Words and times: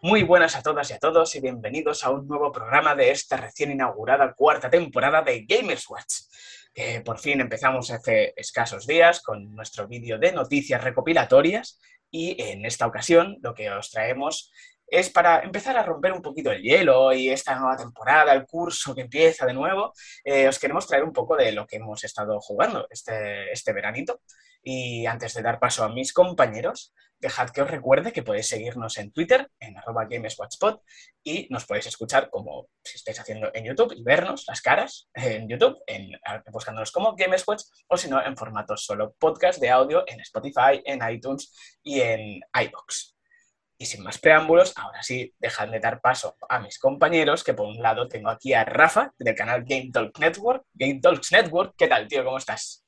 Muy 0.00 0.22
buenas 0.22 0.54
a 0.54 0.62
todas 0.62 0.88
y 0.90 0.92
a 0.92 0.98
todos 1.00 1.34
y 1.34 1.40
bienvenidos 1.40 2.04
a 2.04 2.10
un 2.10 2.28
nuevo 2.28 2.52
programa 2.52 2.94
de 2.94 3.10
esta 3.10 3.36
recién 3.36 3.72
inaugurada 3.72 4.32
cuarta 4.32 4.70
temporada 4.70 5.22
de 5.22 5.44
Gamers 5.44 5.90
Watch, 5.90 6.14
que 6.72 7.00
por 7.00 7.18
fin 7.18 7.40
empezamos 7.40 7.90
hace 7.90 8.32
escasos 8.36 8.86
días 8.86 9.20
con 9.20 9.56
nuestro 9.56 9.88
vídeo 9.88 10.16
de 10.16 10.30
noticias 10.30 10.84
recopilatorias 10.84 11.80
y 12.12 12.40
en 12.40 12.64
esta 12.64 12.86
ocasión 12.86 13.38
lo 13.42 13.54
que 13.54 13.70
os 13.70 13.90
traemos 13.90 14.52
es 14.86 15.10
para 15.10 15.40
empezar 15.40 15.76
a 15.76 15.82
romper 15.82 16.12
un 16.12 16.22
poquito 16.22 16.52
el 16.52 16.62
hielo 16.62 17.12
y 17.12 17.30
esta 17.30 17.56
nueva 17.56 17.76
temporada, 17.76 18.32
el 18.32 18.46
curso 18.46 18.94
que 18.94 19.02
empieza 19.02 19.46
de 19.46 19.52
nuevo, 19.52 19.92
eh, 20.22 20.46
os 20.46 20.60
queremos 20.60 20.86
traer 20.86 21.02
un 21.02 21.12
poco 21.12 21.34
de 21.34 21.50
lo 21.50 21.66
que 21.66 21.76
hemos 21.76 22.04
estado 22.04 22.40
jugando 22.40 22.86
este, 22.88 23.50
este 23.50 23.72
veranito. 23.72 24.20
Y 24.62 25.06
antes 25.06 25.34
de 25.34 25.42
dar 25.42 25.58
paso 25.58 25.84
a 25.84 25.88
mis 25.88 26.12
compañeros, 26.12 26.92
dejad 27.20 27.50
que 27.50 27.62
os 27.62 27.70
recuerde 27.70 28.12
que 28.12 28.22
podéis 28.22 28.48
seguirnos 28.48 28.96
en 28.98 29.12
Twitter, 29.12 29.50
en 29.60 29.76
arroba 29.76 30.06
GamesWatchPod, 30.08 30.80
y 31.24 31.48
nos 31.50 31.66
podéis 31.66 31.86
escuchar 31.86 32.30
como 32.30 32.68
si 32.82 32.96
estáis 32.96 33.18
haciendo 33.20 33.50
en 33.54 33.64
YouTube 33.64 33.92
y 33.96 34.02
vernos 34.02 34.44
las 34.46 34.60
caras 34.60 35.08
en 35.14 35.48
YouTube, 35.48 35.78
en, 35.86 36.10
buscándonos 36.52 36.92
como 36.92 37.16
GamesWatch, 37.16 37.62
o 37.88 37.96
si 37.96 38.08
no, 38.08 38.24
en 38.24 38.36
formato 38.36 38.76
solo 38.76 39.14
podcast 39.18 39.60
de 39.60 39.70
audio 39.70 40.04
en 40.06 40.20
Spotify, 40.20 40.82
en 40.84 41.00
iTunes 41.10 41.52
y 41.82 42.00
en 42.00 42.40
iBox. 42.54 43.14
Y 43.80 43.86
sin 43.86 44.02
más 44.02 44.18
preámbulos, 44.18 44.72
ahora 44.76 45.02
sí, 45.04 45.32
dejad 45.38 45.68
de 45.68 45.78
dar 45.78 46.00
paso 46.00 46.36
a 46.48 46.58
mis 46.58 46.80
compañeros, 46.80 47.44
que 47.44 47.54
por 47.54 47.66
un 47.66 47.80
lado 47.80 48.08
tengo 48.08 48.28
aquí 48.28 48.52
a 48.52 48.64
Rafa, 48.64 49.12
del 49.16 49.36
canal 49.36 49.62
Game 49.64 49.90
Talk 49.92 50.18
Network. 50.18 50.64
Game 50.74 50.98
Talks 51.00 51.30
Network, 51.30 51.74
¿qué 51.78 51.86
tal, 51.86 52.08
tío? 52.08 52.24
¿Cómo 52.24 52.38
estás? 52.38 52.87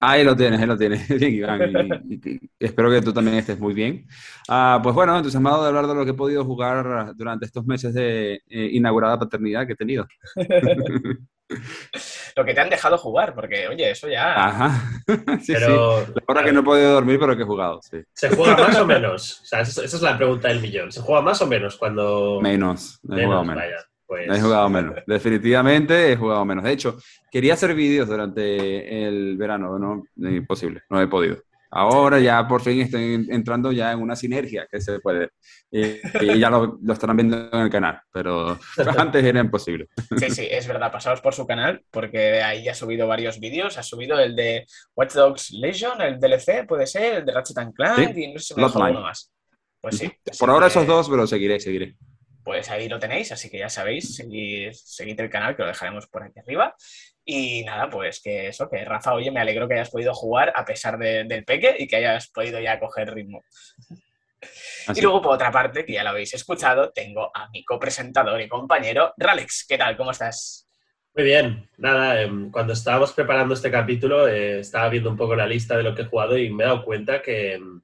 Ahí 0.00 0.22
lo 0.22 0.36
tienes, 0.36 0.60
ahí 0.60 0.66
lo 0.66 0.76
tienes. 0.76 1.08
Bien, 1.18 1.34
Iván. 1.34 1.60
Y, 2.08 2.38
espero 2.58 2.90
que 2.90 3.02
tú 3.02 3.12
también 3.12 3.36
estés 3.38 3.58
muy 3.58 3.74
bien. 3.74 4.06
Ah, 4.48 4.80
pues 4.82 4.94
bueno, 4.94 5.16
entusiasmado 5.16 5.62
de 5.62 5.68
hablar 5.68 5.86
de 5.86 5.94
lo 5.94 6.04
que 6.04 6.12
he 6.12 6.14
podido 6.14 6.44
jugar 6.44 7.14
durante 7.16 7.46
estos 7.46 7.66
meses 7.66 7.94
de 7.94 8.40
eh, 8.48 8.68
inaugurada 8.72 9.18
paternidad 9.18 9.66
que 9.66 9.72
he 9.72 9.76
tenido. 9.76 10.06
lo 12.36 12.44
que 12.44 12.54
te 12.54 12.60
han 12.60 12.70
dejado 12.70 12.98
jugar, 12.98 13.34
porque, 13.34 13.68
oye, 13.68 13.90
eso 13.90 14.08
ya. 14.08 14.46
Ajá. 14.46 15.02
Sí, 15.42 15.52
pero, 15.52 16.00
La 16.00 16.22
hora 16.26 16.44
que 16.44 16.52
no 16.52 16.60
he 16.60 16.64
podido 16.64 16.92
dormir, 16.92 17.18
pero 17.18 17.36
que 17.36 17.42
he 17.42 17.46
jugado, 17.46 17.80
sí. 17.82 17.98
¿Se 18.12 18.28
juega 18.30 18.56
más 18.56 18.78
o 18.78 18.86
menos? 18.86 19.40
O 19.42 19.46
sea, 19.46 19.60
esa 19.60 19.84
es 19.84 20.02
la 20.02 20.16
pregunta 20.16 20.48
del 20.48 20.60
millón. 20.60 20.92
¿Se 20.92 21.00
juega 21.00 21.22
más 21.22 21.40
o 21.42 21.46
menos 21.46 21.76
cuando.? 21.76 22.40
Menos. 22.40 23.00
He 23.10 23.24
jugado 23.24 23.44
menos. 23.44 23.87
Pues... 24.08 24.26
He 24.26 24.40
jugado 24.40 24.70
menos, 24.70 24.94
definitivamente 25.06 26.12
he 26.12 26.16
jugado 26.16 26.42
menos. 26.46 26.64
De 26.64 26.72
hecho, 26.72 26.96
quería 27.30 27.52
hacer 27.52 27.74
vídeos 27.74 28.08
durante 28.08 29.06
el 29.06 29.36
verano, 29.36 29.78
no, 29.78 30.02
imposible, 30.30 30.82
no 30.88 31.00
he 31.00 31.06
podido. 31.06 31.36
Ahora 31.70 32.18
ya 32.18 32.48
por 32.48 32.62
fin 32.62 32.80
estoy 32.80 33.26
entrando 33.28 33.70
ya 33.70 33.92
en 33.92 34.00
una 34.00 34.16
sinergia 34.16 34.66
que 34.72 34.80
se 34.80 35.00
puede. 35.00 35.28
Y, 35.70 36.00
ya 36.40 36.48
lo, 36.48 36.78
lo, 36.80 36.92
estarán 36.94 37.18
viendo 37.18 37.50
en 37.52 37.60
el 37.60 37.68
canal, 37.68 38.00
pero 38.10 38.58
antes 38.96 39.22
era 39.22 39.40
imposible. 39.40 39.88
Sí, 40.16 40.30
sí, 40.30 40.48
es 40.50 40.66
verdad. 40.66 40.90
Pasaos 40.90 41.20
por 41.20 41.34
su 41.34 41.46
canal 41.46 41.84
porque 41.90 42.40
ahí 42.40 42.66
ha 42.66 42.74
subido 42.74 43.06
varios 43.06 43.38
vídeos. 43.38 43.76
Ha 43.76 43.82
subido 43.82 44.18
el 44.18 44.34
de 44.34 44.64
Watch 44.96 45.12
Dogs 45.12 45.50
Legion, 45.50 46.00
el 46.00 46.18
DLC, 46.18 46.66
puede 46.66 46.86
ser, 46.86 47.16
el 47.16 47.26
de 47.26 47.32
Ratchet 47.34 47.74
Clank 47.74 48.16
y 48.16 48.32
no 48.32 48.38
sé 48.38 48.54
si 48.54 48.60
más. 48.62 49.30
Pues 49.82 49.98
sí. 49.98 50.10
Por 50.38 50.48
ahora 50.48 50.68
esos 50.68 50.86
dos, 50.86 51.10
pero 51.10 51.26
seguiré, 51.26 51.60
seguiré 51.60 51.94
pues 52.48 52.70
ahí 52.70 52.88
lo 52.88 52.98
tenéis, 52.98 53.30
así 53.30 53.50
que 53.50 53.58
ya 53.58 53.68
sabéis, 53.68 54.16
seguid, 54.16 55.20
el 55.20 55.28
canal 55.28 55.54
que 55.54 55.60
lo 55.60 55.68
dejaremos 55.68 56.06
por 56.06 56.22
aquí 56.22 56.38
arriba. 56.38 56.74
Y 57.22 57.62
nada, 57.64 57.90
pues 57.90 58.22
que 58.22 58.48
eso, 58.48 58.70
que 58.70 58.86
Rafa, 58.86 59.12
oye, 59.12 59.30
me 59.30 59.40
alegro 59.40 59.68
que 59.68 59.74
hayas 59.74 59.90
podido 59.90 60.14
jugar 60.14 60.50
a 60.56 60.64
pesar 60.64 60.96
del 60.98 61.44
peque 61.44 61.76
y 61.78 61.86
que 61.86 61.96
hayas 61.96 62.28
podido 62.28 62.58
ya 62.58 62.80
coger 62.80 63.12
ritmo. 63.12 63.42
Y 64.94 65.00
luego, 65.02 65.20
por 65.20 65.34
otra 65.34 65.52
parte, 65.52 65.84
que 65.84 65.92
ya 65.92 66.02
lo 66.02 66.08
habéis 66.08 66.32
escuchado, 66.32 66.90
tengo 66.90 67.30
a 67.36 67.50
mi 67.50 67.66
copresentador 67.66 68.40
y 68.40 68.48
compañero, 68.48 69.12
Ralex. 69.18 69.66
¿Qué 69.68 69.76
tal? 69.76 69.98
¿Cómo 69.98 70.12
estás? 70.12 70.66
Muy 71.14 71.24
bien, 71.24 71.68
nada, 71.76 72.22
em, 72.22 72.50
cuando 72.50 72.72
estábamos 72.72 73.12
preparando 73.12 73.52
este 73.52 73.70
capítulo 73.70 74.26
eh, 74.26 74.60
estaba 74.60 74.88
viendo 74.88 75.10
un 75.10 75.18
poco 75.18 75.36
la 75.36 75.46
lista 75.46 75.76
de 75.76 75.82
lo 75.82 75.94
que 75.94 76.00
he 76.00 76.06
jugado 76.06 76.38
y 76.38 76.48
me 76.48 76.64
he 76.64 76.66
dado 76.66 76.82
cuenta 76.82 77.20
que 77.20 77.56
em, 77.56 77.82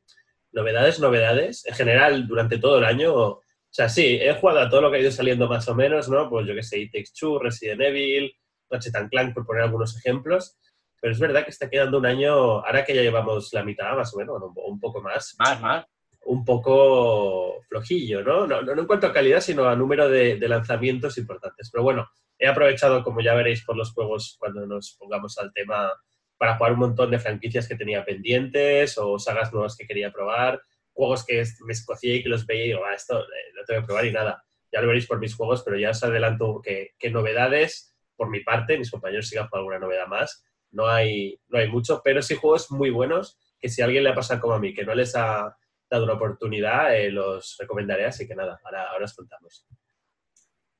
novedades, 0.53 1.01
novedades, 1.01 1.67
en 1.67 1.75
general 1.75 2.27
durante 2.27 2.57
todo 2.57 2.79
el 2.79 2.87
año 2.87 3.41
o 3.75 3.77
sea, 3.77 3.89
sí, 3.89 4.21
he 4.23 4.33
jugado 4.35 4.61
a 4.61 4.69
todo 4.69 4.83
lo 4.83 4.89
que 4.89 4.99
ha 4.99 5.01
ido 5.01 5.11
saliendo 5.11 5.49
más 5.49 5.67
o 5.67 5.75
menos, 5.75 6.09
¿no? 6.09 6.31
Pues 6.31 6.47
yo 6.47 6.55
qué 6.55 6.63
sé, 6.63 6.79
It 6.79 6.93
Takes 6.93 7.11
Two, 7.19 7.41
Resident 7.41 7.81
Evil, 7.81 8.33
Ratchet 8.71 8.95
Clank, 9.11 9.35
por 9.35 9.45
poner 9.45 9.65
algunos 9.65 9.97
ejemplos. 9.97 10.57
Pero 11.01 11.13
es 11.13 11.19
verdad 11.19 11.43
que 11.43 11.51
está 11.51 11.69
quedando 11.69 11.99
un 11.99 12.07
año, 12.07 12.33
ahora 12.65 12.85
que 12.85 12.95
ya 12.95 13.03
llevamos 13.03 13.53
la 13.53 13.65
mitad 13.65 13.97
más 13.97 14.15
o 14.15 14.19
menos, 14.19 14.41
un 14.55 14.79
poco 14.79 15.03
más. 15.03 15.35
Más, 15.41 15.61
más. 15.61 15.87
Un 16.25 16.45
poco 16.45 17.65
flojillo, 17.69 18.23
¿no? 18.23 18.47
No, 18.47 18.63
no 18.63 18.81
en 18.81 18.87
cuanto 18.87 19.09
a 19.09 19.13
calidad, 19.13 19.41
sino 19.41 19.65
a 19.65 19.75
número 19.75 20.09
de, 20.09 20.37
de 20.37 20.49
lanzamientos 20.49 21.19
importantes. 21.19 21.69
Pero 21.73 21.83
bueno, 21.83 22.09
he 22.39 22.47
aprovechado, 22.47 23.03
como 23.03 23.23
ya 23.23 23.35
veréis 23.35 23.65
por 23.65 23.77
los 23.77 23.93
juegos, 23.93 24.37
cuando 24.39 24.65
nos 24.69 24.97
pongamos 25.01 25.37
al 25.39 25.53
tema, 25.53 25.91
para 26.39 26.57
jugar 26.59 26.75
un 26.75 26.79
montón 26.79 27.11
de 27.11 27.19
franquicias 27.19 27.67
que 27.67 27.75
tenía 27.75 28.05
pendientes 28.05 28.97
o 28.99 29.19
sagas 29.19 29.53
nuevas 29.53 29.77
que 29.77 29.85
quería 29.85 30.13
probar 30.13 30.63
juegos 30.95 31.27
que 31.27 31.43
me 31.67 31.73
escocía 31.73 32.15
y 32.15 32.23
que 32.23 32.29
los 32.29 32.47
veía 32.47 32.65
y 32.65 32.69
digo, 32.69 32.85
ah, 32.85 32.95
esto 32.95 33.21
eh, 33.21 33.53
lo 33.53 33.65
tengo 33.65 33.81
que 33.83 33.87
probar 33.87 34.07
y 34.07 34.13
nada. 34.13 34.43
Ya 34.73 34.81
lo 34.81 34.87
veréis 34.87 35.07
por 35.07 35.19
mis 35.19 35.35
juegos, 35.35 35.63
pero 35.63 35.79
ya 35.79 35.91
os 35.91 36.03
adelanto 36.03 36.63
que, 36.63 36.95
novedades, 37.11 37.95
por 38.17 38.31
mi 38.31 38.41
parte, 38.41 38.79
mis 38.79 38.91
compañeros 38.91 39.29
sigan 39.29 39.49
por 39.49 39.59
alguna 39.59 39.79
novedad 39.79 40.07
más. 40.07 40.45
No 40.71 40.89
hay, 40.89 41.39
no 41.49 41.59
hay 41.59 41.69
mucho, 41.69 42.01
pero 42.03 42.23
sí 42.23 42.35
juegos 42.35 42.71
muy 42.71 42.91
buenos 42.91 43.39
que 43.61 43.69
si 43.69 43.83
a 43.83 43.85
alguien 43.85 44.05
le 44.05 44.11
ha 44.11 44.15
pasado 44.15 44.41
como 44.41 44.55
a 44.55 44.59
mí, 44.59 44.75
que 44.75 44.85
no 44.85 44.95
les 44.95 45.15
ha 45.15 45.57
dado 45.91 46.05
una 46.05 46.15
oportunidad, 46.15 46.97
eh, 46.97 47.11
los 47.11 47.57
recomendaré. 47.59 48.07
Así 48.07 48.27
que 48.27 48.35
nada, 48.35 48.61
ahora, 48.65 48.91
ahora 48.91 49.05
os 49.05 49.15
contamos. 49.15 49.67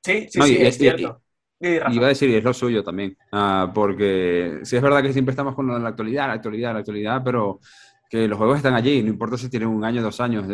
Sí, 0.03 0.27
sí, 0.29 0.41
sí, 0.41 0.57
es, 0.59 0.77
cierto. 0.77 1.21
Iba 1.59 2.05
a 2.05 2.09
decir, 2.09 2.29
y 2.29 2.35
es 2.35 2.43
lo 2.43 2.53
suyo 2.53 2.83
también, 2.83 3.17
ah, 3.31 3.71
porque 3.73 4.59
sí 4.63 4.75
es 4.75 4.81
verdad 4.81 5.01
que 5.01 5.13
siempre 5.13 5.31
estamos 5.31 5.55
con 5.55 5.81
la 5.81 5.89
actualidad, 5.89 6.27
la 6.27 6.33
actualidad, 6.33 6.73
la 6.73 6.79
actualidad, 6.79 7.21
pero 7.23 7.59
que 8.09 8.27
los 8.27 8.37
juegos 8.37 8.57
están 8.57 8.73
allí, 8.73 9.01
no 9.01 9.09
importa 9.09 9.37
si 9.37 9.49
tienen 9.49 9.69
un 9.69 9.83
año, 9.83 10.01
dos 10.01 10.19
años, 10.19 10.45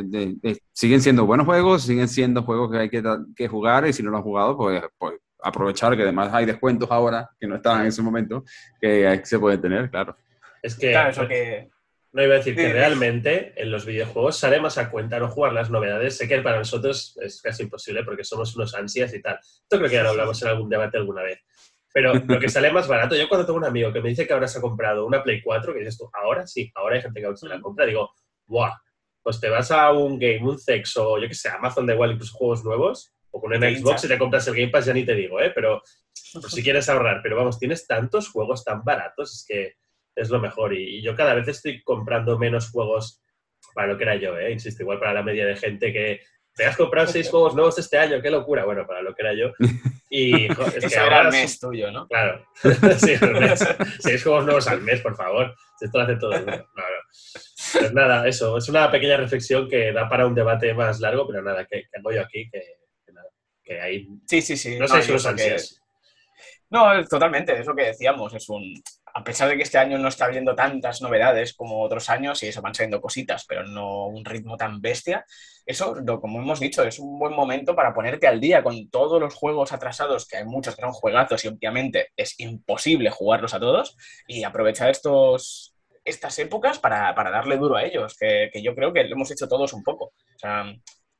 siguen 0.72 1.02
siendo 1.02 1.26
buenos 1.26 1.46
juegos, 1.46 1.84
siguen 1.84 2.08
siendo 2.08 2.44
juegos 2.44 2.72
que 2.72 2.78
hay 2.78 2.90
que, 2.90 3.48
jugar 3.48 3.88
y 3.88 3.94
si 3.94 4.04
no 4.04 4.12
lo 4.12 4.18
han 4.18 4.24
jugado, 4.24 4.58
pues, 4.58 4.82
pues, 4.98 5.16
aprovechar 5.42 5.96
que 5.96 6.04
además 6.04 6.34
hay 6.34 6.46
descuentos 6.46 6.90
ahora 6.92 7.30
que 7.40 7.48
no 7.48 7.56
estaban 7.56 7.82
en 7.82 7.88
ese 7.88 8.02
momento, 8.02 8.44
que 8.80 9.22
se 9.24 9.40
pueden 9.40 9.62
tener, 9.62 9.90
claro. 9.90 10.16
Es 10.62 10.76
que, 10.76 11.70
no 12.14 12.24
iba 12.24 12.36
a 12.36 12.38
decir 12.38 12.56
que 12.56 12.74
realmente 12.74 13.54
en 13.56 13.72
los 13.72 13.86
videojuegos 13.86 14.38
sale 14.38 14.60
más 14.60 14.78
a 14.78 14.90
cuenta 14.90 15.18
no 15.18 15.30
jugar 15.30 15.54
las 15.54 15.70
novedades. 15.70 16.18
Sé 16.18 16.28
que 16.28 16.42
para 16.42 16.58
nosotros 16.58 17.18
es 17.22 17.42
casi 17.42 17.64
imposible 17.64 18.04
porque 18.04 18.26
somos 18.26 18.54
unos 18.56 18.76
ansias 18.76 19.14
y 19.14 19.22
tal. 19.22 19.40
Esto 19.42 19.78
creo 19.78 19.90
que 19.90 19.96
ya 19.96 20.04
lo 20.04 20.10
hablamos 20.10 20.42
en 20.42 20.50
algún 20.50 20.70
debate 20.70 20.98
alguna 20.98 21.24
vez. 21.24 21.40
Pero 21.94 22.14
lo 22.28 22.40
que 22.40 22.50
sale 22.50 22.72
más 22.72 22.88
barato, 22.88 23.16
yo 23.16 23.28
cuando 23.28 23.46
tengo 23.46 23.60
un 23.60 23.66
amigo 23.66 23.92
que 23.92 24.02
me 24.02 24.10
dice 24.10 24.26
que 24.26 24.34
ahora 24.34 24.48
se 24.48 24.60
ha 24.60 24.62
comprado 24.62 25.06
una 25.06 25.24
Play 25.24 25.42
4, 25.42 25.74
que 25.74 25.80
dices 25.80 25.98
tú, 25.98 26.10
ahora 26.14 26.48
sí, 26.48 26.72
ahora 26.76 26.96
hay 26.96 27.02
gente 27.02 27.22
que 27.22 27.38
se 27.38 27.48
la 27.48 27.62
compra, 27.62 27.86
digo, 27.86 28.12
¡buah! 28.46 28.74
Pues 29.24 29.40
te 29.40 29.50
vas 29.50 29.70
a 29.72 29.92
un 29.92 30.18
Game, 30.18 30.42
un 30.42 30.58
Sex 30.58 30.98
o 30.98 31.20
yo 31.20 31.28
que 31.28 31.36
sé, 31.36 31.50
Amazon 31.50 31.86
da 31.86 31.94
igual, 31.94 32.14
incluso 32.14 32.36
juegos 32.36 32.64
nuevos, 32.64 33.14
o 33.32 33.40
con 33.40 33.54
un 33.54 33.62
Xbox 33.62 34.04
y 34.04 34.08
te 34.08 34.18
compras 34.18 34.48
el 34.48 34.56
Game 34.56 34.70
Pass, 34.70 34.86
ya 34.86 34.94
ni 34.94 35.06
te 35.06 35.16
digo, 35.16 35.40
¿eh? 35.40 35.52
Pero 35.54 35.82
si 36.14 36.64
quieres 36.64 36.90
ahorrar, 36.90 37.22
pero 37.22 37.36
vamos, 37.36 37.60
tienes 37.60 37.88
tantos 37.88 38.30
juegos 38.30 38.64
tan 38.64 38.84
baratos, 38.84 39.34
es 39.34 39.46
que 39.48 39.76
es 40.16 40.30
lo 40.30 40.40
mejor. 40.40 40.74
Y, 40.74 41.02
yo 41.02 41.16
cada 41.16 41.34
vez 41.34 41.48
estoy 41.48 41.82
comprando 41.84 42.38
menos 42.38 42.70
juegos 42.70 43.24
para 43.74 43.88
lo 43.88 43.98
que 43.98 44.04
era 44.04 44.16
yo, 44.16 44.38
¿eh? 44.38 44.52
Insisto, 44.52 44.84
igual 44.84 45.00
para 45.00 45.14
la 45.14 45.24
media 45.24 45.46
de 45.46 45.56
gente 45.56 45.94
que 45.94 46.22
te 46.56 46.66
has 46.66 46.78
comprado 46.78 47.08
seis 47.08 47.30
juegos 47.30 47.56
nuevos 47.56 47.78
este 47.78 47.98
año, 47.98 48.22
qué 48.22 48.30
locura. 48.30 48.66
Bueno, 48.66 48.86
para 48.86 49.02
lo 49.02 49.14
que 49.16 49.22
era 49.22 49.34
yo. 49.34 49.52
Y 50.14 50.52
es 50.52 50.94
que 50.94 51.00
ahora 51.00 51.22
el 51.22 51.30
mes 51.30 51.58
tuyo, 51.58 51.90
¿no? 51.90 52.06
Claro, 52.06 52.46
sí, 52.98 53.14
mes. 53.40 53.66
Seis 54.00 54.22
juegos 54.22 54.44
nuevos 54.44 54.68
al 54.68 54.82
mes, 54.82 55.00
por 55.00 55.16
favor. 55.16 55.56
Esto 55.80 55.98
lo 55.98 56.04
hace 56.04 56.16
todo 56.18 56.34
el 56.34 56.46
mundo. 56.46 56.68
No, 56.76 57.80
Pues 57.80 57.94
nada, 57.94 58.28
eso. 58.28 58.58
Es 58.58 58.68
una 58.68 58.92
pequeña 58.92 59.16
reflexión 59.16 59.70
que 59.70 59.94
da 59.94 60.10
para 60.10 60.28
un 60.28 60.36
debate 60.36 60.74
más 60.74 61.00
largo, 61.00 61.26
pero 61.26 61.42
nada, 61.42 61.66
que, 61.66 61.84
que 61.84 61.98
hago 61.98 62.12
yo 62.12 62.22
aquí, 62.22 62.50
que, 62.52 62.62
que, 63.06 63.14
nada, 63.14 63.30
que 63.64 63.80
ahí. 63.80 64.08
Sí, 64.28 64.42
sí, 64.42 64.58
sí. 64.58 64.78
No, 64.78 64.86
sé 64.86 65.02
si 65.02 65.14
los 65.14 65.26
ansias. 65.26 65.82
No, 66.70 67.06
totalmente, 67.06 67.58
es 67.58 67.66
lo 67.66 67.74
que 67.74 67.86
decíamos. 67.86 68.34
Es 68.34 68.50
un, 68.50 68.74
a 69.14 69.24
pesar 69.24 69.50
de 69.50 69.58
que 69.58 69.64
este 69.64 69.78
año 69.78 69.98
no 69.98 70.08
está 70.08 70.26
habiendo 70.26 70.56
tantas 70.56 71.02
novedades 71.02 71.54
como 71.54 71.82
otros 71.82 72.10
años, 72.10 72.42
y 72.44 72.48
eso 72.48 72.62
van 72.62 72.74
saliendo 72.74 73.02
cositas, 73.02 73.46
pero 73.48 73.66
no 73.66 74.08
un 74.08 74.26
ritmo 74.26 74.58
tan 74.58 74.82
bestia, 74.82 75.26
eso, 75.66 75.96
como 76.20 76.40
hemos 76.40 76.60
dicho, 76.60 76.84
es 76.84 77.00
un 77.00 77.20
buen 77.20 77.34
momento 77.34 77.76
para 77.76 77.94
ponerte 77.94 78.28
al 78.28 78.40
día 78.40 78.64
con 78.64 78.90
todos 78.90 79.20
los 79.20 79.34
juegos 79.34 79.72
atrasados, 79.72 80.28
que 80.28 80.38
hay 80.38 80.46
muchos 80.46 80.76
que 80.76 80.82
son 80.82 80.92
juegazos 80.92 81.44
y 81.46 81.48
obviamente 81.50 82.10
es 82.16 82.40
imposible 82.40 83.10
jugarlos 83.10 83.54
a 83.54 83.60
todos, 83.60 83.96
y 84.28 84.44
aprovechar 84.44 84.90
estos, 84.90 85.76
estas 86.04 86.38
épocas 86.40 86.80
para, 86.80 87.14
darle 87.14 87.58
duro 87.58 87.76
a 87.76 87.84
ellos, 87.84 88.18
que, 88.18 88.50
yo 88.62 88.76
creo 88.76 88.94
que 88.94 89.04
lo 89.04 89.16
hemos 89.16 89.32
hecho 89.32 89.48
todos 89.48 89.74
un 89.74 89.84
poco. 89.84 90.06
O 90.06 90.40
sea, 90.40 90.66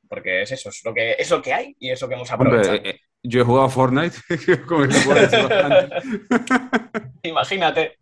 porque 0.08 0.42
es 0.42 0.52
eso, 0.52 0.68
es 0.68 0.82
lo 0.84 0.92
que, 0.92 1.12
es 1.12 1.30
lo 1.30 1.40
que 1.40 1.52
hay 1.52 1.76
y 1.78 1.90
es 1.90 2.00
lo 2.00 2.08
que 2.08 2.14
hemos 2.14 2.30
aprovechado. 2.30 2.76
Eh, 2.76 3.00
yo 3.22 3.40
he 3.40 3.44
jugado 3.44 3.68
Fortnite 3.68 4.16
Imagínate. 7.22 7.98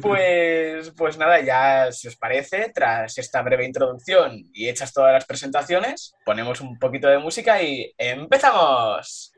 Pues, 0.00 0.90
pues 0.96 1.18
nada, 1.18 1.40
ya 1.40 1.92
si 1.92 2.08
os 2.08 2.16
parece, 2.16 2.72
tras 2.74 3.18
esta 3.18 3.42
breve 3.42 3.66
introducción 3.66 4.48
y 4.52 4.68
hechas 4.68 4.92
todas 4.92 5.12
las 5.12 5.26
presentaciones, 5.26 6.14
ponemos 6.24 6.60
un 6.60 6.78
poquito 6.78 7.08
de 7.08 7.18
música 7.18 7.62
y 7.62 7.92
empezamos. 7.98 9.32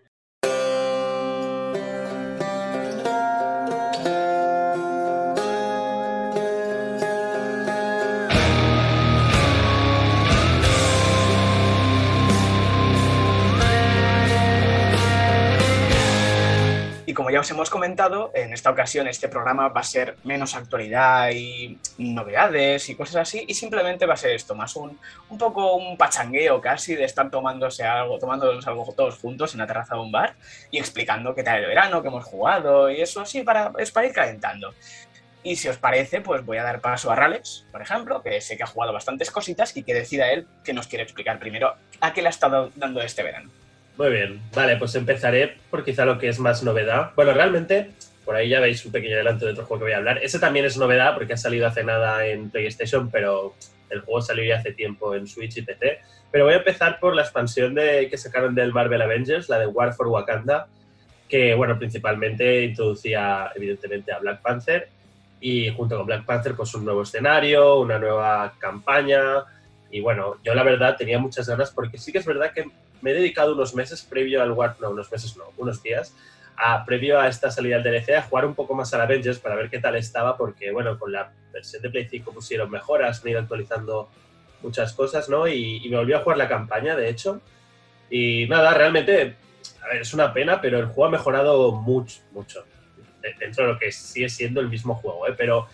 Y 17.14 17.16
como 17.16 17.31
ya 17.31 17.38
os 17.38 17.50
hemos 17.52 17.70
comentado, 17.70 18.32
en 18.34 18.52
esta 18.52 18.70
ocasión 18.70 19.06
este 19.06 19.28
programa 19.28 19.69
va 19.69 19.82
a 19.82 19.84
ser 19.84 20.16
menos 20.25 20.56
actualidad 20.56 21.31
y 21.31 21.78
novedades 21.96 22.88
y 22.88 22.96
cosas 22.96 23.14
así, 23.14 23.44
y 23.46 23.55
simplemente 23.55 24.05
va 24.05 24.14
a 24.14 24.16
ser 24.16 24.32
esto, 24.32 24.56
más 24.56 24.75
un, 24.75 24.99
un 25.28 25.38
poco 25.38 25.76
un 25.76 25.96
pachangueo 25.96 26.61
casi 26.61 26.96
de 26.96 27.05
estar 27.05 27.31
tomándose 27.31 27.84
algo, 27.84 28.19
tomándonos 28.19 28.66
algo 28.66 28.93
todos 28.96 29.16
juntos 29.20 29.55
en 29.55 29.61
la 29.61 29.66
terraza 29.69 29.94
de 29.94 30.00
un 30.00 30.11
bar 30.11 30.34
y 30.72 30.78
explicando 30.78 31.37
qué 31.37 31.44
tal 31.44 31.61
el 31.61 31.69
verano, 31.69 32.02
qué 32.02 32.08
hemos 32.08 32.25
jugado 32.25 32.90
y 32.90 33.00
eso 33.00 33.20
así 33.20 33.44
para, 33.44 33.70
es 33.78 33.93
para 33.93 34.08
ir 34.08 34.12
calentando. 34.12 34.75
Y 35.44 35.55
si 35.55 35.69
os 35.69 35.76
parece, 35.76 36.20
pues 36.20 36.44
voy 36.44 36.56
a 36.56 36.64
dar 36.64 36.81
paso 36.81 37.12
a 37.12 37.14
Ralex, 37.14 37.64
por 37.70 37.81
ejemplo, 37.81 38.25
que 38.25 38.40
sé 38.40 38.56
que 38.56 38.64
ha 38.64 38.66
jugado 38.66 38.93
bastantes 38.93 39.31
cositas 39.31 39.76
y 39.76 39.84
que 39.84 39.94
decida 39.94 40.32
él 40.32 40.49
que 40.64 40.72
nos 40.72 40.88
quiere 40.88 41.05
explicar 41.05 41.38
primero 41.38 41.76
a 42.00 42.12
qué 42.12 42.22
le 42.22 42.26
ha 42.26 42.31
estado 42.31 42.72
dando 42.75 43.00
este 43.02 43.22
verano. 43.22 43.52
Muy 43.96 44.11
bien, 44.11 44.41
vale, 44.52 44.76
pues 44.76 44.94
empezaré 44.96 45.56
por 45.70 45.85
quizá 45.85 46.05
lo 46.05 46.19
que 46.19 46.29
es 46.29 46.41
más 46.41 46.64
novedad. 46.64 47.12
Bueno, 47.14 47.32
realmente, 47.32 47.91
por 48.25 48.35
ahí 48.35 48.49
ya 48.49 48.58
veis 48.58 48.85
un 48.85 48.91
pequeño 48.91 49.14
adelanto 49.14 49.46
de 49.46 49.52
otro 49.52 49.67
juego 49.67 49.81
que 49.81 49.85
voy 49.85 49.93
a 49.93 49.99
hablar. 49.99 50.19
Ese 50.19 50.41
también 50.41 50.64
es 50.64 50.76
novedad 50.76 51.14
porque 51.14 51.35
ha 51.35 51.37
salido 51.37 51.69
hace 51.69 51.85
nada 51.85 52.26
en 52.26 52.50
PlayStation, 52.50 53.08
pero 53.08 53.55
el 53.91 54.00
juego 54.00 54.20
salió 54.20 54.44
ya 54.44 54.56
hace 54.58 54.73
tiempo 54.73 55.14
en 55.14 55.29
Switch 55.29 55.58
y 55.58 55.62
PC. 55.62 56.00
Pero 56.32 56.44
voy 56.44 56.55
a 56.55 56.58
empezar 56.58 56.99
por 56.99 57.14
la 57.14 57.23
expansión 57.23 57.75
de, 57.75 58.08
que 58.11 58.19
sacaron 58.19 58.55
del 58.56 58.73
Marvel 58.73 59.00
Avengers, 59.00 59.49
la 59.49 59.61
de 59.61 59.67
War 59.69 59.94
for 59.94 60.08
Wakanda, 60.08 60.67
que, 61.29 61.55
bueno, 61.55 61.79
principalmente 61.79 62.64
introducía, 62.64 63.52
evidentemente, 63.55 64.11
a 64.11 64.19
Black 64.19 64.43
Panther 64.43 64.88
y 65.40 65.70
junto 65.70 65.97
con 65.97 66.06
Black 66.06 66.25
Panther, 66.25 66.56
pues 66.56 66.75
un 66.75 66.85
nuevo 66.85 67.02
escenario, 67.02 67.79
una 67.79 68.00
nueva 68.00 68.55
campaña. 68.58 69.44
Y 69.90 70.00
bueno, 70.00 70.38
yo 70.43 70.55
la 70.55 70.64
verdad 70.64 70.97
tenía 70.97 71.20
muchas 71.20 71.49
ganas 71.49 71.70
porque 71.70 71.99
sí 71.99 72.11
que 72.11 72.19
es 72.19 72.26
verdad 72.26 72.50
que 72.52 72.64
me 73.04 73.10
he 73.10 73.14
dedicado 73.14 73.52
unos 73.52 73.74
meses 73.74 74.02
previo 74.02 74.42
al 74.42 74.52
War, 74.52 74.76
no, 74.80 74.88
unos 74.88 75.12
meses 75.12 75.36
no, 75.36 75.44
unos 75.58 75.82
días, 75.82 76.16
a, 76.56 76.86
previo 76.86 77.20
a 77.20 77.28
esta 77.28 77.50
salida 77.50 77.78
del 77.78 77.92
DLC, 77.92 78.16
a 78.16 78.22
jugar 78.22 78.46
un 78.46 78.54
poco 78.54 78.74
más 78.74 78.94
al 78.94 79.02
Avengers 79.02 79.38
para 79.38 79.56
ver 79.56 79.68
qué 79.68 79.78
tal 79.78 79.94
estaba, 79.96 80.38
porque 80.38 80.72
bueno, 80.72 80.98
con 80.98 81.12
la 81.12 81.30
versión 81.52 81.82
de 81.82 81.90
Play 81.90 82.08
5 82.08 82.32
pusieron 82.32 82.70
mejoras, 82.70 83.20
han 83.22 83.28
ido 83.28 83.40
actualizando 83.40 84.08
muchas 84.62 84.94
cosas, 84.94 85.28
¿no? 85.28 85.46
Y, 85.46 85.86
me 85.90 85.98
volví 85.98 86.14
a 86.14 86.20
jugar 86.20 86.38
la 86.38 86.48
campaña, 86.48 86.96
de 86.96 87.10
hecho. 87.10 87.42
Y 88.08 88.46
nada, 88.48 88.72
realmente, 88.72 89.36
a 89.82 89.88
ver, 89.88 90.00
es 90.00 90.14
una 90.14 90.32
pena, 90.32 90.62
pero 90.62 90.78
el 90.78 90.86
juego 90.86 91.04
ha 91.04 91.10
mejorado 91.10 91.72
mucho, 91.72 92.20
mucho. 92.32 92.64
Dentro 93.38 93.66
de 93.66 93.72
lo 93.74 93.78
que 93.78 93.92
sigue 93.92 94.30
siendo 94.30 94.62
el 94.62 94.70
mismo 94.70 94.94
juego, 94.94 95.28
¿eh? 95.28 95.34
Pero 95.36 95.68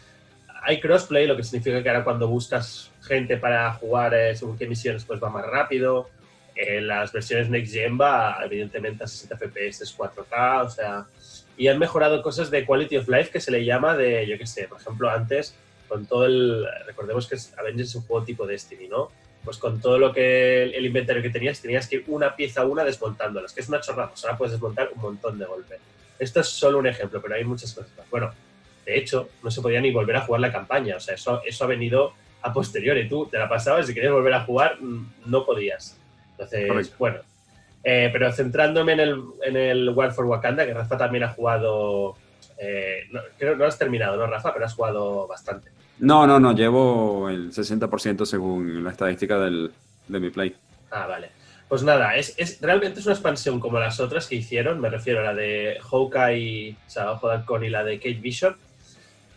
hay 0.63 0.81
crossplay, 0.81 1.29
lo 1.29 1.37
que 1.37 1.45
significa 1.45 1.81
que 1.81 1.89
ahora 1.89 2.03
cuando 2.03 2.27
buscas 2.27 2.91
gente 3.03 3.37
para 3.37 3.73
jugar 3.75 4.15
eh, 4.15 4.35
según 4.35 4.59
qué 4.59 4.67
misiones, 4.67 5.05
pues 5.05 5.23
va 5.23 5.31
más 5.31 5.47
rápido 5.47 6.09
en 6.55 6.87
las 6.87 7.13
versiones 7.13 7.49
Next 7.49 7.73
Gen 7.73 7.99
va 8.01 8.39
evidentemente 8.45 9.05
a 9.05 9.07
60 9.07 9.37
FPS, 9.37 9.97
4K, 9.97 10.65
o 10.65 10.71
sea, 10.71 11.07
y 11.57 11.69
han 11.69 11.79
mejorado 11.79 12.23
cosas 12.23 12.51
de 12.51 12.65
quality 12.65 12.97
of 12.97 13.09
life 13.09 13.31
que 13.31 13.41
se 13.41 13.51
le 13.51 13.65
llama 13.65 13.97
de, 13.97 14.27
yo 14.27 14.39
qué 14.39 14.47
sé, 14.47 14.67
por 14.67 14.81
ejemplo, 14.81 15.11
antes 15.11 15.55
con 15.91 16.07
todo 16.07 16.25
el, 16.25 16.67
recordemos 16.87 17.27
que 17.27 17.37
Avengers 17.59 17.91
es 17.91 17.95
un 17.97 18.03
juego 18.03 18.25
tipo 18.25 18.47
Destiny, 18.47 18.87
¿no? 18.87 19.11
Pues 19.45 19.59
con 19.59 19.81
todo 19.81 19.99
lo 19.99 20.13
que 20.13 20.63
el, 20.63 20.87
inventario 20.87 21.21
que 21.21 21.31
tenías, 21.31 21.61
tenías 21.61 21.89
que 21.89 21.97
ir 21.97 22.05
una 22.07 22.37
pieza 22.37 22.61
a 22.61 22.67
una 22.67 22.85
desmontándolas, 22.85 23.53
que 23.53 23.61
es 23.61 23.69
una 23.69 23.81
chorrada, 23.81 24.11
pues 24.11 24.25
ahora 24.25 24.39
puedes 24.39 24.53
desmontar 24.53 24.91
un 24.95 25.03
montón 25.03 25.39
de 25.39 25.47
golpe. 25.47 25.79
Esto 26.19 26.41
es 26.41 26.47
solo 26.47 26.79
un 26.79 26.87
ejemplo, 26.87 27.21
pero 27.21 27.35
hay 27.35 27.45
muchas 27.45 27.75
cosas 27.75 27.91
más. 27.99 28.09
Bueno, 28.09 28.33
de 28.87 28.99
hecho, 28.99 29.31
no 29.43 29.51
se 29.51 29.61
podía 29.61 29.81
ni 29.81 29.91
volver 29.91 30.17
a 30.17 30.21
jugar 30.21 30.43
la 30.43 30.53
campaña, 30.53 30.97
o 30.97 31.01
sea, 31.01 31.15
eso, 31.17 31.43
eso 31.45 31.65
ha 31.65 31.67
venido 31.67 32.15
a 32.43 32.53
posteriori. 32.53 33.09
Tú 33.09 33.27
te 33.27 33.39
la 33.39 33.49
pasabas, 33.49 33.87
si 33.87 33.95
querías 33.95 34.13
volver 34.13 34.35
a 34.35 34.45
jugar, 34.45 34.81
mm, 34.81 35.15
no 35.27 35.45
podías. 35.45 36.00
Entonces, 36.41 36.97
bueno. 36.99 37.19
Eh, 37.83 38.11
pero 38.13 38.31
centrándome 38.33 38.93
en 38.93 39.01
el, 39.01 39.23
en 39.43 39.57
el 39.57 39.89
War 39.91 40.13
for 40.13 40.27
Wakanda, 40.27 40.67
que 40.67 40.75
Rafa 40.75 40.99
también 40.99 41.25
ha 41.25 41.29
jugado. 41.29 42.17
Eh, 42.59 43.07
no, 43.11 43.21
creo 43.39 43.57
no 43.57 43.65
has 43.65 43.79
terminado, 43.79 44.17
¿no, 44.17 44.27
Rafa? 44.27 44.53
Pero 44.53 44.67
has 44.67 44.75
jugado 44.75 45.27
bastante. 45.27 45.71
No, 45.99 46.27
no, 46.27 46.39
no, 46.39 46.53
llevo 46.53 47.29
el 47.31 47.53
60% 47.53 48.25
según 48.25 48.85
la 48.85 48.91
estadística 48.91 49.39
del, 49.39 49.71
de 50.09 50.21
mi 50.21 50.31
play. 50.31 50.55
Ah, 50.91 51.07
vale. 51.07 51.31
Pues 51.69 51.83
nada, 51.85 52.17
es, 52.17 52.35
es, 52.37 52.61
realmente 52.61 52.99
es 52.99 53.07
una 53.07 53.15
expansión 53.15 53.61
como 53.61 53.79
las 53.79 54.01
otras 54.01 54.27
que 54.27 54.35
hicieron, 54.35 54.81
me 54.81 54.91
refiero 54.91 55.21
a 55.21 55.23
la 55.23 55.35
de 55.35 55.79
Hawkeye, 55.81 56.77
o 56.87 56.91
sea, 56.91 57.13
Ojo 57.13 57.29
de 57.29 57.67
y 57.67 57.71
la 57.71 57.85
de 57.85 57.99
Kate 57.99 58.15
Bishop, 58.15 58.57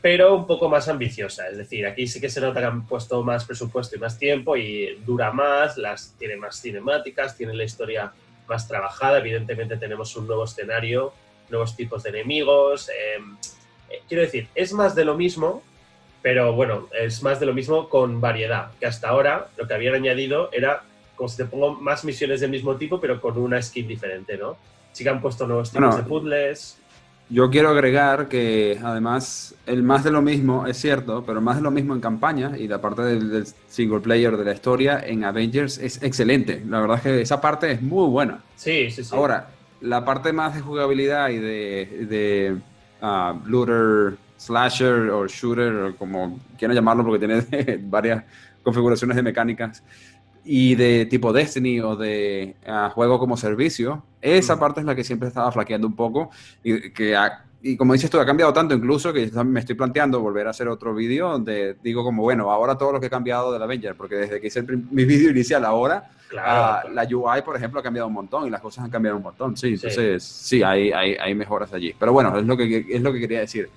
pero 0.03 0.35
un 0.35 0.45
poco 0.45 0.67
más 0.67 0.89
ambiciosa. 0.89 1.47
Es 1.47 1.57
decir, 1.57 1.87
aquí 1.87 2.07
sí 2.07 2.19
que 2.19 2.29
se 2.29 2.41
nota 2.41 2.59
que 2.59 2.65
han 2.65 2.85
puesto 2.85 3.23
más 3.23 3.45
presupuesto 3.45 3.95
y 3.95 3.99
más 3.99 4.19
tiempo 4.19 4.57
y 4.57 5.01
dura 5.05 5.31
más, 5.31 5.77
las 5.77 6.13
tiene 6.19 6.35
más 6.35 6.61
cinemáticas, 6.61 7.37
tiene 7.37 7.53
la 7.53 7.63
historia 7.63 8.11
más 8.45 8.67
trabajada. 8.67 9.19
Evidentemente 9.19 9.77
tenemos 9.77 10.13
un 10.17 10.27
nuevo 10.27 10.43
escenario, 10.43 11.13
nuevos 11.49 11.77
tipos 11.77 12.03
de 12.03 12.09
enemigos. 12.09 12.89
Em, 12.89 13.37
eh, 13.89 14.01
quiero 14.09 14.23
decir, 14.23 14.49
es 14.55 14.73
más 14.73 14.93
de 14.93 15.05
lo 15.05 15.15
mismo, 15.15 15.63
pero 16.21 16.51
bueno, 16.51 16.89
es 16.99 17.23
más 17.23 17.39
de 17.39 17.45
lo 17.45 17.53
mismo 17.53 17.87
con 17.87 18.19
variedad, 18.19 18.71
que 18.81 18.87
hasta 18.87 19.07
ahora 19.07 19.47
lo 19.55 19.69
que 19.69 19.73
habían 19.73 19.95
añadido 19.95 20.49
era 20.51 20.83
como 21.15 21.29
si 21.29 21.37
te 21.37 21.45
pongo 21.45 21.75
más 21.75 22.03
misiones 22.03 22.41
del 22.41 22.49
mismo 22.51 22.75
tipo, 22.75 22.99
pero 22.99 23.21
con 23.21 23.37
una 23.37 23.61
skin 23.61 23.87
diferente, 23.87 24.37
¿no? 24.37 24.57
Sí 24.91 25.05
que 25.05 25.11
han 25.11 25.21
puesto 25.21 25.47
nuevos 25.47 25.71
tipos 25.71 25.95
de 25.95 26.03
puzzles. 26.03 26.77
Yo 27.29 27.49
quiero 27.49 27.69
agregar 27.69 28.27
que 28.27 28.79
además 28.83 29.55
el 29.65 29.81
más 29.81 30.03
de 30.03 30.11
lo 30.11 30.21
mismo 30.21 30.67
es 30.67 30.77
cierto, 30.77 31.23
pero 31.25 31.41
más 31.41 31.55
de 31.55 31.61
lo 31.61 31.71
mismo 31.71 31.95
en 31.95 32.01
campaña 32.01 32.57
y 32.57 32.67
la 32.67 32.79
parte 32.81 33.01
del, 33.01 33.45
single 33.67 34.01
player 34.01 34.37
de 34.37 34.45
la 34.45 34.53
historia 34.53 35.01
en 35.03 35.23
Avengers 35.23 35.77
es 35.77 36.03
excelente. 36.03 36.61
La 36.67 36.81
verdad 36.81 36.97
es 36.97 37.03
que 37.03 37.21
esa 37.21 37.41
parte 37.41 37.71
es 37.71 37.81
muy 37.81 38.07
buena. 38.07 38.43
Sí, 38.55 38.91
sí, 38.91 39.03
sí. 39.03 39.15
Ahora, 39.15 39.49
la 39.81 40.05
parte 40.05 40.31
más 40.31 40.53
de 40.53 40.61
jugabilidad 40.61 41.29
y 41.29 41.37
de, 41.37 42.05
de 42.09 42.57
uh, 43.01 43.39
looter, 43.47 44.17
slasher 44.37 45.09
o 45.09 45.25
shooter, 45.25 45.73
o 45.73 45.95
como 45.95 46.39
quieran 46.57 46.75
llamarlo, 46.75 47.03
porque 47.03 47.25
tiene 47.25 47.79
varias 47.83 48.23
configuraciones 48.63 49.15
de 49.15 49.23
mecánicas 49.23 49.81
y 50.45 50.75
de 50.75 51.05
tipo 51.05 51.31
Destiny 51.31 51.79
o 51.79 51.95
de 51.95 52.55
ah, 52.67 52.91
juego 52.93 53.19
como 53.19 53.37
servicio, 53.37 54.03
esa 54.21 54.59
parte 54.59 54.81
es 54.81 54.85
la 54.85 54.95
que 54.95 55.03
siempre 55.03 55.27
estaba 55.27 55.51
flaqueando 55.51 55.87
un 55.87 55.95
poco 55.95 56.31
y 56.63 56.91
que 56.91 57.15
y 57.65 57.77
como 57.77 57.93
dices 57.93 58.09
tú, 58.09 58.19
ha 58.19 58.25
cambiado 58.25 58.51
tanto 58.51 58.75
incluso 58.75 59.13
que 59.13 59.31
me 59.45 59.61
estoy 59.61 59.75
planteando 59.75 60.19
volver 60.19 60.47
a 60.47 60.49
hacer 60.49 60.67
otro 60.67 60.93
vídeo 60.93 61.29
donde 61.29 61.77
digo 61.81 62.03
como, 62.03 62.21
bueno, 62.21 62.51
ahora 62.51 62.77
todo 62.77 62.91
lo 62.91 62.99
que 62.99 63.07
he 63.07 63.09
cambiado 63.09 63.53
del 63.53 63.63
Avenger, 63.63 63.95
porque 63.95 64.15
desde 64.15 64.41
que 64.41 64.47
hice 64.47 64.61
mi 64.91 65.05
vídeo 65.05 65.31
inicial 65.31 65.63
ahora, 65.63 66.09
ah, 66.37 66.83
la 66.91 67.03
UI, 67.03 67.41
por 67.41 67.55
ejemplo, 67.55 67.79
ha 67.79 67.83
cambiado 67.83 68.09
un 68.09 68.13
montón 68.13 68.45
y 68.45 68.49
las 68.49 68.59
cosas 68.59 68.83
han 68.83 68.91
cambiado 68.91 69.15
un 69.15 69.23
montón, 69.23 69.55
sí, 69.55 69.75
entonces 69.75 70.21
sí, 70.23 70.61
hay, 70.61 70.91
hay, 70.91 71.15
hay 71.15 71.33
mejoras 71.35 71.71
allí. 71.71 71.95
Pero 71.97 72.11
bueno, 72.11 72.37
es 72.37 72.45
lo, 72.45 72.57
que, 72.57 72.85
es 72.89 73.01
lo 73.01 73.13
que 73.13 73.19
quería 73.21 73.39
decir. 73.39 73.69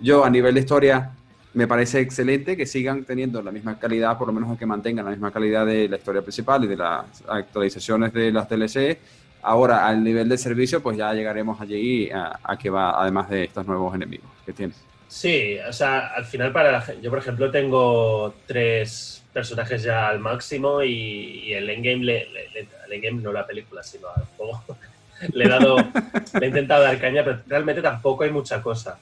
Yo 0.00 0.24
a 0.24 0.30
nivel 0.30 0.54
de 0.54 0.60
historia 0.60 1.10
me 1.56 1.66
parece 1.66 2.00
excelente 2.00 2.54
que 2.54 2.66
sigan 2.66 3.04
teniendo 3.04 3.40
la 3.40 3.50
misma 3.50 3.78
calidad, 3.78 4.18
por 4.18 4.26
lo 4.26 4.34
menos 4.34 4.58
que 4.58 4.66
mantengan 4.66 5.06
la 5.06 5.10
misma 5.10 5.32
calidad 5.32 5.64
de 5.64 5.88
la 5.88 5.96
historia 5.96 6.20
principal 6.20 6.62
y 6.64 6.66
de 6.66 6.76
las 6.76 7.06
actualizaciones 7.26 8.12
de 8.12 8.30
las 8.30 8.46
DLC. 8.46 8.98
Ahora, 9.40 9.86
al 9.86 10.04
nivel 10.04 10.28
de 10.28 10.36
servicio, 10.36 10.82
pues 10.82 10.98
ya 10.98 11.14
llegaremos 11.14 11.58
allí 11.58 12.10
a, 12.10 12.58
que 12.58 12.68
va, 12.68 13.00
además 13.00 13.30
de 13.30 13.44
estos 13.44 13.66
nuevos 13.66 13.94
enemigos 13.94 14.28
que 14.44 14.52
tiene. 14.52 14.74
Sí, 15.08 15.56
o 15.66 15.72
sea, 15.72 16.08
al 16.08 16.26
final 16.26 16.52
para 16.52 16.70
la 16.70 16.82
gente, 16.82 17.00
yo 17.00 17.08
por 17.08 17.20
ejemplo 17.20 17.50
tengo 17.50 18.34
tres 18.44 19.24
personajes 19.32 19.82
ya 19.82 20.08
al 20.08 20.20
máximo 20.20 20.82
y, 20.82 21.54
el 21.54 21.70
endgame, 21.70 22.04
le, 22.04 22.28
el 22.52 22.92
endgame 22.92 23.22
no 23.22 23.32
la 23.32 23.46
película, 23.46 23.82
sino 23.82 24.08
al 24.14 24.26
juego, 24.36 24.62
le 25.32 25.44
he 25.46 25.48
dado, 25.48 25.76
le 25.78 26.44
he 26.44 26.48
intentado 26.48 26.82
dar 26.82 27.00
caña, 27.00 27.24
pero 27.24 27.40
realmente 27.46 27.80
tampoco 27.80 28.24
hay 28.24 28.30
mucha 28.30 28.60
cosa. 28.60 28.98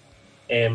Eh, 0.48 0.70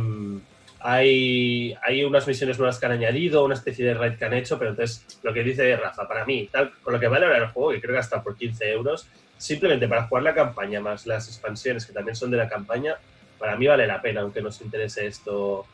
hay, 0.79 1.75
hay 1.83 2.03
unas 2.03 2.27
misiones 2.27 2.57
nuevas 2.57 2.79
que 2.79 2.85
han 2.85 2.93
añadido, 2.93 3.43
una 3.43 3.55
especie 3.55 3.85
de 3.85 3.93
raid 3.93 4.17
que 4.17 4.25
han 4.25 4.33
hecho, 4.33 4.57
pero 4.57 4.71
entonces 4.71 5.19
lo 5.23 5.33
que 5.33 5.43
dice 5.43 5.75
Rafa, 5.75 6.07
para 6.07 6.25
mí, 6.25 6.47
tal, 6.51 6.71
con 6.81 6.93
lo 6.93 6.99
que 6.99 7.07
vale 7.07 7.25
ahora 7.25 7.37
el 7.37 7.47
juego, 7.47 7.71
que 7.71 7.81
creo 7.81 7.93
que 7.93 7.99
hasta 7.99 8.23
por 8.23 8.35
15 8.35 8.71
euros, 8.71 9.07
simplemente 9.37 9.87
para 9.87 10.07
jugar 10.07 10.23
la 10.23 10.33
campaña 10.33 10.79
más 10.79 11.05
las 11.05 11.27
expansiones 11.27 11.85
que 11.85 11.93
también 11.93 12.15
son 12.15 12.31
de 12.31 12.37
la 12.37 12.47
campaña, 12.47 12.95
para 13.37 13.55
mí 13.55 13.67
vale 13.67 13.87
la 13.87 14.01
pena, 14.01 14.21
aunque 14.21 14.41
nos 14.41 14.61
interese 14.61 15.07
esto, 15.07 15.65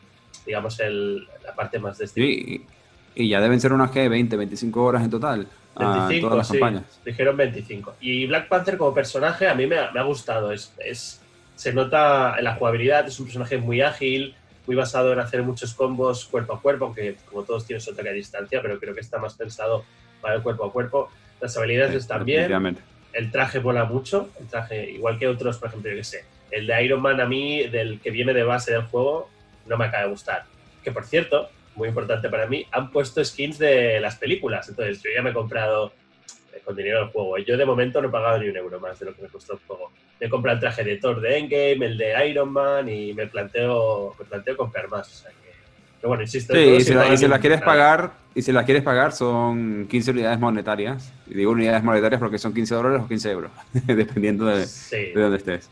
digamos, 0.45 0.79
el, 0.79 1.27
la 1.43 1.53
parte 1.55 1.79
más 1.79 1.97
de 1.97 2.05
este. 2.05 2.62
Y 3.17 3.29
ya 3.29 3.39
deben 3.39 3.62
ser 3.62 3.74
unas 3.74 3.91
que 3.91 4.09
20, 4.09 4.35
25 4.35 4.83
horas 4.83 5.03
en 5.03 5.09
total. 5.09 5.47
25, 5.77 6.27
todas 6.27 6.38
las 6.38 6.47
sí, 6.47 6.53
campañas. 6.53 7.01
dijeron 7.03 7.38
25. 7.38 7.95
Y 8.00 8.27
Black 8.27 8.47
Panther 8.47 8.77
como 8.77 8.93
personaje 8.93 9.47
a 9.47 9.55
mí 9.55 9.67
me, 9.67 9.75
me 9.93 10.00
ha 10.00 10.03
gustado, 10.03 10.51
es, 10.51 10.74
es, 10.79 11.21
se 11.55 11.74
nota 11.74 12.35
en 12.38 12.43
la 12.43 12.55
jugabilidad, 12.55 13.07
es 13.07 13.19
un 13.19 13.25
personaje 13.25 13.57
muy 13.57 13.81
ágil, 13.81 14.35
muy 14.67 14.75
basado 14.75 15.13
en 15.13 15.19
hacer 15.19 15.43
muchos 15.43 15.74
combos 15.74 16.25
cuerpo 16.25 16.53
a 16.53 16.62
cuerpo, 16.62 16.86
aunque 16.86 17.15
como 17.29 17.43
todos 17.43 17.65
tienen 17.65 17.81
su 17.81 17.91
ataque 17.91 18.10
a 18.10 18.13
distancia, 18.13 18.62
pero 18.62 18.79
creo 18.79 18.93
que 18.93 19.01
está 19.01 19.17
más 19.19 19.36
pensado 19.36 19.86
para 20.22 20.36
el 20.36 20.41
cuerpo 20.41 20.65
a 20.65 20.72
cuerpo. 20.72 21.10
Las 21.39 21.55
habilidades 21.57 21.95
están 21.95 22.25
bien. 22.25 22.77
El 23.13 23.31
traje 23.31 23.60
mola 23.60 23.86
mucho, 23.86 24.29
el 24.39 24.48
traje, 24.48 24.91
igual 24.91 25.17
que 25.17 25.27
otros, 25.27 25.57
por 25.57 25.69
ejemplo, 25.69 25.89
yo 25.89 25.98
que 25.98 26.03
sé, 26.03 26.25
el 26.51 26.67
de 26.67 26.84
Iron 26.84 27.01
Man 27.01 27.22
a 27.22 27.25
mí, 27.25 27.67
del 27.67 28.00
que 28.01 28.12
viene 28.12 28.34
de 28.34 28.43
base 28.43 28.74
del 28.74 28.84
juego, 28.84 29.29
no 29.65 29.77
me 29.77 29.86
acaba 29.86 30.03
de 30.03 30.10
gustar. 30.10 30.45
Que 30.84 30.91
por 30.91 31.05
cierto, 31.05 31.50
muy 31.75 31.89
importante 31.89 32.29
para 32.29 32.48
mí, 32.48 32.65
han 32.72 32.91
puesto 32.91 33.24
skins 33.24 33.57
de 33.57 34.00
las 34.00 34.17
películas. 34.17 34.67
Entonces, 34.69 35.01
yo 35.01 35.10
ya 35.15 35.22
me 35.22 35.29
he 35.29 35.34
comprado 35.34 35.93
con 36.63 36.75
dinero 36.75 37.00
del 37.00 37.09
juego. 37.09 37.38
Yo 37.39 37.57
de 37.57 37.65
momento 37.65 38.01
no 38.01 38.07
he 38.07 38.12
pagado 38.12 38.39
ni 38.39 38.50
un 38.50 38.57
euro 38.57 38.79
más 38.79 39.00
de 39.00 39.05
lo 39.05 39.15
que 39.15 39.21
me 39.21 39.27
costó 39.27 39.53
el 39.53 39.59
juego. 39.67 39.91
Me 40.19 40.27
he 40.27 40.29
comprado 40.29 40.55
el 40.55 40.62
traje 40.62 40.83
de 40.83 40.97
Thor 40.97 41.21
de 41.21 41.38
Endgame, 41.38 41.85
el 41.85 41.97
de 41.97 42.29
Iron 42.29 42.51
Man 42.51 42.88
y 42.89 43.13
me 43.13 43.27
planteo, 43.27 44.15
me 44.17 44.25
planteo 44.25 44.57
comprar 44.57 44.88
más. 44.89 45.25
pero 45.97 46.09
bueno, 46.09 46.24
insisto. 46.24 46.53
Sí, 46.53 46.59
y 46.59 46.81
si, 46.81 46.93
la, 47.27 47.39
quieres 47.39 47.62
pagar, 47.62 48.13
y 48.33 48.41
si 48.41 48.51
la 48.51 48.63
quieres 48.63 48.83
pagar 48.83 49.12
son 49.12 49.88
15 49.88 50.12
unidades 50.12 50.39
monetarias. 50.39 51.12
Y 51.27 51.33
digo 51.33 51.51
unidades 51.51 51.83
monetarias 51.83 52.19
porque 52.19 52.38
son 52.38 52.53
15 52.53 52.75
dólares 52.75 53.01
o 53.03 53.07
15 53.07 53.31
euros, 53.31 53.51
dependiendo 53.74 54.45
de, 54.45 54.65
de 54.65 55.13
dónde 55.13 55.38
estés. 55.38 55.69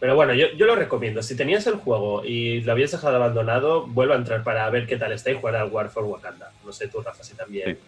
Pero 0.00 0.14
bueno, 0.14 0.32
yo, 0.32 0.46
yo, 0.56 0.66
lo 0.66 0.76
recomiendo. 0.76 1.22
Si 1.22 1.36
tenías 1.36 1.66
el 1.66 1.74
juego 1.74 2.24
y 2.24 2.60
lo 2.60 2.70
habías 2.70 2.92
dejado 2.92 3.16
abandonado, 3.16 3.86
vuelvo 3.86 4.14
a 4.14 4.16
entrar 4.16 4.44
para 4.44 4.68
ver 4.70 4.86
qué 4.86 4.96
tal 4.96 5.10
está 5.10 5.30
y 5.30 5.34
jugar 5.34 5.56
al 5.56 5.70
War 5.72 5.90
for 5.90 6.04
Wakanda. 6.04 6.52
No 6.64 6.72
sé 6.72 6.86
tú, 6.86 7.00
Rafa, 7.02 7.24
si 7.24 7.34
también 7.34 7.74
sí. 7.74 7.82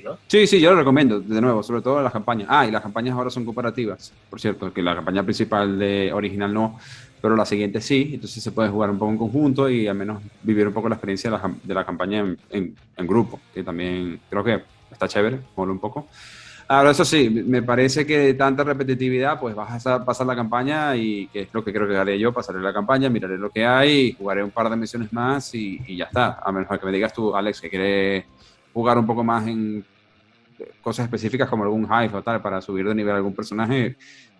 ¿No? 0.00 0.18
Sí, 0.26 0.46
sí, 0.46 0.60
yo 0.60 0.70
lo 0.70 0.78
recomiendo, 0.78 1.20
de 1.20 1.40
nuevo, 1.40 1.62
sobre 1.62 1.82
todo 1.82 2.02
las 2.02 2.12
campañas. 2.12 2.48
Ah, 2.50 2.66
y 2.66 2.70
las 2.70 2.82
campañas 2.82 3.14
ahora 3.14 3.30
son 3.30 3.44
cooperativas, 3.44 4.12
por 4.30 4.40
cierto, 4.40 4.72
que 4.72 4.82
la 4.82 4.94
campaña 4.94 5.22
principal 5.22 5.78
de 5.78 6.12
original 6.12 6.52
no, 6.54 6.78
pero 7.22 7.36
la 7.36 7.46
siguiente 7.46 7.80
sí, 7.80 8.10
entonces 8.14 8.42
se 8.42 8.50
puede 8.50 8.68
jugar 8.68 8.90
un 8.90 8.98
poco 8.98 9.12
en 9.12 9.18
conjunto 9.18 9.70
y 9.70 9.86
al 9.86 9.94
menos 9.94 10.20
vivir 10.42 10.66
un 10.66 10.74
poco 10.74 10.88
la 10.88 10.96
experiencia 10.96 11.30
de 11.30 11.38
la, 11.38 11.54
de 11.62 11.74
la 11.74 11.86
campaña 11.86 12.18
en, 12.50 12.76
en, 12.96 13.06
grupo, 13.06 13.40
que 13.54 13.62
también 13.62 14.20
creo 14.28 14.42
que 14.42 14.62
está 14.90 15.06
chévere, 15.06 15.38
mola 15.56 15.72
un 15.72 15.78
poco. 15.78 16.08
Ahora, 16.66 16.90
eso 16.90 17.04
sí, 17.04 17.28
me 17.28 17.62
parece 17.62 18.06
que 18.06 18.34
tanta 18.34 18.64
repetitividad, 18.64 19.38
pues 19.38 19.54
vas 19.54 19.86
a 19.86 20.04
pasar 20.04 20.26
la 20.26 20.34
campaña 20.34 20.96
y 20.96 21.26
que 21.28 21.42
es 21.42 21.48
lo 21.52 21.62
que 21.62 21.72
creo 21.72 21.86
que 21.86 21.96
haré 21.96 22.18
yo, 22.18 22.32
pasaré 22.32 22.60
la 22.60 22.72
campaña, 22.72 23.08
miraré 23.08 23.36
lo 23.36 23.50
que 23.50 23.66
hay, 23.66 24.12
jugaré 24.12 24.42
un 24.42 24.50
par 24.50 24.68
de 24.70 24.76
misiones 24.76 25.12
más 25.12 25.54
y, 25.54 25.80
y 25.86 25.98
ya 25.98 26.06
está. 26.06 26.40
A 26.42 26.50
menos 26.50 26.68
que 26.68 26.86
me 26.86 26.92
digas 26.92 27.12
tú, 27.12 27.36
Alex, 27.36 27.60
que 27.60 27.70
quieres 27.70 28.24
jugar 28.72 28.98
un 28.98 29.06
poco 29.06 29.22
más 29.24 29.46
en 29.46 29.84
cosas 30.80 31.04
específicas 31.04 31.48
como 31.48 31.64
algún 31.64 31.84
hive 31.84 32.16
o 32.16 32.22
tal 32.22 32.40
para 32.40 32.60
subir 32.60 32.86
de 32.86 32.94
nivel 32.94 33.14
algún 33.14 33.34
personaje. 33.34 33.96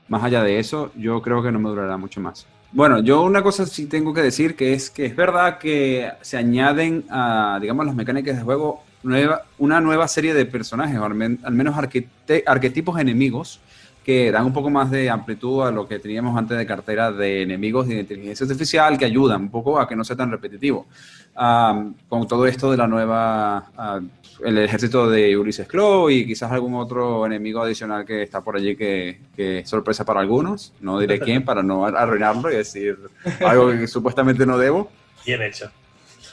Más 0.08 0.22
allá 0.22 0.42
de 0.42 0.58
eso, 0.58 0.92
yo 0.96 1.22
creo 1.22 1.42
que 1.42 1.52
no 1.52 1.58
me 1.58 1.68
durará 1.68 1.96
mucho 1.96 2.20
más. 2.20 2.46
Bueno, 2.72 3.00
yo 3.00 3.22
una 3.22 3.42
cosa 3.42 3.66
sí 3.66 3.86
tengo 3.86 4.14
que 4.14 4.22
decir 4.22 4.56
que 4.56 4.72
es 4.72 4.90
que 4.90 5.06
es 5.06 5.14
verdad 5.14 5.58
que 5.58 6.10
se 6.22 6.38
añaden 6.38 7.04
a, 7.10 7.58
digamos, 7.60 7.84
las 7.84 7.94
mecánicas 7.94 8.36
de 8.36 8.42
juego 8.42 8.82
nueva, 9.02 9.42
una 9.58 9.80
nueva 9.80 10.08
serie 10.08 10.32
de 10.32 10.46
personajes, 10.46 10.98
o 10.98 11.04
al, 11.04 11.14
menos 11.14 11.76
arquetipos 11.76 12.98
enemigos, 12.98 13.60
que 14.04 14.32
dan 14.32 14.44
un 14.44 14.52
poco 14.52 14.70
más 14.70 14.90
de 14.90 15.08
amplitud 15.08 15.62
a 15.66 15.70
lo 15.70 15.86
que 15.86 15.98
teníamos 15.98 16.36
antes 16.36 16.58
de 16.58 16.66
cartera 16.66 17.12
de 17.12 17.42
enemigos 17.42 17.86
de 17.86 18.00
inteligencia 18.00 18.44
artificial, 18.44 18.98
que 18.98 19.04
ayudan 19.04 19.42
un 19.42 19.50
poco 19.50 19.78
a 19.78 19.88
que 19.88 19.94
no 19.94 20.04
sea 20.04 20.16
tan 20.16 20.30
repetitivo. 20.30 20.86
con 21.34 22.28
todo 22.28 22.46
esto 22.46 22.70
de 22.70 22.76
la 22.76 22.86
nueva, 22.86 24.10
el 24.44 24.58
ejército 24.58 25.08
de 25.08 25.36
Ulises 25.36 25.68
Claw 25.68 26.10
y 26.10 26.26
quizás 26.26 26.50
algún 26.50 26.74
otro 26.74 27.24
enemigo 27.26 27.62
adicional 27.62 28.04
que 28.04 28.22
está 28.22 28.40
por 28.40 28.56
allí 28.56 28.76
que, 28.76 29.20
que 29.36 29.60
es 29.60 29.68
sorpresa 29.68 30.04
para 30.04 30.20
algunos, 30.20 30.72
no 30.80 30.98
diré 30.98 31.20
quién 31.20 31.44
para 31.44 31.62
no 31.62 31.86
arruinarlo 31.86 32.50
y 32.50 32.56
decir 32.56 32.98
algo 33.40 33.70
que 33.70 33.86
supuestamente 33.88 34.44
no 34.44 34.58
debo. 34.58 34.90
Bien 35.24 35.42
hecho. 35.42 35.70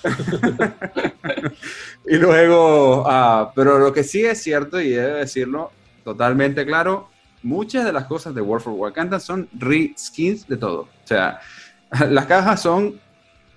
y 2.08 2.16
luego, 2.16 3.04
ah, 3.06 3.52
pero 3.54 3.78
lo 3.80 3.94
que 3.94 4.04
sí 4.04 4.26
es 4.26 4.42
cierto, 4.42 4.80
y 4.82 4.90
debo 4.90 5.18
decirlo 5.18 5.72
totalmente 6.04 6.66
claro, 6.66 7.10
muchas 7.44 7.86
de 7.86 7.94
las 7.94 8.06
cosas 8.06 8.34
de 8.36 8.42
War 8.42 8.62
for 8.62 8.74
Wakanda 8.74 9.20
son 9.20 9.48
reskins 9.58 10.48
de 10.48 10.58
todo. 10.58 10.82
O 10.82 11.08
sea, 11.08 11.40
las 12.10 12.26
cajas 12.26 12.62
son 12.62 13.00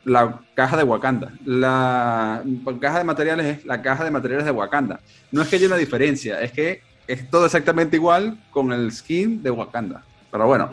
la 0.04 0.40
caja 0.54 0.76
de 0.76 0.82
Wakanda. 0.82 1.32
La 1.44 2.42
caja 2.80 2.98
de 2.98 3.04
materiales 3.04 3.58
es 3.58 3.64
la 3.64 3.82
caja 3.82 4.04
de 4.04 4.10
materiales 4.10 4.44
de 4.44 4.50
Wakanda. 4.50 5.00
No 5.30 5.42
es 5.42 5.48
que 5.48 5.56
haya 5.56 5.66
una 5.66 5.76
diferencia, 5.76 6.40
es 6.40 6.52
que 6.52 6.82
es 7.06 7.28
todo 7.30 7.46
exactamente 7.46 7.96
igual 7.96 8.38
con 8.50 8.72
el 8.72 8.90
skin 8.92 9.42
de 9.42 9.50
Wakanda. 9.50 10.04
Pero 10.30 10.46
bueno, 10.46 10.70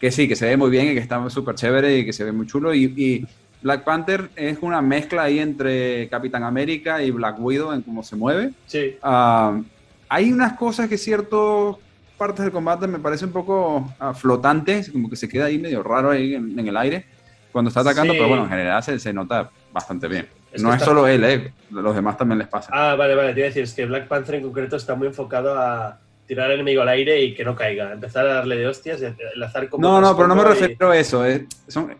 que 0.00 0.10
sí, 0.10 0.28
que 0.28 0.36
se 0.36 0.46
ve 0.46 0.56
muy 0.56 0.70
bien 0.70 0.88
y 0.88 0.94
que 0.94 1.00
está 1.00 1.28
súper 1.30 1.54
chévere 1.54 1.98
y 1.98 2.04
que 2.04 2.12
se 2.12 2.24
ve 2.24 2.32
muy 2.32 2.46
chulo. 2.46 2.74
y 2.74 3.26
Black 3.62 3.84
Panther 3.84 4.30
es 4.36 4.58
una 4.60 4.80
mezcla 4.80 5.24
ahí 5.24 5.38
entre 5.38 6.08
Capitán 6.08 6.44
América 6.44 7.02
y 7.02 7.10
Black 7.10 7.36
Widow 7.38 7.72
en 7.72 7.82
cómo 7.82 8.02
se 8.02 8.16
mueve. 8.16 8.52
Sí. 8.66 8.96
Ah, 9.02 9.60
hay 10.08 10.32
unas 10.32 10.52
cosas 10.54 10.88
que 10.88 10.96
ciertas 10.96 11.76
partes 12.18 12.44
del 12.44 12.52
combate 12.52 12.86
me 12.86 12.98
parece 12.98 13.24
un 13.24 13.32
poco 13.32 13.94
uh, 14.00 14.12
flotantes, 14.12 14.90
como 14.90 15.08
que 15.08 15.16
se 15.16 15.28
queda 15.28 15.46
ahí 15.46 15.58
medio 15.58 15.82
raro 15.82 16.10
ahí 16.10 16.34
en, 16.34 16.58
el 16.58 16.76
aire 16.76 17.06
cuando 17.52 17.68
está 17.68 17.80
atacando, 17.80 18.12
pero 18.12 18.28
bueno, 18.28 18.44
en 18.44 18.50
general 18.50 18.82
se, 18.82 18.98
se 18.98 19.12
nota 19.12 19.50
bastante 19.72 20.08
bien. 20.08 20.28
no 20.58 20.74
es 20.74 20.82
solo 20.82 21.06
él, 21.06 21.24
eh, 21.24 21.52
los 21.70 21.94
demás 21.94 22.18
también 22.18 22.38
les 22.38 22.48
pasa. 22.48 22.70
Ah, 22.72 22.94
vale, 22.94 23.14
vale, 23.14 23.32
te 23.32 23.40
iba 23.40 23.46
a 23.46 23.48
decir, 23.48 23.62
es 23.62 23.72
que 23.72 23.86
Black 23.86 24.06
Panther 24.06 24.34
en 24.34 24.42
concreto 24.42 24.76
está 24.76 24.94
muy 24.94 25.06
enfocado 25.06 25.58
a 25.58 25.98
tirar 26.26 26.46
al 26.46 26.56
enemigo 26.56 26.82
al 26.82 26.88
aire 26.88 27.22
y 27.22 27.34
que 27.34 27.44
no 27.44 27.56
caiga, 27.56 27.92
empezar 27.92 28.26
a 28.26 28.34
darle 28.34 28.56
de 28.56 28.66
hostias 28.66 29.00
enlazar 29.34 29.68
como... 29.70 29.82
No, 29.82 30.00
no, 30.00 30.14
pero 30.14 30.28
no 30.28 30.34
me 30.34 30.44
refiero 30.44 30.90
a 30.90 30.96
eso, 30.96 31.24
eh, 31.24 31.46
son, 31.66 31.96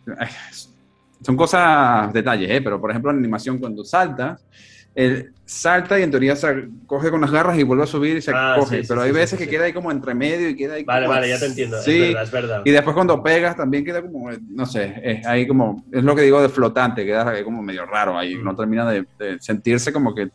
son 1.22 1.36
cosas, 1.36 2.12
detalles, 2.12 2.50
¿eh? 2.50 2.60
pero 2.60 2.78
por 2.78 2.90
ejemplo 2.90 3.10
en 3.10 3.18
animación 3.18 3.58
cuando 3.58 3.84
salta, 3.84 4.38
él 4.98 5.32
salta 5.44 5.98
y 5.98 6.02
en 6.02 6.10
teoría 6.10 6.34
se 6.34 6.68
coge 6.86 7.08
con 7.08 7.20
las 7.20 7.30
garras 7.30 7.56
y 7.56 7.62
vuelve 7.62 7.84
a 7.84 7.86
subir 7.86 8.16
y 8.16 8.20
se 8.20 8.32
ah, 8.34 8.56
coge, 8.58 8.82
pero 8.86 9.00
hay 9.02 9.12
veces 9.12 9.38
que 9.38 9.48
queda 9.48 9.64
ahí 9.64 9.72
como 9.72 9.92
entre 9.92 10.12
medio 10.12 10.48
y 10.48 10.56
queda 10.56 10.74
ahí 10.74 10.82
Vale, 10.82 11.06
vale, 11.06 11.28
ya 11.28 11.38
te 11.38 11.46
entiendo, 11.46 11.80
sí, 11.80 12.02
es 12.02 12.08
verdad, 12.08 12.22
es 12.24 12.30
verdad. 12.32 12.62
Y 12.64 12.70
después 12.72 12.94
cuando 12.94 13.22
pegas 13.22 13.56
también 13.56 13.84
queda 13.84 14.02
como, 14.02 14.28
no 14.32 14.66
sé, 14.66 15.00
es 15.04 15.24
ahí 15.24 15.46
como, 15.46 15.84
es 15.92 16.02
lo 16.02 16.16
que 16.16 16.22
digo 16.22 16.42
de 16.42 16.48
flotante, 16.48 17.06
queda 17.06 17.30
ahí 17.30 17.44
como 17.44 17.62
medio 17.62 17.86
raro 17.86 18.18
ahí, 18.18 18.34
no 18.34 18.52
mm. 18.52 18.56
termina 18.56 18.90
de, 18.90 19.06
sentirse 19.38 19.92
como 19.92 20.12
que 20.12 20.30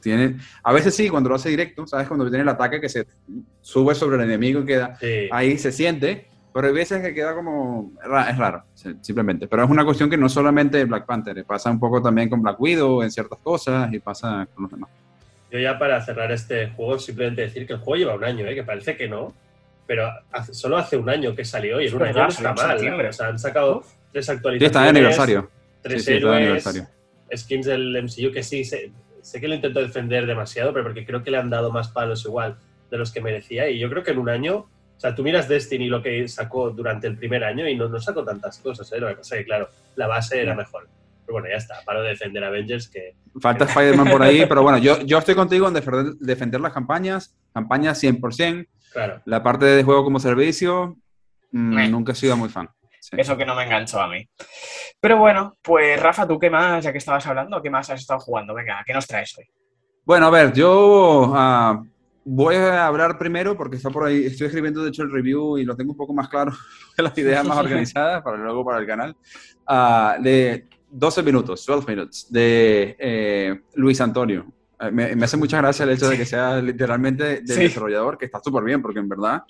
tiene, 0.00 0.38
a 0.62 0.72
veces 0.72 0.94
sí, 0.94 1.10
cuando 1.10 1.28
lo 1.28 1.34
hace 1.34 1.50
directo, 1.50 1.86
¿sabes? 1.86 2.08
Cuando 2.08 2.26
tiene 2.30 2.42
el 2.42 2.48
ataque 2.48 2.80
que 2.80 2.88
se 2.88 3.06
sube 3.60 3.94
sobre 3.94 4.16
el 4.16 4.22
enemigo 4.22 4.62
y 4.62 4.64
queda, 4.64 4.98
ahí 5.30 5.58
se 5.58 5.70
siente, 5.70 6.28
pero 6.58 6.70
hay 6.70 6.74
veces 6.74 7.00
que 7.00 7.14
queda 7.14 7.36
como. 7.36 7.92
Es 8.02 8.36
raro, 8.36 8.64
simplemente. 9.00 9.46
Pero 9.46 9.62
es 9.62 9.70
una 9.70 9.84
cuestión 9.84 10.10
que 10.10 10.16
no 10.16 10.28
solamente 10.28 10.84
Black 10.86 11.06
Panther, 11.06 11.44
pasa 11.44 11.70
un 11.70 11.78
poco 11.78 12.02
también 12.02 12.28
con 12.28 12.42
Black 12.42 12.60
Widow 12.60 13.04
en 13.04 13.12
ciertas 13.12 13.38
cosas 13.38 13.92
y 13.92 14.00
pasa 14.00 14.44
con 14.52 14.64
los 14.64 14.72
demás. 14.72 14.90
Yo, 15.52 15.60
ya 15.60 15.78
para 15.78 16.04
cerrar 16.04 16.32
este 16.32 16.70
juego, 16.70 16.98
simplemente 16.98 17.42
decir 17.42 17.64
que 17.64 17.74
el 17.74 17.78
juego 17.78 17.94
lleva 17.94 18.16
un 18.16 18.24
año, 18.24 18.44
¿eh? 18.44 18.56
que 18.56 18.64
parece 18.64 18.96
que 18.96 19.08
no, 19.08 19.32
pero 19.86 20.10
solo 20.50 20.78
hace 20.78 20.96
un 20.96 21.08
año 21.08 21.32
que 21.36 21.44
salió 21.44 21.80
y 21.80 21.86
en 21.86 21.94
un 21.94 22.02
año 22.02 22.24
no 22.24 22.28
está 22.28 22.52
mal. 22.52 23.06
O 23.06 23.12
sea, 23.12 23.28
han 23.28 23.38
sacado 23.38 23.84
tres 24.10 24.28
actualizaciones. 24.28 24.58
Sí, 24.58 24.66
está 24.66 24.82
de 24.82 24.88
aniversario. 24.88 25.50
Tres 25.80 26.04
sí, 26.04 26.12
héroes, 26.14 26.36
aniversario. 26.38 26.88
skins 27.36 27.66
del 27.66 28.02
MCU 28.02 28.32
que 28.32 28.42
sí, 28.42 28.64
sé, 28.64 28.90
sé 29.22 29.40
que 29.40 29.46
lo 29.46 29.54
intento 29.54 29.78
defender 29.78 30.26
demasiado, 30.26 30.72
pero 30.72 30.86
porque 30.86 31.06
creo 31.06 31.22
que 31.22 31.30
le 31.30 31.36
han 31.36 31.50
dado 31.50 31.70
más 31.70 31.86
palos 31.86 32.24
igual 32.24 32.58
de 32.90 32.98
los 32.98 33.12
que 33.12 33.20
merecía. 33.20 33.70
Y 33.70 33.78
yo 33.78 33.88
creo 33.88 34.02
que 34.02 34.10
en 34.10 34.18
un 34.18 34.28
año 34.28 34.66
o 34.98 35.00
sea, 35.00 35.14
tú 35.14 35.22
miras 35.22 35.48
Destiny 35.48 35.86
lo 35.86 36.02
que 36.02 36.26
sacó 36.26 36.70
durante 36.70 37.06
el 37.06 37.16
primer 37.16 37.44
año 37.44 37.68
y 37.68 37.76
no, 37.76 37.88
no 37.88 38.00
sacó 38.00 38.24
tantas 38.24 38.58
cosas, 38.58 38.90
¿eh? 38.90 38.98
Lo 38.98 39.06
que 39.06 39.14
pasa 39.14 39.36
es 39.36 39.42
que, 39.42 39.44
claro, 39.44 39.68
la 39.94 40.08
base 40.08 40.42
era 40.42 40.56
mejor. 40.56 40.88
Pero 41.24 41.34
bueno, 41.34 41.48
ya 41.48 41.54
está, 41.54 41.76
paro 41.84 42.02
de 42.02 42.08
defender 42.08 42.42
Avengers 42.42 42.88
que... 42.88 43.14
Falta 43.40 43.64
Spider-Man 43.64 44.10
por 44.10 44.20
ahí, 44.24 44.44
pero 44.48 44.64
bueno, 44.64 44.78
yo, 44.78 45.00
yo 45.02 45.18
estoy 45.18 45.36
contigo 45.36 45.68
en 45.68 45.74
defender, 45.74 46.14
defender 46.18 46.60
las 46.60 46.72
campañas, 46.72 47.32
campañas 47.54 48.02
100%. 48.02 48.66
Claro. 48.92 49.22
La 49.24 49.40
parte 49.40 49.66
de 49.66 49.84
juego 49.84 50.02
como 50.02 50.18
servicio, 50.18 50.96
mm, 51.52 51.90
nunca 51.92 52.10
he 52.10 52.16
sido 52.16 52.36
muy 52.36 52.48
fan. 52.48 52.68
Eso 53.12 53.36
que 53.36 53.46
no 53.46 53.54
me 53.54 53.62
enganchó 53.62 54.00
a 54.00 54.08
mí. 54.08 54.28
Pero 54.98 55.18
bueno, 55.18 55.54
pues 55.62 56.02
Rafa, 56.02 56.26
¿tú 56.26 56.40
qué 56.40 56.50
más, 56.50 56.82
ya 56.82 56.90
que 56.90 56.98
estabas 56.98 57.24
hablando, 57.24 57.62
qué 57.62 57.70
más 57.70 57.88
has 57.88 58.00
estado 58.00 58.18
jugando? 58.18 58.52
Venga, 58.52 58.82
¿qué 58.84 58.92
nos 58.92 59.06
traes 59.06 59.32
hoy? 59.38 59.44
Bueno, 60.04 60.26
a 60.26 60.30
ver, 60.30 60.52
yo 60.52 61.30
uh, 61.30 61.86
Voy 62.30 62.56
a 62.56 62.86
hablar 62.86 63.16
primero 63.16 63.56
porque 63.56 63.76
está 63.76 63.88
por 63.88 64.04
ahí, 64.04 64.26
estoy 64.26 64.48
escribiendo 64.48 64.82
de 64.82 64.90
hecho 64.90 65.02
el 65.02 65.10
review 65.10 65.56
y 65.56 65.64
lo 65.64 65.74
tengo 65.74 65.92
un 65.92 65.96
poco 65.96 66.12
más 66.12 66.28
claro, 66.28 66.52
las 66.98 67.16
ideas 67.16 67.42
más 67.46 67.56
organizadas 67.56 68.22
para 68.22 68.36
luego 68.36 68.62
para 68.66 68.80
el 68.80 68.86
canal, 68.86 69.16
uh, 69.66 70.22
de 70.22 70.66
12 70.90 71.22
minutos, 71.22 71.64
12 71.64 71.90
minutos, 71.90 72.26
de 72.28 72.94
eh, 72.98 73.60
Luis 73.76 73.98
Antonio. 74.02 74.44
Eh, 74.78 74.90
me, 74.90 75.24
hace 75.24 75.38
mucha 75.38 75.56
gracia 75.56 75.84
el 75.84 75.90
hecho 75.92 76.06
de 76.10 76.18
que 76.18 76.26
sea 76.26 76.60
literalmente 76.60 77.40
del 77.40 77.46
desarrollador, 77.46 78.18
que 78.18 78.26
está 78.26 78.40
súper 78.44 78.62
bien, 78.62 78.82
porque 78.82 78.98
en 78.98 79.08
verdad, 79.08 79.44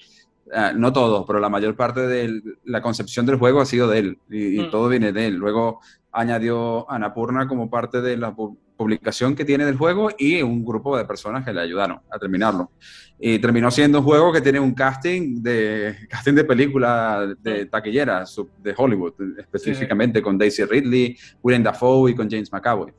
uh, 0.47 0.79
no 0.79 0.93
todo, 0.93 1.27
pero 1.27 1.41
la 1.41 1.49
mayor 1.49 1.75
parte 1.75 2.07
de 2.07 2.41
la 2.65 2.81
concepción 2.81 3.27
del 3.27 3.39
juego 3.39 3.61
ha 3.61 3.67
sido 3.67 3.89
de 3.89 3.99
él 3.99 4.19
y, 4.31 4.61
mm. 4.61 4.71
todo 4.71 4.89
viene 4.89 5.11
de 5.11 5.27
él. 5.27 5.35
Luego 5.35 5.81
añadió 6.13 6.89
Anapurna 6.89 7.49
como 7.49 7.69
parte 7.69 8.01
de 8.01 8.17
la 8.17 8.37
publicación 8.79 9.35
que 9.35 9.45
tiene 9.45 9.67
del 9.67 9.77
juego 9.77 10.09
y 10.17 10.41
un 10.41 10.65
grupo 10.65 10.97
de 10.97 11.05
personas 11.05 11.45
que 11.45 11.53
le 11.53 11.61
ayudaron 11.61 12.01
a 12.11 12.19
terminarlo. 12.19 12.71
Y 13.19 13.41
terminó 13.41 13.71
siendo 13.73 13.99
un 13.99 14.05
juego 14.05 14.33
que 14.33 14.41
tiene 14.41 14.61
un 14.61 14.73
casting 14.73 15.43
de 15.43 15.97
casting 16.09 16.35
de 16.35 16.45
película 16.45 17.35
de 17.41 17.67
taquilleras 17.67 18.41
de 18.63 18.75
Hollywood, 18.75 19.15
específicamente 19.37 20.23
con 20.23 20.39
Daisy 20.39 20.65
Ridley, 20.65 21.19
Willem 21.43 21.65
Dafoe 21.65 22.13
y 22.13 22.15
con 22.15 22.31
James 22.31 22.51
McAvoy. 22.53 22.93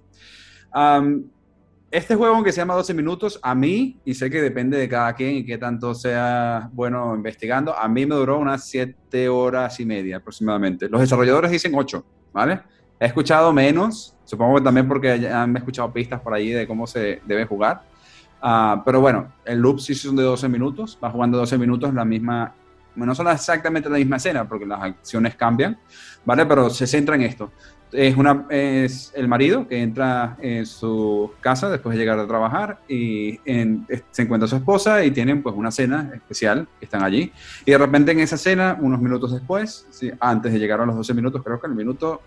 este 1.89 2.15
juego, 2.15 2.35
aunque 2.35 2.51
se 2.51 2.57
llama 2.59 2.75
12 2.75 2.93
minutos, 2.93 3.39
a 3.41 3.55
mí, 3.55 3.97
y 4.03 4.13
sé 4.13 4.29
que 4.29 4.41
depende 4.41 4.77
de 4.77 4.89
cada 4.89 5.13
quien 5.13 5.37
y 5.37 5.45
qué 5.45 5.57
tanto 5.57 5.95
sea 5.95 6.69
bueno 6.73 7.15
investigando, 7.15 7.73
a 7.73 7.87
mí 7.87 8.05
me 8.05 8.15
duró 8.15 8.37
unas 8.37 8.67
7 8.67 9.29
horas 9.29 9.79
y 9.79 9.85
media 9.85 10.17
aproximadamente. 10.17 10.89
Los 10.89 10.99
desarrolladores 10.99 11.49
dicen 11.49 11.71
8, 11.73 12.05
¿vale? 12.33 12.59
He 12.99 13.05
escuchado 13.05 13.53
menos, 13.53 14.13
supongo 14.25 14.57
que 14.57 14.63
también 14.63 14.87
porque 14.87 15.29
han 15.29 15.55
escuchado 15.55 15.91
pistas 15.93 16.19
por 16.19 16.33
ahí 16.33 16.49
de 16.49 16.67
cómo 16.67 16.85
se 16.85 17.21
debe 17.25 17.45
jugar. 17.45 17.83
Ah, 18.41 18.81
pero 18.85 18.99
bueno, 18.99 19.31
el 19.45 19.59
loop 19.59 19.79
sí 19.79 19.95
son 19.95 20.15
de 20.15 20.23
12 20.23 20.49
minutos, 20.49 20.97
va 21.01 21.09
jugando 21.09 21.37
12 21.37 21.57
minutos 21.57 21.93
la 21.93 22.03
misma, 22.03 22.53
no 22.95 23.15
son 23.15 23.27
exactamente 23.29 23.89
la 23.89 23.97
misma 23.97 24.17
escena 24.17 24.47
porque 24.47 24.65
las 24.65 24.81
acciones 24.81 25.35
cambian, 25.35 25.77
¿vale? 26.25 26.45
Pero 26.45 26.69
se 26.69 26.87
centra 26.87 27.15
en 27.15 27.21
esto. 27.21 27.51
Es, 27.91 28.15
una, 28.17 28.45
es 28.49 29.11
el 29.15 29.27
marido 29.27 29.67
que 29.67 29.81
entra 29.81 30.37
en 30.41 30.65
su 30.65 31.31
casa 31.41 31.69
después 31.69 31.95
de 31.95 32.01
llegar 32.01 32.19
a 32.19 32.27
trabajar 32.27 32.81
y 32.87 33.39
se 34.11 34.21
encuentra 34.21 34.47
su 34.47 34.57
esposa 34.57 35.03
y 35.03 35.11
tienen 35.11 35.41
pues 35.41 35.55
una 35.55 35.71
cena 35.71 36.11
especial 36.13 36.67
están 36.79 37.03
allí. 37.03 37.31
Y 37.65 37.71
de 37.71 37.77
repente 37.77 38.11
en 38.11 38.19
esa 38.19 38.37
cena, 38.37 38.77
unos 38.79 39.01
minutos 39.01 39.31
después, 39.33 39.87
antes 40.19 40.53
de 40.53 40.59
llegar 40.59 40.81
a 40.81 40.85
los 40.85 40.97
12 40.97 41.13
minutos, 41.13 41.41
creo 41.43 41.59
que 41.59 41.67
el 41.67 41.73
minuto 41.73 42.21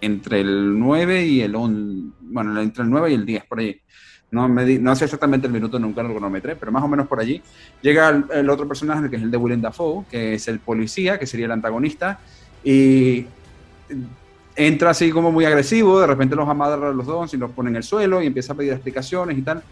entre 0.00 0.40
el 0.40 0.78
9 0.78 1.26
y 1.26 1.40
el 1.42 1.54
11, 1.54 2.12
bueno, 2.20 2.60
entre 2.60 2.84
el 2.84 2.90
9 2.90 3.10
y 3.10 3.14
el 3.14 3.26
10, 3.26 3.44
por 3.46 3.60
ahí. 3.60 3.80
No, 4.30 4.48
me 4.48 4.78
no 4.78 4.94
sé 4.94 5.06
exactamente 5.06 5.48
el 5.48 5.52
minuto, 5.52 5.78
nunca 5.78 6.02
lo 6.02 6.10
cronometré, 6.10 6.54
pero 6.54 6.70
más 6.70 6.84
o 6.84 6.88
menos 6.88 7.08
por 7.08 7.18
allí. 7.20 7.42
Llega 7.82 8.24
el, 8.32 8.48
otro 8.48 8.66
personaje, 8.68 9.10
que 9.10 9.16
es 9.16 9.22
el 9.22 9.30
de 9.30 9.36
Willem 9.36 9.60
Dafoe, 9.60 10.04
que 10.08 10.34
es 10.34 10.46
el 10.46 10.60
policía, 10.60 11.18
que 11.18 11.26
sería 11.26 11.46
el 11.46 11.52
antagonista, 11.52 12.20
y 12.62 13.26
entra 14.54 14.90
así 14.90 15.10
como 15.10 15.32
muy 15.32 15.44
agresivo, 15.44 16.00
de 16.00 16.06
repente 16.06 16.36
los 16.36 16.48
amadra 16.48 16.90
a 16.90 16.92
los 16.92 17.06
dos 17.06 17.34
y 17.34 17.38
los 17.38 17.50
pone 17.50 17.70
en 17.70 17.76
el 17.76 17.82
suelo 17.82 18.22
y 18.22 18.26
empieza 18.26 18.52
a 18.52 18.56
pedir 18.56 18.72
explicaciones 18.72 19.36
y 19.36 19.42
tal. 19.42 19.62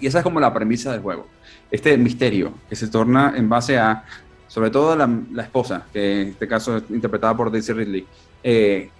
Y 0.00 0.08
esa 0.08 0.18
es 0.18 0.24
como 0.24 0.40
la 0.40 0.52
premisa 0.52 0.90
del 0.90 1.00
juego. 1.00 1.28
Este 1.70 1.96
misterio 1.96 2.54
que 2.68 2.74
se 2.74 2.88
torna 2.88 3.34
en 3.36 3.48
base 3.48 3.78
a, 3.78 4.04
sobre 4.48 4.70
todo 4.70 4.96
la, 4.96 5.08
la 5.32 5.44
esposa, 5.44 5.86
que 5.92 6.22
en 6.22 6.28
este 6.28 6.48
caso 6.48 6.78
es 6.78 6.84
interpretada 6.90 7.36
por 7.36 7.52
Daisy 7.52 7.72
Ridley, 7.72 8.06
eh, 8.42 8.90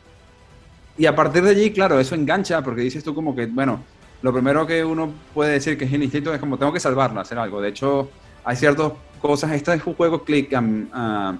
y 0.96 1.06
a 1.06 1.14
partir 1.14 1.42
de 1.42 1.50
allí, 1.50 1.72
claro, 1.72 1.98
eso 1.98 2.14
engancha, 2.14 2.62
porque 2.62 2.82
dices 2.82 3.02
tú 3.02 3.14
como 3.14 3.34
que, 3.34 3.46
bueno, 3.46 3.82
lo 4.22 4.32
primero 4.32 4.66
que 4.66 4.84
uno 4.84 5.12
puede 5.34 5.52
decir 5.52 5.76
que 5.76 5.84
es 5.84 5.92
el 5.92 6.02
instinto 6.02 6.32
es 6.32 6.40
como 6.40 6.56
tengo 6.56 6.72
que 6.72 6.80
salvarla, 6.80 7.22
hacer 7.22 7.38
algo. 7.38 7.60
De 7.60 7.68
hecho, 7.68 8.10
hay 8.44 8.56
ciertas 8.56 8.92
cosas, 9.20 9.52
este 9.52 9.74
es 9.74 9.84
un 9.84 9.94
juego 9.94 10.22
click 10.22 10.52
um, 10.56 10.86
uh, 10.94 11.36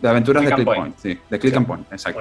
de 0.00 0.08
aventuras 0.08 0.44
de 0.44 0.52
click 0.52 0.64
point. 0.64 0.96
sí, 0.98 1.18
de 1.28 1.38
click 1.38 1.56
and 1.56 1.66
point, 1.66 1.92
exacto. 1.92 2.20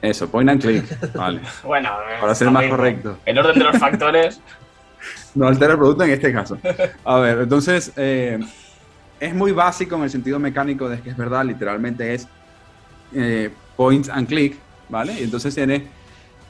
Eso, 0.00 0.28
point 0.28 0.50
and 0.50 0.60
click, 0.60 1.14
vale. 1.14 1.40
bueno, 1.64 1.90
para 2.20 2.34
ser 2.34 2.50
más 2.50 2.66
correcto. 2.66 3.18
En 3.24 3.38
orden 3.38 3.58
de 3.58 3.64
los 3.64 3.78
factores. 3.78 4.40
no 5.34 5.48
altera 5.48 5.72
el 5.72 5.78
producto 5.78 6.04
en 6.04 6.10
este 6.10 6.32
caso. 6.32 6.58
A 7.04 7.18
ver, 7.18 7.38
entonces, 7.38 7.92
eh, 7.96 8.38
es 9.20 9.34
muy 9.34 9.52
básico 9.52 9.96
en 9.96 10.02
el 10.02 10.10
sentido 10.10 10.38
mecánico 10.38 10.88
de 10.88 11.00
que 11.00 11.10
es 11.10 11.16
verdad, 11.16 11.44
literalmente 11.44 12.14
es 12.14 12.28
eh, 13.14 13.50
point 13.76 14.08
and 14.08 14.28
click, 14.28 14.56
¿vale? 14.88 15.14
Y 15.20 15.24
entonces 15.24 15.54
tienes, 15.54 15.82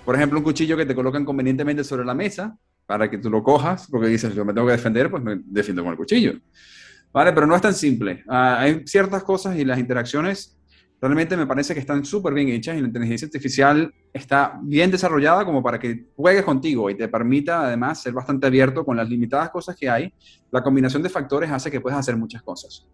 por 0.04 0.14
ejemplo, 0.14 0.38
un 0.38 0.44
cuchillo 0.44 0.76
que 0.76 0.86
te 0.86 0.94
colocan 0.94 1.24
convenientemente 1.24 1.84
sobre 1.84 2.04
la 2.04 2.14
mesa 2.14 2.56
para 2.86 3.10
que 3.10 3.18
tú 3.18 3.30
lo 3.30 3.42
cojas, 3.42 3.88
porque 3.90 4.08
dices, 4.08 4.34
yo 4.34 4.44
me 4.44 4.52
tengo 4.52 4.66
que 4.66 4.72
defender, 4.72 5.10
pues 5.10 5.22
me 5.22 5.40
defiendo 5.44 5.82
con 5.82 5.92
el 5.92 5.96
cuchillo. 5.96 6.34
¿Vale? 7.12 7.32
Pero 7.32 7.46
no 7.46 7.54
es 7.54 7.62
tan 7.62 7.74
simple. 7.74 8.24
Ah, 8.28 8.60
hay 8.60 8.82
ciertas 8.86 9.22
cosas 9.22 9.56
y 9.56 9.64
las 9.64 9.78
interacciones 9.78 10.58
realmente 11.00 11.36
me 11.36 11.46
parece 11.46 11.74
que 11.74 11.80
están 11.80 12.04
súper 12.04 12.32
bien 12.32 12.48
hechas 12.48 12.76
y 12.76 12.80
la 12.80 12.86
inteligencia 12.86 13.26
artificial 13.26 13.92
está 14.12 14.58
bien 14.62 14.90
desarrollada 14.90 15.44
como 15.44 15.62
para 15.62 15.78
que 15.78 16.06
juegues 16.16 16.44
contigo 16.44 16.88
y 16.88 16.96
te 16.96 17.08
permita 17.08 17.66
además 17.66 18.00
ser 18.00 18.14
bastante 18.14 18.46
abierto 18.46 18.84
con 18.84 18.96
las 18.96 19.08
limitadas 19.08 19.50
cosas 19.50 19.76
que 19.76 19.88
hay. 19.88 20.12
La 20.50 20.62
combinación 20.62 21.02
de 21.02 21.10
factores 21.10 21.50
hace 21.50 21.70
que 21.70 21.80
puedas 21.80 21.98
hacer 21.98 22.16
muchas 22.16 22.42
cosas. 22.42 22.86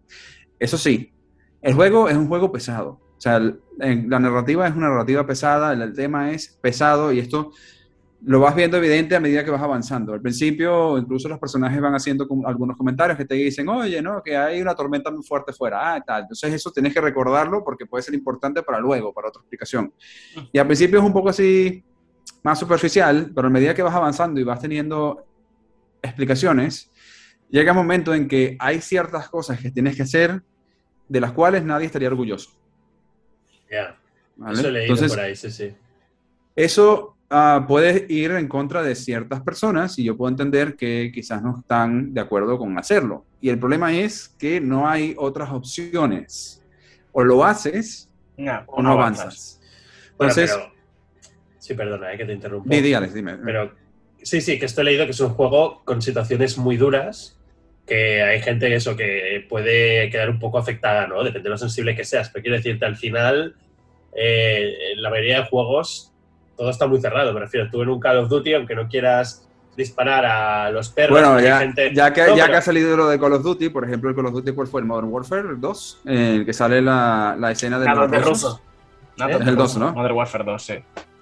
Eso 0.59 0.77
sí, 0.77 1.13
el 1.61 1.73
juego 1.73 2.09
es 2.09 2.17
un 2.17 2.27
juego 2.27 2.51
pesado. 2.51 2.99
O 3.21 3.23
sea, 3.23 3.39
la 3.39 4.19
narrativa 4.19 4.67
es 4.67 4.75
una 4.75 4.89
narrativa 4.89 5.27
pesada, 5.27 5.73
el, 5.73 5.93
tema 5.93 6.31
es 6.31 6.57
pesado 6.59 7.11
y 7.11 7.19
esto 7.19 7.51
lo 8.23 8.39
vas 8.39 8.55
viendo 8.55 8.77
evidente 8.77 9.15
a 9.15 9.19
medida 9.19 9.45
que 9.45 9.51
vas 9.51 9.61
avanzando. 9.61 10.13
Al 10.13 10.21
principio, 10.21 10.97
incluso 10.97 11.29
los 11.29 11.37
personajes 11.37 11.79
van 11.79 11.93
haciendo 11.93 12.27
algunos 12.47 12.75
comentarios 12.75 13.19
que 13.19 13.25
te 13.25 13.35
dicen, 13.35 13.69
oye, 13.69 14.01
no, 14.01 14.23
que 14.23 14.35
hay 14.35 14.59
una 14.59 14.73
tormenta 14.73 15.11
muy 15.11 15.21
fuerte 15.21 15.53
fuera, 15.53 15.93
ah, 15.93 16.01
tal. 16.01 16.23
Entonces 16.23 16.51
eso 16.51 16.71
tienes 16.71 16.95
que 16.95 16.99
recordarlo 16.99 17.63
porque 17.63 17.85
puede 17.85 18.01
ser 18.01 18.15
importante 18.15 18.63
para 18.63 18.79
luego, 18.79 19.13
para 19.13 19.27
otra 19.27 19.41
explicación. 19.41 19.93
Y 20.51 20.57
al 20.57 20.65
principio 20.65 20.97
es 20.97 21.05
un 21.05 21.13
poco 21.13 21.29
así, 21.29 21.83
más 22.41 22.57
superficial, 22.57 23.31
pero 23.35 23.49
a 23.49 23.51
medida 23.51 23.75
que 23.75 23.83
vas 23.83 23.93
avanzando 23.93 24.39
y 24.39 24.43
vas 24.43 24.59
teniendo 24.59 25.23
explicaciones, 26.01 26.91
llega 27.51 27.71
un 27.71 27.77
momento 27.77 28.15
en 28.15 28.27
que 28.27 28.57
hay 28.59 28.81
ciertas 28.81 29.29
cosas 29.29 29.59
que 29.59 29.69
tienes 29.69 29.95
que 29.95 30.01
hacer 30.01 30.41
de 31.07 31.21
las 31.21 31.33
cuales 31.33 31.63
nadie 31.63 31.85
estaría 31.85 32.07
orgulloso. 32.07 32.60
Ya. 33.71 33.97
Eso 34.51 34.67
he 34.67 34.71
leído 34.71 35.07
por 35.07 35.19
ahí, 35.19 35.35
sí, 35.35 35.49
sí. 35.49 35.73
Eso 36.55 37.15
uh, 37.31 37.65
puede 37.65 38.05
ir 38.09 38.31
en 38.31 38.47
contra 38.47 38.83
de 38.83 38.95
ciertas 38.95 39.41
personas 39.41 39.97
y 39.97 40.03
yo 40.03 40.17
puedo 40.17 40.29
entender 40.29 40.75
que 40.75 41.11
quizás 41.13 41.41
no 41.41 41.59
están 41.59 42.13
de 42.13 42.21
acuerdo 42.21 42.57
con 42.57 42.77
hacerlo. 42.77 43.25
Y 43.39 43.49
el 43.49 43.57
problema 43.57 43.93
es 43.93 44.29
que 44.37 44.59
no 44.59 44.87
hay 44.87 45.15
otras 45.17 45.51
opciones. 45.51 46.61
O 47.13 47.23
lo 47.23 47.43
haces 47.43 48.09
o 48.67 48.81
no 48.81 48.91
avanzas. 48.91 49.61
Entonces. 50.11 50.57
sí, 51.57 51.73
perdona, 51.73 52.13
eh, 52.13 52.17
que 52.17 52.25
te 52.25 52.33
interrumpo. 52.33 52.69
dime. 53.13 53.37
Pero 53.37 53.73
sí, 54.21 54.41
sí, 54.41 54.59
que 54.59 54.65
esto 54.65 54.81
he 54.81 54.83
leído 54.83 55.05
que 55.05 55.11
es 55.11 55.19
un 55.19 55.29
juego 55.29 55.81
con 55.83 56.01
situaciones 56.01 56.57
muy 56.57 56.77
duras 56.77 57.40
que 57.85 58.23
hay 58.23 58.41
gente 58.41 58.73
eso 58.73 58.95
que 58.95 59.45
puede 59.49 60.09
quedar 60.09 60.29
un 60.29 60.39
poco 60.39 60.57
afectada, 60.57 61.07
¿no? 61.07 61.23
Depende 61.23 61.43
de 61.43 61.49
lo 61.49 61.57
sensible 61.57 61.95
que 61.95 62.05
seas. 62.05 62.29
Pero 62.29 62.43
quiero 62.43 62.57
decirte, 62.57 62.85
al 62.85 62.95
final, 62.95 63.55
eh, 64.15 64.73
en 64.93 65.01
la 65.01 65.09
mayoría 65.09 65.41
de 65.41 65.45
juegos, 65.47 66.13
todo 66.55 66.69
está 66.69 66.87
muy 66.87 67.01
cerrado. 67.01 67.33
Me 67.33 67.39
refiero, 67.39 67.69
tú 67.69 67.81
en 67.81 67.89
un 67.89 67.99
Call 67.99 68.17
of 68.17 68.29
Duty, 68.29 68.53
aunque 68.53 68.75
no 68.75 68.87
quieras 68.87 69.47
disparar 69.75 70.25
a 70.25 70.69
los 70.71 70.89
perros. 70.89 71.19
Bueno, 71.19 71.39
ya, 71.39 71.59
gente... 71.59 71.91
ya, 71.93 72.13
que, 72.13 72.21
ya 72.35 72.47
que 72.47 72.55
ha 72.55 72.61
salido 72.61 72.95
lo 72.95 73.07
de 73.07 73.19
Call 73.19 73.33
of 73.33 73.43
Duty, 73.43 73.69
por 73.69 73.85
ejemplo, 73.85 74.09
el 74.09 74.15
Call 74.15 74.27
of 74.27 74.33
Duty, 74.33 74.51
¿cuál 74.51 74.67
fue? 74.67 74.81
¿El 74.81 74.87
Modern 74.87 75.07
Warfare 75.07 75.55
2? 75.57 76.01
el 76.05 76.45
que 76.45 76.53
sale 76.53 76.81
la, 76.81 77.35
la 77.39 77.51
escena 77.51 77.79
del 77.79 78.11
de 78.11 78.19
ruso. 78.19 78.61
Es 79.17 79.47
el 79.47 79.55
2, 79.55 79.77
¿no? 79.77 79.93
Modern 79.93 80.15
Warfare 80.15 80.43
2, 80.43 80.63
sí. 80.63 80.73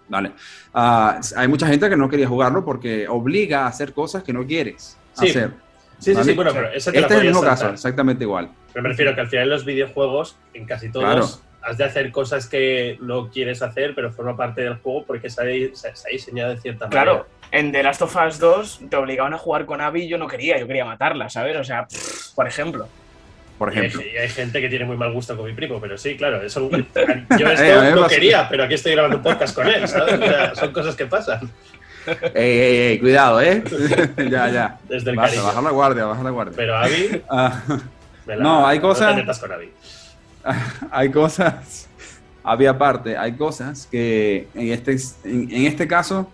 Vale. 0.08 0.32
Uh, 0.74 1.22
hay 1.36 1.48
mucha 1.48 1.68
gente 1.68 1.90
que 1.90 1.96
no 1.96 2.10
quería 2.10 2.28
jugarlo 2.28 2.66
porque 2.66 3.08
obliga 3.08 3.64
a 3.64 3.68
hacer 3.68 3.94
cosas 3.94 4.24
que 4.24 4.34
no 4.34 4.46
quieres 4.46 4.98
sí. 5.14 5.30
hacer. 5.30 5.52
Sí, 6.00 6.16
sí, 6.16 6.24
sí, 6.24 6.34
bueno, 6.34 6.52
pero 6.54 6.72
eso 6.72 6.92
te 6.92 7.00
Este 7.00 7.14
es 7.14 7.20
el 7.20 7.28
mismo 7.28 7.42
caso, 7.42 7.70
exactamente 7.70 8.24
igual. 8.24 8.50
Pero 8.74 8.84
me 8.84 8.90
refiero 8.90 9.14
que 9.14 9.22
al 9.22 9.28
final 9.28 9.44
en 9.44 9.50
los 9.50 9.66
videojuegos, 9.66 10.38
en 10.54 10.66
casi 10.66 10.90
todos, 10.90 11.44
has 11.62 11.78
de 11.78 11.84
hacer 11.84 12.12
cosas 12.12 12.48
que 12.48 12.98
no 13.02 13.30
quieres 13.30 13.62
hacer, 13.62 13.94
pero 13.96 14.12
forma 14.12 14.36
parte 14.36 14.62
del 14.62 14.76
juego 14.76 15.06
porque 15.06 15.30
se 15.30 15.42
ha, 15.42 15.76
se 15.76 15.88
ha 15.90 16.12
diseñado 16.12 16.52
de 16.52 16.62
cierta 16.62 16.86
manera. 16.86 17.04
Claro, 17.04 17.28
en 17.52 17.72
The 17.72 17.84
Last 17.84 18.02
of 18.02 18.16
Us 18.16 18.40
2 18.40 18.82
te 18.90 18.96
obligaban 18.96 19.34
a 19.34 19.38
jugar 19.38 19.66
con 19.66 19.82
Abby 19.82 20.04
y 20.04 20.08
yo 20.08 20.18
no 20.18 20.28
quería, 20.28 20.60
yo 20.60 20.68
quería 20.68 20.86
matarla, 20.86 21.30
¿sabes? 21.30 21.58
O 21.58 21.64
sea, 21.64 21.88
por 22.36 22.48
ejemplo. 22.48 22.88
Por 23.58 23.74
ejemplo. 23.74 24.02
Y 24.02 24.18
hay, 24.18 24.30
gente 24.30 24.62
que 24.62 24.70
tiene 24.70 24.86
muy 24.86 24.96
mal 24.96 25.12
gusto 25.12 25.36
con 25.36 25.46
mi 25.46 25.54
primo, 25.54 25.82
pero 25.82 25.98
sí, 25.98 26.16
claro, 26.16 26.42
eso, 26.42 26.70
yo 27.38 27.48
esto 27.50 27.96
no 27.96 28.08
quería, 28.08 28.48
pero 28.48 28.64
aquí 28.64 28.76
estoy 28.76 28.94
grabando 28.94 29.18
un 29.18 29.24
podcast 29.24 29.54
con 29.54 29.68
él, 29.68 29.86
¿sabes? 29.88 30.14
O 30.14 30.26
sea, 30.26 30.56
son 30.56 30.72
cosas 30.72 30.96
que 30.96 31.06
pasan. 31.06 31.52
Ey, 32.34 32.60
ey, 32.60 32.78
ey, 32.78 33.00
cuidado, 33.00 33.42
¿eh? 33.42 33.64
ya, 34.30 34.50
ya. 34.50 34.80
Desde 34.88 35.12
el 35.12 35.16
Baja, 35.16 35.42
baja 35.42 35.62
la 35.62 35.72
guardia, 35.72 36.06
baja 36.06 36.24
la 36.24 36.30
guardia. 36.30 36.54
Pero 36.56 36.78
Abby... 36.78 37.22
Ah, 37.30 37.62
no, 38.40 38.68
hay 38.68 38.80
cosas... 38.80 39.16
No 39.16 39.34
te 39.34 39.40
con 39.40 39.52
Abby. 39.52 39.72
hay 40.92 41.10
cosas... 41.12 41.90
Había 42.44 42.72
aparte, 42.72 43.18
hay 43.18 43.34
cosas 43.34 43.88
que 43.92 44.48
en 44.54 44.70
este, 44.70 44.98
en, 45.26 45.66
este 45.66 45.88
caso 45.88 46.32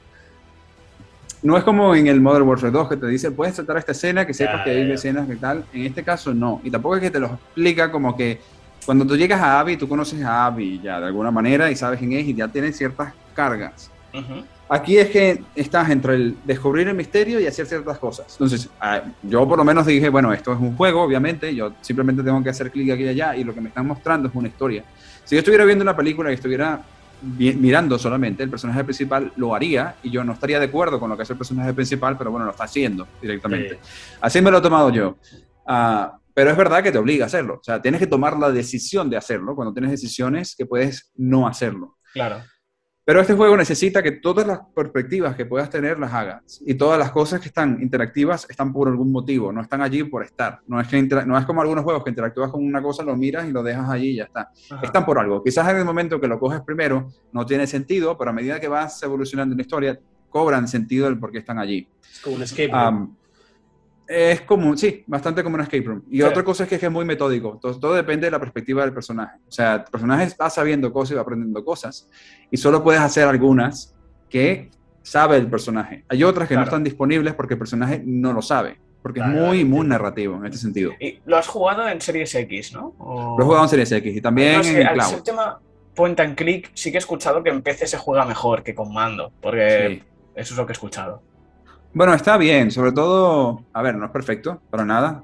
no 1.41 1.57
es 1.57 1.63
como 1.63 1.95
en 1.95 2.07
el 2.07 2.21
Modern 2.21 2.47
Warfare 2.47 2.71
2 2.71 2.89
que 2.89 2.97
te 2.97 3.07
dice 3.07 3.31
puedes 3.31 3.55
tratar 3.55 3.77
esta 3.77 3.91
escena, 3.91 4.25
que 4.25 4.33
sepas 4.33 4.63
que 4.63 4.69
hay 4.69 4.91
escenas 4.91 5.27
que 5.27 5.35
tal. 5.35 5.65
En 5.73 5.81
este 5.81 6.03
caso 6.03 6.33
no. 6.33 6.61
Y 6.63 6.69
tampoco 6.69 6.95
es 6.95 7.01
que 7.01 7.11
te 7.11 7.19
lo 7.19 7.27
explica 7.27 7.91
como 7.91 8.15
que 8.15 8.39
cuando 8.85 9.05
tú 9.05 9.17
llegas 9.17 9.41
a 9.41 9.59
Abby, 9.59 9.77
tú 9.77 9.89
conoces 9.89 10.23
a 10.23 10.45
Abby 10.45 10.79
ya 10.81 10.99
de 10.99 11.07
alguna 11.07 11.31
manera 11.31 11.71
y 11.71 11.75
sabes 11.75 11.99
quién 11.99 12.13
es 12.13 12.25
y 12.27 12.35
ya 12.35 12.47
tienes 12.47 12.77
ciertas 12.77 13.13
cargas. 13.33 13.89
Aquí 14.67 14.97
es 14.97 15.09
que 15.09 15.43
estás 15.55 15.89
entre 15.91 16.15
el 16.15 16.37
descubrir 16.43 16.87
el 16.87 16.95
misterio 16.95 17.39
y 17.39 17.45
hacer 17.45 17.67
ciertas 17.67 17.99
cosas. 17.99 18.25
Entonces, 18.31 18.67
ah, 18.79 19.01
yo 19.21 19.47
por 19.47 19.59
lo 19.59 19.63
menos 19.63 19.85
dije, 19.85 20.09
bueno, 20.09 20.33
esto 20.33 20.53
es 20.53 20.59
un 20.59 20.75
juego, 20.75 21.03
obviamente, 21.03 21.53
yo 21.53 21.73
simplemente 21.81 22.23
tengo 22.23 22.41
que 22.43 22.49
hacer 22.49 22.71
clic 22.71 22.91
aquí 22.91 23.03
y 23.03 23.09
allá 23.09 23.35
y 23.35 23.43
lo 23.43 23.53
que 23.53 23.61
me 23.61 23.69
están 23.69 23.85
mostrando 23.85 24.27
es 24.27 24.33
una 24.33 24.47
historia. 24.47 24.83
Si 25.23 25.35
yo 25.35 25.39
estuviera 25.39 25.65
viendo 25.65 25.83
una 25.83 25.95
película 25.95 26.31
y 26.31 26.35
estuviera 26.35 26.81
mirando 27.21 27.97
solamente 27.97 28.43
el 28.43 28.49
personaje 28.49 28.83
principal 28.83 29.31
lo 29.37 29.55
haría 29.55 29.95
y 30.03 30.11
yo 30.11 30.23
no 30.23 30.33
estaría 30.33 30.59
de 30.59 30.65
acuerdo 30.65 30.99
con 30.99 31.09
lo 31.09 31.15
que 31.15 31.23
hace 31.23 31.33
el 31.33 31.37
personaje 31.37 31.73
principal, 31.73 32.17
pero 32.17 32.31
bueno, 32.31 32.45
lo 32.45 32.51
está 32.51 32.65
haciendo 32.65 33.07
directamente. 33.21 33.79
Así 34.19 34.41
me 34.41 34.51
lo 34.51 34.57
he 34.57 34.61
tomado 34.61 34.89
yo. 34.89 35.17
Ah, 35.65 36.17
pero 36.33 36.51
es 36.51 36.57
verdad 36.57 36.83
que 36.83 36.91
te 36.91 36.97
obliga 36.97 37.25
a 37.25 37.27
hacerlo. 37.27 37.55
O 37.55 37.63
sea, 37.63 37.81
tienes 37.81 37.99
que 37.99 38.07
tomar 38.07 38.37
la 38.37 38.51
decisión 38.51 39.09
de 39.09 39.17
hacerlo 39.17 39.55
cuando 39.55 39.73
tienes 39.73 39.91
decisiones 39.91 40.55
que 40.55 40.65
puedes 40.65 41.11
no 41.15 41.47
hacerlo. 41.47 41.97
Claro. 42.13 42.41
Pero 43.05 43.21
este 43.21 43.35
juego 43.35 43.55
necesita 43.55 44.01
que 44.01 44.13
todas 44.13 44.47
las 44.47 44.59
perspectivas 44.73 45.35
que 45.35 45.45
puedas 45.45 45.69
tener 45.69 45.99
las 45.99 46.11
hagas. 46.11 46.59
Y 46.65 46.73
todas 46.73 46.97
las 46.97 47.11
cosas 47.11 47.39
que 47.39 47.49
están 47.49 47.79
interactivas 47.79 48.47
están 48.49 48.73
por 48.73 48.87
algún 48.87 49.11
motivo, 49.11 49.51
no 49.51 49.61
están 49.61 49.83
allí 49.83 50.03
por 50.03 50.23
estar. 50.23 50.61
No 50.65 50.81
es, 50.81 50.87
que 50.87 50.99
no 51.03 51.37
es 51.37 51.45
como 51.45 51.61
algunos 51.61 51.83
juegos 51.83 52.03
que 52.03 52.09
interactúas 52.09 52.49
con 52.49 52.65
una 52.65 52.81
cosa, 52.81 53.03
lo 53.03 53.15
miras 53.15 53.47
y 53.47 53.51
lo 53.51 53.61
dejas 53.61 53.87
allí 53.91 54.09
y 54.09 54.15
ya 54.15 54.23
está. 54.23 54.49
Están 54.81 55.05
por 55.05 55.19
algo. 55.19 55.43
Quizás 55.43 55.69
en 55.69 55.77
el 55.77 55.85
momento 55.85 56.19
que 56.19 56.27
lo 56.27 56.39
coges 56.39 56.61
primero 56.61 57.07
no 57.31 57.45
tiene 57.45 57.67
sentido, 57.67 58.17
pero 58.17 58.31
a 58.31 58.33
medida 58.33 58.59
que 58.59 58.67
vas 58.67 59.03
evolucionando 59.03 59.53
en 59.53 59.57
la 59.57 59.61
historia, 59.61 59.99
cobran 60.27 60.67
sentido 60.67 61.07
el 61.07 61.19
por 61.19 61.31
qué 61.31 61.37
están 61.37 61.59
allí. 61.59 61.87
Es 62.11 62.21
como 62.21 62.37
un 62.37 62.41
escape 62.41 62.71
room. 62.71 63.15
Es 64.07 64.41
como, 64.41 64.77
sí, 64.77 65.03
bastante 65.07 65.43
como 65.43 65.55
un 65.55 65.61
escape 65.61 65.83
room. 65.83 66.03
Y 66.09 66.21
otra 66.21 66.43
cosa 66.43 66.63
es 66.63 66.69
que 66.69 66.75
es, 66.75 66.91
muy 66.91 67.05
metódico. 67.05 67.57
Todo, 67.61 67.79
todo, 67.79 67.93
depende 67.93 68.27
de 68.27 68.31
la 68.31 68.39
perspectiva 68.39 68.83
del 68.83 68.93
personaje. 68.93 69.37
O 69.47 69.51
sea, 69.51 69.75
el 69.75 69.83
personaje 69.83 70.31
va 70.39 70.49
sabiendo 70.49 70.91
cosas 70.93 71.11
y 71.11 71.15
va 71.15 71.21
aprendiendo 71.21 71.63
cosas. 71.63 72.07
Y 72.51 72.57
solo 72.57 72.83
puedes 72.83 73.01
hacer 73.01 73.27
algunas 73.27 73.95
que 74.29 74.69
sabe 75.01 75.37
el 75.37 75.47
personaje. 75.47 76.03
Hay 76.09 76.23
otras 76.23 76.47
que 76.47 76.55
no 76.55 76.63
están 76.63 76.83
disponibles 76.83 77.33
porque 77.33 77.53
el 77.53 77.59
personaje 77.59 78.01
no 78.05 78.33
lo 78.33 78.41
sabe. 78.41 78.77
Porque 79.01 79.19
es 79.19 79.27
muy, 79.27 79.63
muy 79.63 79.85
narrativo 79.85 80.37
en 80.37 80.45
este 80.45 80.57
sentido. 80.57 80.91
Y 80.99 81.19
lo 81.25 81.37
has 81.37 81.47
jugado 81.47 81.87
en 81.87 82.01
Series 82.01 82.33
X, 82.33 82.73
¿no? 82.73 82.95
Lo 82.99 83.37
he 83.39 83.43
jugado 83.43 83.63
en 83.63 83.69
Series 83.69 83.91
X 83.91 84.17
y 84.17 84.19
también 84.19 84.65
en 84.65 84.87
Cloud. 84.87 85.13
El 85.13 85.23
tema 85.23 85.59
point 85.93 86.19
and 86.19 86.35
click 86.35 86.71
sí 86.73 86.91
que 86.91 86.97
he 86.97 86.99
escuchado 86.99 87.43
que 87.43 87.51
en 87.51 87.61
PC 87.61 87.85
se 87.85 87.97
juega 87.97 88.25
mejor 88.25 88.63
que 88.63 88.73
con 88.73 88.91
mando. 88.91 89.31
Porque 89.41 90.01
eso 90.33 90.53
es 90.53 90.57
lo 90.57 90.65
que 90.65 90.71
he 90.71 90.73
escuchado. 90.73 91.21
Bueno, 91.95 92.13
está 92.13 92.35
bien, 92.35 92.71
sobre 92.71 92.91
todo, 92.91 93.63
a 93.71 93.81
ver, 93.81 93.95
no 93.95 94.03
es 94.03 94.11
perfecto, 94.11 94.59
para 94.69 94.83
nada. 94.83 95.23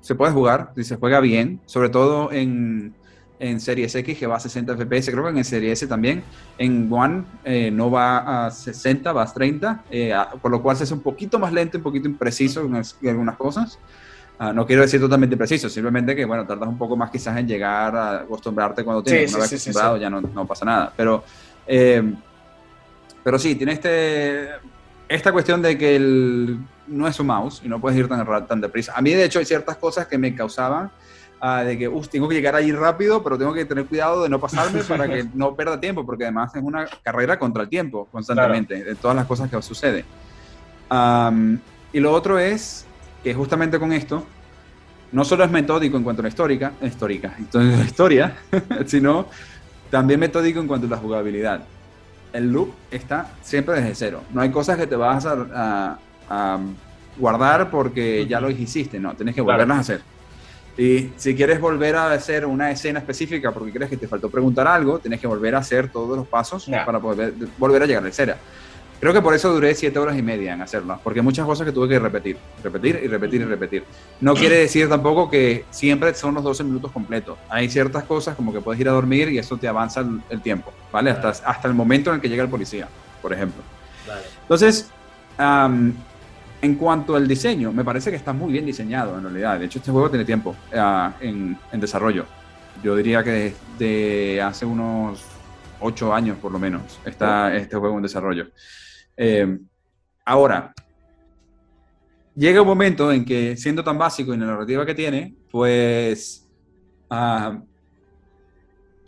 Se 0.00 0.14
puede 0.14 0.32
jugar, 0.32 0.72
si 0.74 0.84
se 0.84 0.96
juega 0.96 1.20
bien, 1.20 1.60
sobre 1.66 1.90
todo 1.90 2.32
en, 2.32 2.94
en 3.38 3.60
Series 3.60 3.94
X 3.96 4.18
que 4.18 4.26
va 4.26 4.36
a 4.36 4.40
60 4.40 4.74
FPS, 4.74 5.10
creo 5.10 5.24
que 5.24 5.38
en 5.38 5.44
Series 5.44 5.82
S 5.82 5.86
también. 5.86 6.24
En 6.56 6.90
One 6.90 7.24
eh, 7.44 7.70
no 7.70 7.90
va 7.90 8.46
a 8.46 8.50
60, 8.50 9.12
va 9.12 9.24
a 9.24 9.26
30, 9.30 9.84
eh, 9.90 10.14
por 10.40 10.50
lo 10.50 10.62
cual 10.62 10.78
se 10.78 10.84
hace 10.84 10.94
un 10.94 11.02
poquito 11.02 11.38
más 11.38 11.52
lento, 11.52 11.76
un 11.76 11.84
poquito 11.84 12.08
impreciso 12.08 12.62
en, 12.62 12.74
algunas 13.10 13.36
cosas. 13.36 13.78
Ah, 14.38 14.50
no 14.50 14.66
quiero 14.66 14.80
decir 14.80 14.98
totalmente 14.98 15.36
preciso, 15.36 15.68
simplemente 15.68 16.16
que, 16.16 16.24
bueno, 16.24 16.46
tardas 16.46 16.70
un 16.70 16.78
poco 16.78 16.96
más 16.96 17.10
quizás 17.10 17.36
en 17.36 17.46
llegar 17.46 17.94
a 17.94 18.14
acostumbrarte 18.20 18.82
cuando 18.82 19.02
tienes 19.02 19.30
una 19.34 19.42
vez 19.42 19.52
acostumbrado, 19.52 19.98
ya 19.98 20.08
no, 20.08 20.22
no, 20.22 20.46
pasa 20.46 20.64
nada. 20.64 20.90
Pero, 20.96 21.22
eh, 21.66 22.14
pero 23.22 23.38
sí, 23.38 23.56
tiene 23.56 23.72
este 23.72 24.71
esta 25.14 25.32
cuestión 25.32 25.60
de 25.60 25.76
que 25.76 25.96
el, 25.96 26.58
no 26.86 27.06
es 27.06 27.20
un 27.20 27.26
mouse 27.26 27.60
y 27.64 27.68
no 27.68 27.80
puedes 27.80 27.98
ir 27.98 28.08
tan, 28.08 28.46
tan 28.46 28.60
deprisa. 28.60 28.92
A 28.96 29.02
mí, 29.02 29.10
de 29.10 29.24
hecho, 29.24 29.38
hay 29.38 29.44
ciertas 29.44 29.76
cosas 29.76 30.06
que 30.06 30.16
me 30.16 30.34
causaban 30.34 30.90
uh, 31.42 31.64
de 31.64 31.78
que, 31.78 31.88
uff, 31.88 32.08
tengo 32.08 32.28
que 32.28 32.34
llegar 32.34 32.54
ahí 32.54 32.72
rápido, 32.72 33.22
pero 33.22 33.36
tengo 33.36 33.52
que 33.52 33.64
tener 33.64 33.86
cuidado 33.86 34.22
de 34.22 34.28
no 34.28 34.40
pasarme 34.40 34.82
para 34.88 35.06
que 35.08 35.26
no 35.34 35.54
pierda 35.54 35.78
tiempo, 35.78 36.06
porque 36.06 36.24
además 36.24 36.54
es 36.54 36.62
una 36.62 36.86
carrera 37.02 37.38
contra 37.38 37.64
el 37.64 37.68
tiempo 37.68 38.08
constantemente, 38.10 38.82
de 38.82 38.94
todas 38.94 39.16
las 39.16 39.26
cosas 39.26 39.50
que 39.50 39.60
suceden. 39.60 40.04
Um, 40.90 41.58
y 41.92 42.00
lo 42.00 42.12
otro 42.12 42.38
es 42.38 42.86
que 43.22 43.34
justamente 43.34 43.78
con 43.78 43.92
esto, 43.92 44.24
no 45.12 45.24
solo 45.24 45.44
es 45.44 45.50
metódico 45.50 45.96
en 45.98 46.04
cuanto 46.04 46.22
a 46.22 46.24
la 46.24 46.28
histórica, 46.28 46.72
histórica, 46.80 47.34
entonces 47.38 47.78
la 47.78 47.84
historia, 47.84 48.36
sino 48.86 49.26
también 49.90 50.20
metódico 50.20 50.58
en 50.58 50.66
cuanto 50.66 50.86
a 50.86 50.90
la 50.90 50.96
jugabilidad 50.96 51.62
el 52.32 52.52
loop 52.52 52.72
está 52.90 53.32
siempre 53.42 53.76
desde 53.76 53.94
cero. 53.94 54.22
No 54.32 54.40
hay 54.40 54.50
cosas 54.50 54.76
que 54.78 54.86
te 54.86 54.96
vas 54.96 55.26
a, 55.26 55.98
guardar 57.18 57.70
porque 57.70 58.26
ya 58.26 58.40
lo 58.40 58.48
hiciste, 58.50 58.98
no, 58.98 59.14
tienes 59.14 59.34
que 59.34 59.42
volverlas 59.42 59.76
a 59.76 59.80
hacer. 59.80 60.00
Y 60.78 61.10
si 61.16 61.34
quieres 61.36 61.60
volver 61.60 61.94
a 61.94 62.10
hacer 62.12 62.46
una 62.46 62.70
escena 62.70 63.00
específica 63.00 63.52
porque 63.52 63.70
crees 63.70 63.90
que 63.90 63.98
te 63.98 64.08
faltó 64.08 64.30
preguntar 64.30 64.66
algo, 64.66 64.98
tienes 64.98 65.20
que 65.20 65.26
volver 65.26 65.54
a 65.54 65.58
hacer 65.58 65.90
todos 65.90 66.16
los 66.16 66.26
pasos 66.26 66.70
para 66.86 66.98
poder 66.98 67.34
volver 67.58 67.82
a 67.82 67.86
llegar 67.86 68.02
a 68.02 68.04
la 68.04 68.10
escena. 68.10 68.36
Creo 69.02 69.12
que 69.12 69.20
por 69.20 69.34
eso 69.34 69.52
duré 69.52 69.74
siete 69.74 69.98
horas 69.98 70.16
y 70.16 70.22
media 70.22 70.52
en 70.52 70.62
hacerlo, 70.62 71.00
porque 71.02 71.22
muchas 71.22 71.44
cosas 71.44 71.66
que 71.66 71.72
tuve 71.72 71.88
que 71.88 71.98
repetir, 71.98 72.36
repetir 72.62 73.00
y 73.02 73.08
repetir 73.08 73.40
y 73.40 73.44
repetir. 73.44 73.84
No 74.20 74.32
quiere 74.32 74.58
decir 74.58 74.88
tampoco 74.88 75.28
que 75.28 75.64
siempre 75.70 76.14
son 76.14 76.34
los 76.34 76.44
12 76.44 76.62
minutos 76.62 76.92
completos. 76.92 77.36
Hay 77.48 77.68
ciertas 77.68 78.04
cosas 78.04 78.36
como 78.36 78.52
que 78.52 78.60
puedes 78.60 78.80
ir 78.80 78.88
a 78.88 78.92
dormir 78.92 79.28
y 79.30 79.38
eso 79.38 79.56
te 79.56 79.66
avanza 79.66 80.04
el, 80.30 80.40
tiempo, 80.40 80.72
¿vale? 80.92 81.10
Hasta, 81.10 81.30
hasta 81.30 81.66
el 81.66 81.74
momento 81.74 82.10
en 82.10 82.14
el 82.14 82.22
que 82.22 82.28
llega 82.28 82.44
el 82.44 82.48
policía, 82.48 82.86
por 83.20 83.32
ejemplo. 83.32 83.60
Entonces, 84.42 84.88
en 85.36 86.74
cuanto 86.76 87.16
al 87.16 87.26
diseño, 87.26 87.72
me 87.72 87.82
parece 87.82 88.08
que 88.08 88.16
está 88.16 88.32
muy 88.32 88.52
bien 88.52 88.64
diseñado 88.64 89.18
en 89.18 89.24
realidad. 89.24 89.58
De 89.58 89.66
hecho, 89.66 89.80
este 89.80 89.90
juego 89.90 90.10
tiene 90.10 90.24
tiempo 90.24 90.54
ah, 90.76 91.12
en, 91.20 91.58
en 91.72 91.80
desarrollo. 91.80 92.24
Yo 92.84 92.94
diría 92.94 93.24
que 93.24 93.52
desde 93.76 94.40
hace 94.42 94.64
unos 94.64 95.24
8 95.80 96.14
años 96.14 96.38
por 96.38 96.52
lo 96.52 96.60
menos 96.60 97.00
está 97.04 97.52
este 97.56 97.76
juego 97.76 97.96
en 97.96 98.02
desarrollo. 98.02 98.46
Eh, 99.16 99.58
ahora, 100.24 100.72
llega 102.34 102.62
un 102.62 102.68
momento 102.68 103.12
en 103.12 103.24
que, 103.24 103.56
siendo 103.56 103.84
tan 103.84 103.98
básico 103.98 104.34
y 104.34 104.38
la 104.38 104.46
narrativa 104.46 104.86
que 104.86 104.94
tiene, 104.94 105.34
pues 105.50 106.48
ah, 107.10 107.60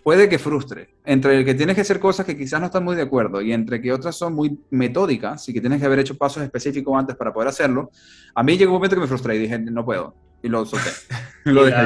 puede 0.03 0.29
que 0.29 0.39
frustre. 0.39 0.91
Entre 1.07 1.39
el 1.39 1.45
que 1.45 1.55
tienes 1.55 1.75
que 1.75 1.83
hacer 1.83 2.01
cosas 2.01 2.25
que 2.25 2.37
quizás 2.37 2.61
no 2.61 2.67
estás 2.67 2.83
muy 2.83 2.97
de 2.97 3.03
acuerdo 3.03 3.43
y 3.43 3.53
entre 3.53 3.81
que 3.81 3.93
otras 3.93 4.17
son 4.17 4.35
muy 4.35 4.59
metódicas 4.71 5.47
y 5.49 5.53
que 5.53 5.61
tienes 5.61 5.81
que 5.81 5.87
haber 5.87 5.99
hecho 5.99 6.17
pasos 6.17 6.43
específicos 6.43 6.97
antes 6.97 7.15
para 7.17 7.33
poder 7.33 7.49
hacerlo, 7.49 7.91
a 8.35 8.43
mí 8.43 8.57
llegó 8.57 8.73
un 8.73 8.77
momento 8.77 8.97
que 8.97 9.03
me 9.03 9.07
frustré 9.07 9.37
y 9.37 9.41
dije, 9.41 9.59
no 9.59 9.85
puedo. 9.85 10.15
Y 10.43 10.49
lo 10.49 10.65
solté. 10.65 10.91
lo 11.45 11.65
dejé 11.65 11.83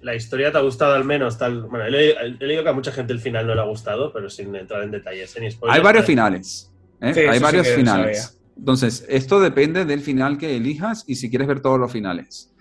la, 0.00 0.14
historia 0.14 0.52
te 0.52 0.58
ha 0.58 0.60
gustado 0.60 0.94
al 0.94 1.04
menos 1.04 1.38
tal. 1.38 1.62
Bueno, 1.62 1.84
he 1.84 1.90
leído, 1.90 2.62
que 2.62 2.68
a 2.68 2.72
mucha 2.72 2.92
gente 2.92 3.12
el 3.12 3.20
final 3.20 3.46
no 3.46 3.54
le 3.54 3.60
ha 3.60 3.64
gustado, 3.64 4.12
pero 4.12 4.30
sin 4.30 4.54
entrar 4.54 4.82
en 4.82 4.90
detalles. 4.90 5.36
Hay 5.68 5.80
varios 5.80 6.04
finales. 6.04 6.67
¿Eh? 7.00 7.28
Hay 7.28 7.38
varios 7.38 7.68
finales. 7.68 8.38
Entonces, 8.56 9.06
esto 9.08 9.40
depende 9.40 9.84
del 9.84 10.00
final 10.00 10.36
que 10.36 10.56
elijas 10.56 11.04
y 11.06 11.14
si 11.14 11.30
quieres 11.30 11.46
ver 11.46 11.60
todos 11.60 11.78
los 11.78 11.92
finales. 11.92 12.52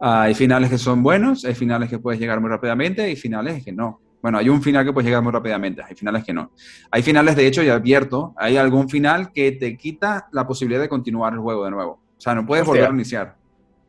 hay 0.00 0.34
finales 0.34 0.70
que 0.70 0.78
son 0.78 1.02
buenos, 1.02 1.44
hay 1.44 1.54
finales 1.54 1.88
que 1.88 1.98
puedes 1.98 2.18
llegar 2.18 2.40
muy 2.40 2.50
rápidamente 2.50 3.10
y 3.10 3.16
finales 3.16 3.62
que 3.64 3.72
no. 3.72 4.00
Bueno, 4.22 4.38
hay 4.38 4.48
un 4.48 4.62
final 4.62 4.84
que 4.84 4.92
puedes 4.92 5.06
llegar 5.06 5.22
muy 5.22 5.32
rápidamente, 5.32 5.82
hay 5.82 5.94
finales 5.94 6.24
que 6.24 6.32
no. 6.32 6.52
Hay 6.90 7.02
finales, 7.02 7.36
de 7.36 7.46
hecho, 7.46 7.62
ya 7.62 7.74
abierto, 7.74 8.34
hay 8.36 8.56
algún 8.56 8.88
final 8.88 9.32
que 9.32 9.52
te 9.52 9.76
quita 9.76 10.28
la 10.32 10.46
posibilidad 10.46 10.80
de 10.80 10.88
continuar 10.88 11.32
el 11.34 11.40
juego 11.40 11.64
de 11.64 11.72
nuevo. 11.72 11.92
O 12.16 12.20
sea, 12.20 12.34
no 12.34 12.46
puedes 12.46 12.64
volver 12.64 12.86
a 12.86 12.90
iniciar. 12.90 13.36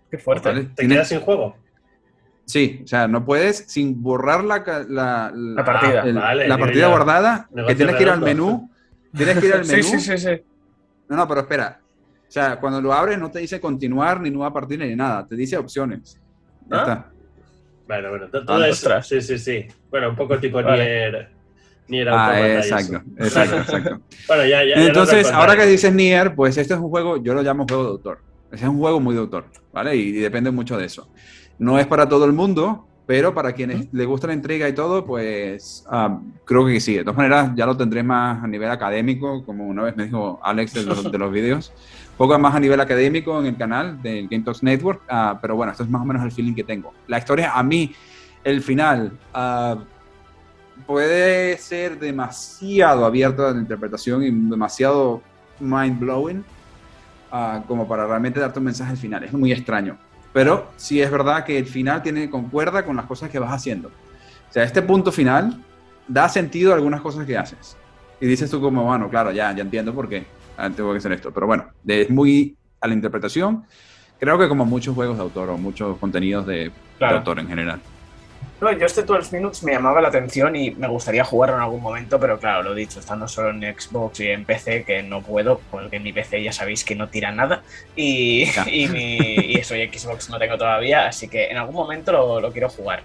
Qué 0.09 0.17
fuerte. 0.17 0.69
¿Te 0.75 0.87
quedas 0.87 1.07
sin 1.07 1.19
juego? 1.19 1.55
Sí, 2.45 2.81
o 2.83 2.87
sea, 2.87 3.07
no 3.07 3.23
puedes 3.23 3.65
sin 3.67 4.01
borrar 4.01 4.43
la, 4.43 4.57
la, 4.89 5.63
partida, 5.63 6.03
la 6.03 6.57
partida 6.57 6.87
guardada, 6.87 7.47
que 7.67 7.75
tienes 7.75 7.95
que 7.95 8.03
ir 8.03 8.09
al 8.09 8.21
menú 8.21 8.69
Tienes 9.15 9.37
que 9.37 9.45
ir 9.47 9.53
al 9.53 9.65
menú. 9.65 9.83
Sí, 9.83 9.99
sí, 9.99 10.17
sí, 10.17 10.41
No, 11.07 11.15
no, 11.15 11.27
pero 11.27 11.41
espera. 11.41 11.79
O 12.27 12.31
sea, 12.33 12.59
cuando 12.59 12.81
lo 12.81 12.91
abres 12.91 13.19
no 13.19 13.29
te 13.29 13.39
dice 13.39 13.59
continuar, 13.59 14.19
ni 14.19 14.31
nueva 14.31 14.51
partida, 14.51 14.85
ni 14.85 14.95
nada. 14.95 15.27
Te 15.27 15.35
dice 15.35 15.55
opciones. 15.57 16.19
Ya 16.67 16.77
¿Ah? 16.77 16.79
está. 16.81 17.09
Bueno, 17.87 18.09
bueno, 18.09 18.27
todo 18.29 18.65
eso. 18.65 19.01
Sí, 19.03 19.21
sí, 19.21 19.37
sí. 19.37 19.67
Bueno, 19.89 20.09
un 20.09 20.15
poco 20.15 20.39
tipo 20.39 20.61
Nier. 20.61 21.29
Nier 21.87 22.09
ah, 22.09 22.55
exacto, 22.57 23.03
exacto, 23.17 23.57
exacto. 23.57 24.01
bueno, 24.27 24.45
ya, 24.45 24.63
ya, 24.63 24.75
Entonces, 24.75 25.29
ahora 25.31 25.55
que 25.55 25.65
dices 25.65 25.93
Nier, 25.93 26.33
pues 26.33 26.57
este 26.57 26.73
es 26.73 26.79
un 26.79 26.89
juego, 26.89 27.21
yo 27.21 27.33
lo 27.33 27.43
llamo 27.43 27.65
juego 27.67 27.83
de 27.83 27.89
autor. 27.89 28.19
Es 28.51 28.61
un 28.61 28.77
juego 28.77 28.99
muy 28.99 29.15
de 29.15 29.21
autor, 29.21 29.45
¿vale? 29.73 29.95
y 29.95 30.11
depende 30.13 30.49
mucho 30.49 30.77
de 30.77 30.85
eso. 30.85 31.09
No 31.59 31.77
es 31.77 31.85
para 31.87 32.07
todo 32.07 32.25
el 32.25 32.33
mundo, 32.33 32.87
pero 33.05 33.33
para 33.33 33.51
quienes 33.53 33.93
le 33.93 34.05
gusta 34.05 34.27
la 34.27 34.33
intriga 34.33 34.67
y 34.67 34.73
todo, 34.73 35.05
pues 35.05 35.85
ah, 35.89 36.19
creo 36.45 36.65
que 36.65 36.79
sí. 36.79 36.95
De 36.95 37.03
todas 37.03 37.17
maneras, 37.17 37.51
ya 37.55 37.65
lo 37.65 37.75
tendré 37.75 38.01
más 38.01 38.43
a 38.43 38.47
nivel 38.47 38.69
académico, 38.69 39.43
como 39.45 39.67
una 39.67 39.83
vez 39.83 39.95
me 39.97 40.05
dijo 40.05 40.39
Alex 40.41 40.73
de 40.73 40.83
los, 40.83 41.11
de 41.11 41.17
los 41.17 41.31
vídeos. 41.31 41.73
Poco 42.17 42.37
más 42.39 42.55
a 42.55 42.59
nivel 42.59 42.79
académico 42.79 43.39
en 43.39 43.47
el 43.47 43.57
canal 43.57 44.01
del 44.01 44.27
Game 44.27 44.43
Talks 44.43 44.63
Network, 44.63 45.01
ah, 45.09 45.37
pero 45.41 45.55
bueno, 45.55 45.71
esto 45.71 45.83
es 45.83 45.89
más 45.89 46.01
o 46.01 46.05
menos 46.05 46.23
el 46.23 46.31
feeling 46.31 46.53
que 46.53 46.63
tengo. 46.63 46.93
La 47.07 47.17
historia, 47.17 47.51
a 47.53 47.63
mí, 47.63 47.93
el 48.43 48.61
final, 48.61 49.11
uh, 49.33 49.81
puede 50.85 51.57
ser 51.57 51.99
demasiado 51.99 53.05
abierto 53.05 53.47
a 53.47 53.51
la 53.51 53.59
interpretación 53.59 54.23
y 54.23 54.31
demasiado 54.31 55.21
mind-blowing 55.59 56.43
como 57.67 57.87
para 57.87 58.05
realmente 58.05 58.39
darte 58.39 58.59
un 58.59 58.65
mensaje 58.65 58.91
al 58.91 58.97
final. 58.97 59.23
Es 59.23 59.33
muy 59.33 59.51
extraño. 59.51 59.97
Pero 60.33 60.71
sí 60.75 61.01
es 61.01 61.11
verdad 61.11 61.45
que 61.45 61.57
el 61.57 61.65
final 61.65 62.01
tiene 62.01 62.29
concuerda 62.29 62.83
con 62.83 62.95
las 62.95 63.05
cosas 63.05 63.29
que 63.29 63.39
vas 63.39 63.51
haciendo. 63.51 63.89
O 63.89 64.53
sea, 64.53 64.63
este 64.63 64.81
punto 64.81 65.11
final 65.11 65.63
da 66.07 66.27
sentido 66.27 66.71
a 66.71 66.75
algunas 66.75 67.01
cosas 67.01 67.25
que 67.25 67.37
haces. 67.37 67.77
Y 68.19 68.25
dices 68.25 68.49
tú 68.49 68.59
como, 68.59 68.83
bueno, 68.83 69.09
claro, 69.09 69.31
ya, 69.31 69.53
ya 69.53 69.61
entiendo 69.61 69.93
por 69.93 70.09
qué 70.09 70.25
ah, 70.57 70.69
tengo 70.69 70.91
que 70.91 70.97
hacer 70.97 71.11
esto. 71.11 71.31
Pero 71.31 71.47
bueno, 71.47 71.67
es 71.87 72.09
muy 72.09 72.55
a 72.81 72.87
la 72.87 72.93
interpretación. 72.93 73.63
Creo 74.19 74.37
que 74.37 74.47
como 74.47 74.65
muchos 74.65 74.95
juegos 74.95 75.17
de 75.17 75.23
autor 75.23 75.49
o 75.49 75.57
muchos 75.57 75.97
contenidos 75.97 76.45
de, 76.45 76.71
autor 76.99 77.39
en 77.39 77.47
general. 77.47 77.81
No, 78.63 78.71
yo 78.71 78.85
este 78.85 79.03
12 79.03 79.35
Minutes 79.35 79.61
me 79.63 79.73
llamaba 79.73 79.99
la 79.99 80.07
atención 80.07 80.55
y 80.55 80.71
me 80.71 80.87
gustaría 80.87 81.25
jugarlo 81.25 81.57
en 81.57 81.63
algún 81.63 81.81
momento, 81.81 82.17
pero 82.17 82.39
claro, 82.39 82.63
lo 82.63 82.71
he 82.71 82.79
dicho, 82.79 83.01
estando 83.01 83.27
solo 83.27 83.49
en 83.49 83.61
Xbox 83.77 84.21
y 84.21 84.29
en 84.29 84.45
PC, 84.45 84.85
que 84.85 85.03
no 85.03 85.21
puedo, 85.21 85.59
porque 85.69 85.97
en 85.97 86.03
mi 86.03 86.13
PC 86.13 86.41
ya 86.41 86.53
sabéis 86.53 86.85
que 86.85 86.95
no 86.95 87.09
tira 87.09 87.33
nada 87.33 87.61
y, 87.93 88.45
y, 88.67 88.87
mi, 88.87 89.17
y 89.17 89.55
eso, 89.55 89.75
y 89.75 89.85
Xbox 89.89 90.29
no 90.29 90.39
tengo 90.39 90.57
todavía, 90.57 91.07
así 91.07 91.27
que 91.27 91.47
en 91.47 91.57
algún 91.57 91.75
momento 91.75 92.13
lo, 92.13 92.39
lo 92.39 92.53
quiero 92.53 92.69
jugar. 92.69 93.01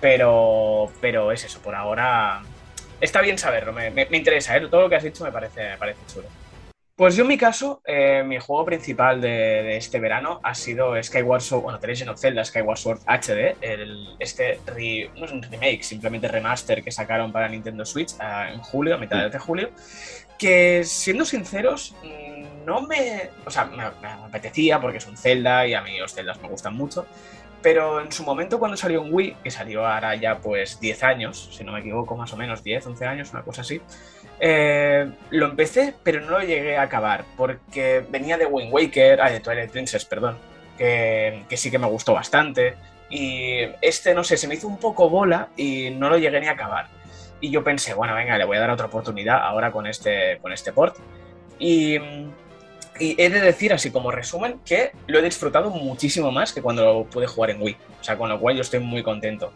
Pero, 0.00 0.90
pero 1.02 1.32
es 1.32 1.44
eso, 1.44 1.60
por 1.60 1.74
ahora 1.74 2.40
está 2.98 3.20
bien 3.20 3.36
saberlo, 3.36 3.74
me, 3.74 3.90
me, 3.90 4.08
interesa, 4.10 4.56
¿eh? 4.56 4.66
todo 4.68 4.80
lo 4.80 4.88
que 4.88 4.96
has 4.96 5.02
dicho 5.02 5.22
me 5.22 5.32
parece, 5.32 5.68
me 5.68 5.76
parece 5.76 6.00
chulo. 6.10 6.28
Pues 6.96 7.16
yo 7.16 7.22
en 7.22 7.28
mi 7.28 7.36
caso, 7.36 7.82
eh, 7.84 8.22
mi 8.24 8.38
juego 8.38 8.64
principal 8.64 9.20
de, 9.20 9.28
de, 9.28 9.76
este 9.76 9.98
verano 9.98 10.38
ha 10.44 10.54
sido 10.54 10.94
Skyward 11.02 11.40
Sword, 11.40 11.62
bueno, 11.62 11.80
The 11.80 11.88
Legend 11.88 12.10
of 12.10 12.20
Zelda 12.20 12.44
Skyward 12.44 12.78
Sword 12.78 13.00
HD, 13.08 13.56
el, 13.62 14.14
este 14.20 14.60
re, 14.64 15.10
no 15.16 15.24
es 15.24 15.32
un 15.32 15.42
remake, 15.42 15.82
simplemente 15.82 16.28
remaster 16.28 16.84
que 16.84 16.92
sacaron 16.92 17.32
para 17.32 17.48
Nintendo 17.48 17.84
Switch 17.84 18.12
uh, 18.20 18.52
en 18.52 18.60
julio, 18.60 18.94
a 18.94 18.98
mitad 18.98 19.28
de 19.28 19.38
julio, 19.40 19.70
que 20.38 20.84
siendo 20.84 21.24
sinceros, 21.24 21.96
no 22.64 22.82
me, 22.82 23.30
o 23.44 23.50
sea, 23.50 23.64
me, 23.64 23.76
me, 24.00 24.08
apetecía 24.26 24.80
porque 24.80 24.98
es 24.98 25.06
un 25.08 25.16
Zelda 25.16 25.66
y 25.66 25.74
a 25.74 25.82
mí 25.82 25.98
los 25.98 26.14
Zeldas 26.14 26.40
me 26.40 26.48
gustan 26.48 26.76
mucho, 26.76 27.06
pero 27.60 28.00
en 28.00 28.12
su 28.12 28.22
momento 28.22 28.60
cuando 28.60 28.76
salió 28.76 29.04
en 29.04 29.12
Wii, 29.12 29.38
que 29.42 29.50
salió 29.50 29.84
ahora 29.84 30.14
ya 30.14 30.38
pues 30.38 30.78
10 30.78 31.02
años, 31.02 31.48
si 31.50 31.64
no 31.64 31.72
me 31.72 31.80
equivoco, 31.80 32.14
más 32.16 32.32
o 32.32 32.36
menos 32.36 32.62
10, 32.62 32.86
11 32.86 33.04
años, 33.04 33.32
una 33.32 33.42
cosa 33.42 33.62
así, 33.62 33.80
eh, 34.40 35.10
lo 35.30 35.46
empecé, 35.46 35.94
pero 36.02 36.20
no 36.20 36.30
lo 36.30 36.40
llegué 36.40 36.76
a 36.76 36.82
acabar, 36.82 37.24
porque 37.36 38.04
venía 38.08 38.36
de 38.36 38.46
Wind 38.46 38.72
Waker, 38.72 39.20
ah, 39.20 39.30
de 39.30 39.40
Twilight 39.40 39.70
Princess, 39.70 40.04
perdón, 40.04 40.38
que, 40.78 41.44
que, 41.48 41.56
sí 41.56 41.70
que 41.70 41.78
me 41.78 41.86
gustó 41.86 42.14
bastante, 42.14 42.74
y 43.10 43.60
este, 43.80 44.14
no 44.14 44.24
sé, 44.24 44.36
se 44.36 44.48
me 44.48 44.54
hizo 44.54 44.66
un 44.66 44.78
poco 44.78 45.08
bola 45.08 45.48
y 45.56 45.90
no 45.90 46.08
lo 46.08 46.18
llegué 46.18 46.40
ni 46.40 46.48
a 46.48 46.52
acabar. 46.52 46.88
Y 47.40 47.50
yo 47.50 47.62
pensé, 47.62 47.94
bueno, 47.94 48.14
venga, 48.14 48.38
le 48.38 48.44
voy 48.44 48.56
a 48.56 48.60
dar 48.60 48.70
otra 48.70 48.86
oportunidad 48.86 49.38
ahora 49.42 49.70
con 49.70 49.86
este, 49.86 50.38
con 50.40 50.52
este 50.52 50.72
port. 50.72 50.96
Y 51.58 51.98
y 52.98 53.20
he 53.20 53.28
de 53.28 53.40
decir, 53.40 53.72
así 53.72 53.90
como 53.90 54.10
resumen, 54.10 54.60
que 54.64 54.92
lo 55.06 55.18
he 55.18 55.22
disfrutado 55.22 55.70
muchísimo 55.70 56.30
más 56.30 56.52
que 56.52 56.62
cuando 56.62 56.84
lo 56.84 57.04
pude 57.04 57.26
jugar 57.26 57.50
en 57.50 57.60
Wii. 57.60 57.76
O 58.00 58.04
sea, 58.04 58.16
con 58.16 58.28
lo 58.28 58.38
cual 58.38 58.54
yo 58.54 58.62
estoy 58.62 58.80
muy 58.80 59.02
contento. 59.02 59.52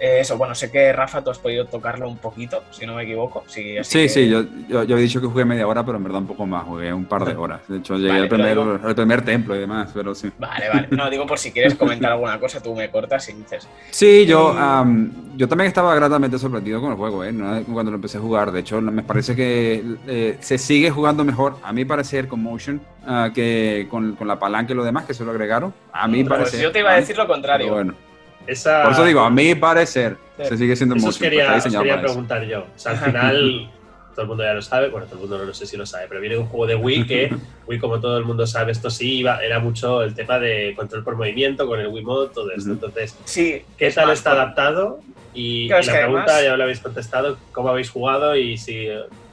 Eh, 0.00 0.20
eso, 0.20 0.38
bueno, 0.38 0.54
sé 0.54 0.70
que 0.70 0.92
Rafa, 0.94 1.22
tú 1.22 1.30
has 1.30 1.38
podido 1.38 1.66
tocarlo 1.66 2.08
un 2.08 2.16
poquito, 2.16 2.64
si 2.70 2.86
no 2.86 2.94
me 2.94 3.02
equivoco. 3.02 3.44
Sí, 3.46 3.76
sí, 3.82 3.98
que... 3.98 4.08
sí 4.08 4.28
yo, 4.30 4.44
yo, 4.66 4.82
yo, 4.84 4.96
he 4.96 5.00
dicho 5.00 5.20
que 5.20 5.26
jugué 5.26 5.44
media 5.44 5.66
hora, 5.66 5.84
pero 5.84 5.98
en 5.98 6.04
verdad 6.04 6.20
un 6.20 6.26
poco 6.26 6.46
más, 6.46 6.64
jugué 6.64 6.90
un 6.90 7.04
par 7.04 7.26
de 7.26 7.36
horas. 7.36 7.60
De 7.68 7.78
hecho, 7.78 7.96
llegué 7.96 8.08
vale, 8.08 8.22
al, 8.22 8.28
primer, 8.28 8.48
digo... 8.48 8.80
al, 8.82 8.94
primer, 8.94 9.22
templo 9.22 9.54
y 9.54 9.58
demás, 9.58 9.90
pero 9.92 10.14
sí. 10.14 10.30
Vale, 10.38 10.68
vale. 10.70 10.88
No, 10.90 11.10
digo 11.10 11.26
por 11.26 11.38
si 11.38 11.52
quieres 11.52 11.74
comentar 11.74 12.12
alguna 12.12 12.40
cosa, 12.40 12.62
tú 12.62 12.74
me 12.74 12.90
cortas 12.90 13.28
y 13.28 13.34
dices. 13.34 13.68
Sí, 13.90 14.24
yo, 14.24 14.52
um, 14.52 15.36
yo 15.36 15.46
también 15.48 15.68
estaba 15.68 15.94
gratamente 15.94 16.38
sorprendido 16.38 16.80
con 16.80 16.92
el 16.92 16.96
juego, 16.96 17.22
¿eh? 17.22 17.32
¿no? 17.32 17.62
cuando 17.64 17.90
lo 17.90 17.96
empecé 17.96 18.16
a 18.16 18.20
jugar. 18.22 18.52
De 18.52 18.60
hecho, 18.60 18.80
me 18.80 19.02
parece 19.02 19.36
que 19.36 19.84
eh, 20.06 20.38
se 20.40 20.56
sigue 20.56 20.90
jugando 20.90 21.24
mejor, 21.24 21.56
a 21.62 21.74
mí 21.74 21.84
parecer, 21.84 22.26
con 22.26 22.42
Motion 22.42 22.80
uh, 23.06 23.30
que 23.34 23.86
con, 23.90 24.16
con, 24.16 24.26
la 24.26 24.38
palanca 24.38 24.72
y 24.72 24.76
lo 24.76 24.84
demás 24.84 25.04
que 25.04 25.12
se 25.12 25.26
lo 25.26 25.30
agregaron. 25.30 25.74
A 25.92 26.08
mí 26.08 26.24
pues 26.24 26.38
parece. 26.38 26.62
Yo 26.62 26.72
te 26.72 26.78
iba 26.78 26.90
a 26.90 26.96
decir 26.96 27.18
lo 27.18 27.26
contrario. 27.26 27.70
Bueno. 27.70 28.09
Esa... 28.50 28.82
Por 28.82 28.92
eso 28.92 29.04
digo, 29.04 29.20
a 29.20 29.30
mi 29.30 29.54
parecer, 29.54 30.16
sí. 30.36 30.44
se 30.44 30.56
sigue 30.56 30.74
siendo 30.74 30.96
mucho. 30.96 31.18
quería, 31.18 31.54
os 31.54 31.64
quería 31.64 32.00
preguntar 32.00 32.44
yo. 32.44 32.62
O 32.62 32.78
sea, 32.78 32.92
al 32.92 32.98
final, 32.98 33.70
todo 34.14 34.22
el 34.22 34.28
mundo 34.28 34.42
ya 34.42 34.54
lo 34.54 34.62
sabe, 34.62 34.88
bueno, 34.88 35.06
todo 35.06 35.16
el 35.16 35.20
mundo 35.20 35.38
no, 35.38 35.44
no 35.44 35.54
sé 35.54 35.66
si 35.66 35.76
lo 35.76 35.86
sabe, 35.86 36.06
pero 36.08 36.20
viene 36.20 36.36
un 36.36 36.46
juego 36.46 36.66
de 36.66 36.74
Wii 36.74 37.06
que, 37.06 37.36
Wii 37.68 37.78
como 37.78 38.00
todo 38.00 38.18
el 38.18 38.24
mundo 38.24 38.46
sabe, 38.48 38.72
esto 38.72 38.90
sí 38.90 39.18
iba, 39.18 39.38
era 39.44 39.60
mucho 39.60 40.02
el 40.02 40.14
tema 40.14 40.40
de 40.40 40.74
control 40.76 41.04
por 41.04 41.14
movimiento 41.16 41.66
con 41.68 41.78
el 41.78 41.86
Wii 41.86 42.04
Mode, 42.04 42.30
todo 42.34 42.50
esto. 42.50 42.72
Entonces, 42.72 43.16
sí, 43.24 43.62
¿qué 43.78 43.90
tal 43.92 44.08
más, 44.08 44.18
está 44.18 44.32
adaptado? 44.32 45.00
Y, 45.32 45.66
y 45.66 45.68
la 45.68 45.80
pregunta 45.80 46.24
además... 46.24 46.42
ya 46.42 46.56
lo 46.56 46.62
habéis 46.64 46.80
contestado, 46.80 47.38
¿cómo 47.52 47.68
habéis 47.68 47.90
jugado 47.90 48.34
y 48.34 48.58
si 48.58 48.88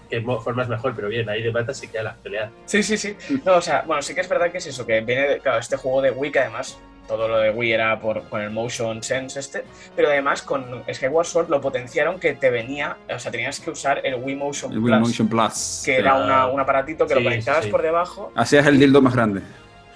qué 0.10 0.22
forma 0.22 0.64
es 0.64 0.70
mejor, 0.70 0.94
pero 0.96 1.10
bien, 1.10 1.28
ahí 1.30 1.42
de 1.42 1.52
plata 1.52 1.74
sí 1.74 1.88
que 1.88 2.00
a 2.00 2.04
la 2.04 2.16
pelea. 2.16 2.50
Sí, 2.66 2.84
sí, 2.84 2.98
sí. 2.98 3.16
No, 3.46 3.56
o 3.56 3.62
sea, 3.62 3.84
bueno, 3.86 4.02
sí 4.02 4.14
que 4.14 4.22
es 4.22 4.30
verdad 4.30 4.52
que 4.52 4.60
es 4.60 4.68
eso, 4.68 4.86
que 4.86 5.02
viene, 5.02 5.28
de, 5.28 5.40
claro, 5.40 5.60
este 5.60 5.78
juego 5.78 6.02
de 6.02 6.12
Wii 6.12 6.32
que 6.32 6.40
además 6.40 6.78
todo 7.08 7.28
lo 7.28 7.38
de 7.40 7.52
Wii 7.52 7.72
era 7.72 8.00
por, 8.00 8.24
con 8.30 8.42
el 8.42 8.50
Motion 8.50 9.02
Sense 9.02 9.40
este, 9.40 9.64
pero 9.96 10.10
además 10.10 10.42
con 10.42 10.84
Skyward 10.92 11.26
Sword 11.26 11.50
lo 11.50 11.62
potenciaron 11.62 12.20
que 12.20 12.34
te 12.34 12.50
venía, 12.50 12.98
o 13.14 13.20
sea, 13.20 13.32
tenías 13.32 13.60
que 13.60 13.72
usar 13.72 14.02
el 14.04 14.16
Wii 14.16 14.36
Motion, 14.36 14.74
el 14.74 14.80
Plus, 14.80 14.92
Wii 14.92 15.00
Motion 15.00 15.28
Plus, 15.28 15.82
que 15.86 15.98
era 15.98 16.16
una, 16.16 16.48
un 16.48 16.60
aparatito 16.60 17.08
que 17.08 17.14
sí, 17.14 17.20
lo 17.20 17.24
conectabas 17.24 17.66
sí. 17.66 17.72
por 17.72 17.82
debajo. 17.82 18.32
Hacías 18.36 18.66
el 18.68 18.80
dildo 18.80 19.02
más 19.02 19.14
grande. 19.14 19.42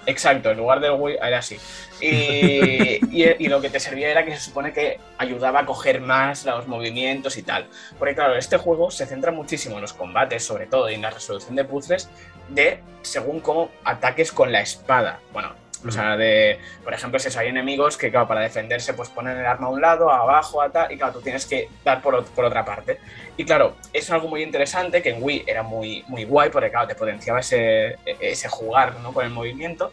Exacto, 0.08 0.50
en 0.50 0.58
lugar 0.58 0.80
del 0.80 0.94
Wii 0.94 1.18
era 1.22 1.38
así. 1.38 1.58
Y, 2.00 3.00
y, 3.12 3.36
y, 3.38 3.48
lo 3.48 3.62
que 3.62 3.70
te 3.70 3.80
servía 3.80 4.10
era 4.10 4.26
que 4.26 4.36
se 4.36 4.40
supone 4.40 4.74
que 4.74 5.00
ayudaba 5.18 5.60
a 5.60 5.66
coger 5.66 6.02
más 6.02 6.46
los 6.46 6.68
movimientos 6.68 7.38
y 7.38 7.44
tal. 7.44 7.68
Porque 8.00 8.16
claro, 8.16 8.36
este 8.36 8.58
juego 8.58 8.90
se 8.90 9.06
centra 9.06 9.32
muchísimo 9.32 9.76
en 9.76 9.82
los 9.82 9.94
combates, 9.94 10.44
sobre 10.44 10.66
todo, 10.66 10.90
y 10.90 10.96
en 10.96 11.04
la 11.04 11.12
resolución 11.12 11.56
de 11.56 11.66
puzzles, 11.66 12.10
de 12.50 12.82
según 13.04 13.40
cómo 13.40 13.70
ataques 13.84 14.32
con 14.32 14.52
la 14.52 14.62
espada. 14.62 15.20
Bueno, 15.34 15.54
o 15.86 15.92
sea, 15.92 16.16
de, 16.16 16.60
por 16.84 16.94
ejemplo, 16.94 17.20
si 17.20 17.38
hay 17.38 17.48
enemigos 17.48 17.98
que, 17.98 18.12
claro, 18.12 18.28
para 18.28 18.42
defenderse, 18.42 18.94
pues 18.94 19.10
ponen 19.10 19.38
el 19.38 19.46
arma 19.46 19.68
a 19.68 19.70
un 19.72 19.82
lado, 19.82 20.12
abajo, 20.12 20.62
a 20.62 20.70
tal, 20.70 20.92
y 20.92 20.98
claro, 20.98 21.14
tú 21.14 21.22
tienes 21.22 21.46
que 21.46 21.70
dar 21.84 22.02
por, 22.02 22.24
por, 22.26 22.46
otra 22.46 22.64
parte. 22.64 23.00
Y 23.38 23.46
claro, 23.46 23.76
es 23.92 24.10
algo 24.12 24.28
muy 24.28 24.44
interesante 24.44 25.02
que 25.02 25.10
en 25.10 25.24
Wii 25.24 25.46
era 25.48 25.64
muy, 25.64 26.04
muy 26.08 26.26
guay, 26.26 26.50
porque, 26.50 26.70
claro, 26.70 26.88
te 26.88 26.96
potenciaba 26.96 27.40
ese, 27.40 27.98
ese 28.06 28.48
jugar 28.48 28.96
¿no? 29.02 29.14
con 29.14 29.26
el 29.26 29.32
movimiento. 29.32 29.92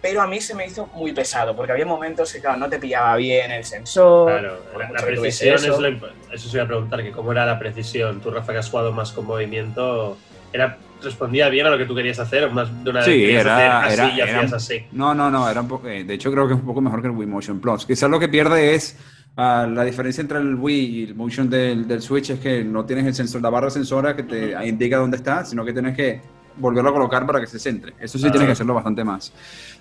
Pero 0.00 0.22
a 0.22 0.26
mí 0.26 0.40
se 0.40 0.54
me 0.54 0.66
hizo 0.66 0.86
muy 0.94 1.12
pesado, 1.12 1.56
porque 1.56 1.72
había 1.72 1.86
momentos 1.86 2.32
que, 2.32 2.40
claro, 2.40 2.58
no 2.58 2.68
te 2.68 2.78
pillaba 2.78 3.16
bien 3.16 3.50
el 3.50 3.64
sensor. 3.64 4.30
Claro, 4.30 4.58
la, 4.78 4.92
la 4.92 5.00
precisión 5.00 5.56
eso. 5.56 5.72
es 5.72 5.80
lo 5.80 6.08
Eso 6.32 6.48
se 6.48 6.56
iba 6.56 6.64
a 6.64 6.68
preguntar, 6.68 7.02
que 7.02 7.10
cómo 7.10 7.32
era 7.32 7.44
la 7.44 7.58
precisión. 7.58 8.20
Tú, 8.20 8.30
Rafa, 8.30 8.52
que 8.52 8.58
has 8.58 8.70
jugado 8.70 8.92
más 8.92 9.10
con 9.10 9.26
movimiento, 9.26 10.16
¿era 10.52 10.78
respondía 11.02 11.48
bien 11.48 11.66
a 11.66 11.70
lo 11.70 11.78
que 11.78 11.84
tú 11.84 11.94
querías 11.94 12.18
hacer, 12.18 12.50
más 12.50 12.68
de 12.84 12.90
una 12.90 13.02
sí, 13.02 13.26
vez 13.26 13.40
era, 13.40 13.84
así 13.84 13.94
era, 13.94 14.14
y 14.14 14.20
hacías 14.20 14.52
así. 14.52 14.86
No, 14.92 15.14
no, 15.14 15.30
no, 15.30 15.48
era 15.48 15.60
un 15.60 15.68
poco, 15.68 15.86
de 15.86 16.12
hecho 16.12 16.30
creo 16.30 16.46
que 16.46 16.54
es 16.54 16.60
un 16.60 16.66
poco 16.66 16.80
mejor 16.80 17.00
que 17.00 17.08
el 17.08 17.14
Wii 17.14 17.26
Motion 17.26 17.60
Plus. 17.60 17.86
Quizás 17.86 18.10
lo 18.10 18.18
que 18.18 18.28
pierde 18.28 18.74
es 18.74 18.96
uh, 19.36 19.68
la 19.68 19.84
diferencia 19.84 20.20
entre 20.20 20.38
el 20.38 20.54
Wii 20.54 20.84
y 20.84 21.04
el 21.04 21.14
Motion 21.14 21.48
del, 21.48 21.86
del, 21.86 22.02
Switch 22.02 22.30
es 22.30 22.40
que 22.40 22.64
no 22.64 22.84
tienes 22.84 23.06
el 23.06 23.14
sensor, 23.14 23.42
la 23.42 23.50
barra 23.50 23.70
sensora 23.70 24.16
que 24.16 24.22
te 24.22 24.54
uh 24.54 24.58
-huh. 24.58 24.68
indica 24.68 24.98
dónde 24.98 25.16
está, 25.16 25.44
sino 25.44 25.64
que 25.64 25.72
tienes 25.72 25.96
que 25.96 26.20
volverlo 26.56 26.90
a 26.90 26.92
colocar 26.92 27.26
para 27.26 27.40
que 27.40 27.46
se 27.46 27.58
centre. 27.58 27.94
Eso 28.00 28.18
sí 28.18 28.24
uh 28.24 28.28
-huh. 28.28 28.32
tienes 28.32 28.46
que 28.46 28.52
hacerlo 28.52 28.74
bastante 28.74 29.04
más. 29.04 29.32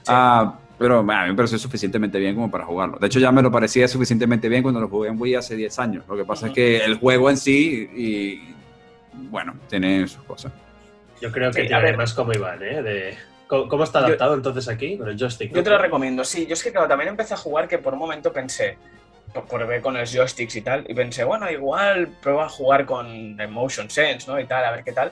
Sí. 0.03 0.11
Uh, 0.11 0.51
pero 0.77 1.03
bueno, 1.03 1.21
a 1.21 1.23
mí 1.23 1.29
me 1.29 1.35
pareció 1.35 1.57
suficientemente 1.57 2.19
bien 2.19 2.35
como 2.35 2.51
para 2.51 2.65
jugarlo. 2.65 2.97
De 2.99 3.07
hecho, 3.07 3.17
ya 3.19 3.31
me 3.31 3.41
lo 3.41 3.49
parecía 3.49 3.87
suficientemente 3.87 4.49
bien 4.49 4.61
cuando 4.61 4.81
lo 4.81 4.89
jugué 4.89 5.07
en 5.07 5.19
Wii 5.19 5.35
hace 5.35 5.55
10 5.55 5.79
años. 5.79 6.03
Lo 6.05 6.17
que 6.17 6.25
pasa 6.25 6.47
uh 6.47 6.49
-huh. 6.49 6.51
es 6.51 6.55
que 6.55 6.77
el 6.83 6.95
juego 6.95 7.29
en 7.29 7.37
sí, 7.37 7.89
y, 7.95 8.54
bueno, 9.29 9.55
tiene 9.69 10.07
sus 10.07 10.23
cosas. 10.23 10.51
Yo 11.21 11.31
creo 11.31 11.51
que 11.51 11.63
sí, 11.63 11.67
tiene 11.67 11.95
más 11.95 12.13
como 12.13 12.33
Iván, 12.33 12.61
¿eh? 12.61 12.81
De... 12.81 13.17
¿Cómo, 13.47 13.83
está 13.83 13.99
adaptado 13.99 14.31
yo, 14.31 14.37
entonces 14.37 14.67
aquí 14.67 14.97
con 14.97 15.07
el 15.07 15.17
joystick? 15.17 15.53
Yo 15.53 15.63
te 15.63 15.69
lo 15.69 15.77
recomiendo, 15.77 16.23
sí. 16.23 16.47
Yo 16.47 16.53
es 16.53 16.63
que 16.63 16.71
claro, 16.71 16.87
también 16.87 17.09
empecé 17.09 17.35
a 17.35 17.37
jugar 17.37 17.67
que 17.67 17.77
por 17.77 17.93
un 17.93 17.99
momento 17.99 18.33
pensé, 18.33 18.77
por, 19.33 19.45
por, 19.45 19.67
ver 19.67 19.81
con 19.81 19.93
los 19.93 20.11
joysticks 20.11 20.55
y 20.55 20.61
tal, 20.61 20.83
y 20.89 20.93
pensé, 20.95 21.23
bueno, 21.23 21.49
igual 21.51 22.09
prueba 22.21 22.45
a 22.45 22.49
jugar 22.49 22.85
con 22.85 23.39
el 23.39 23.47
Motion 23.47 23.89
Sense, 23.89 24.29
¿no? 24.29 24.39
Y 24.39 24.45
tal, 24.45 24.65
a 24.65 24.71
ver 24.71 24.83
qué 24.83 24.91
tal. 24.91 25.11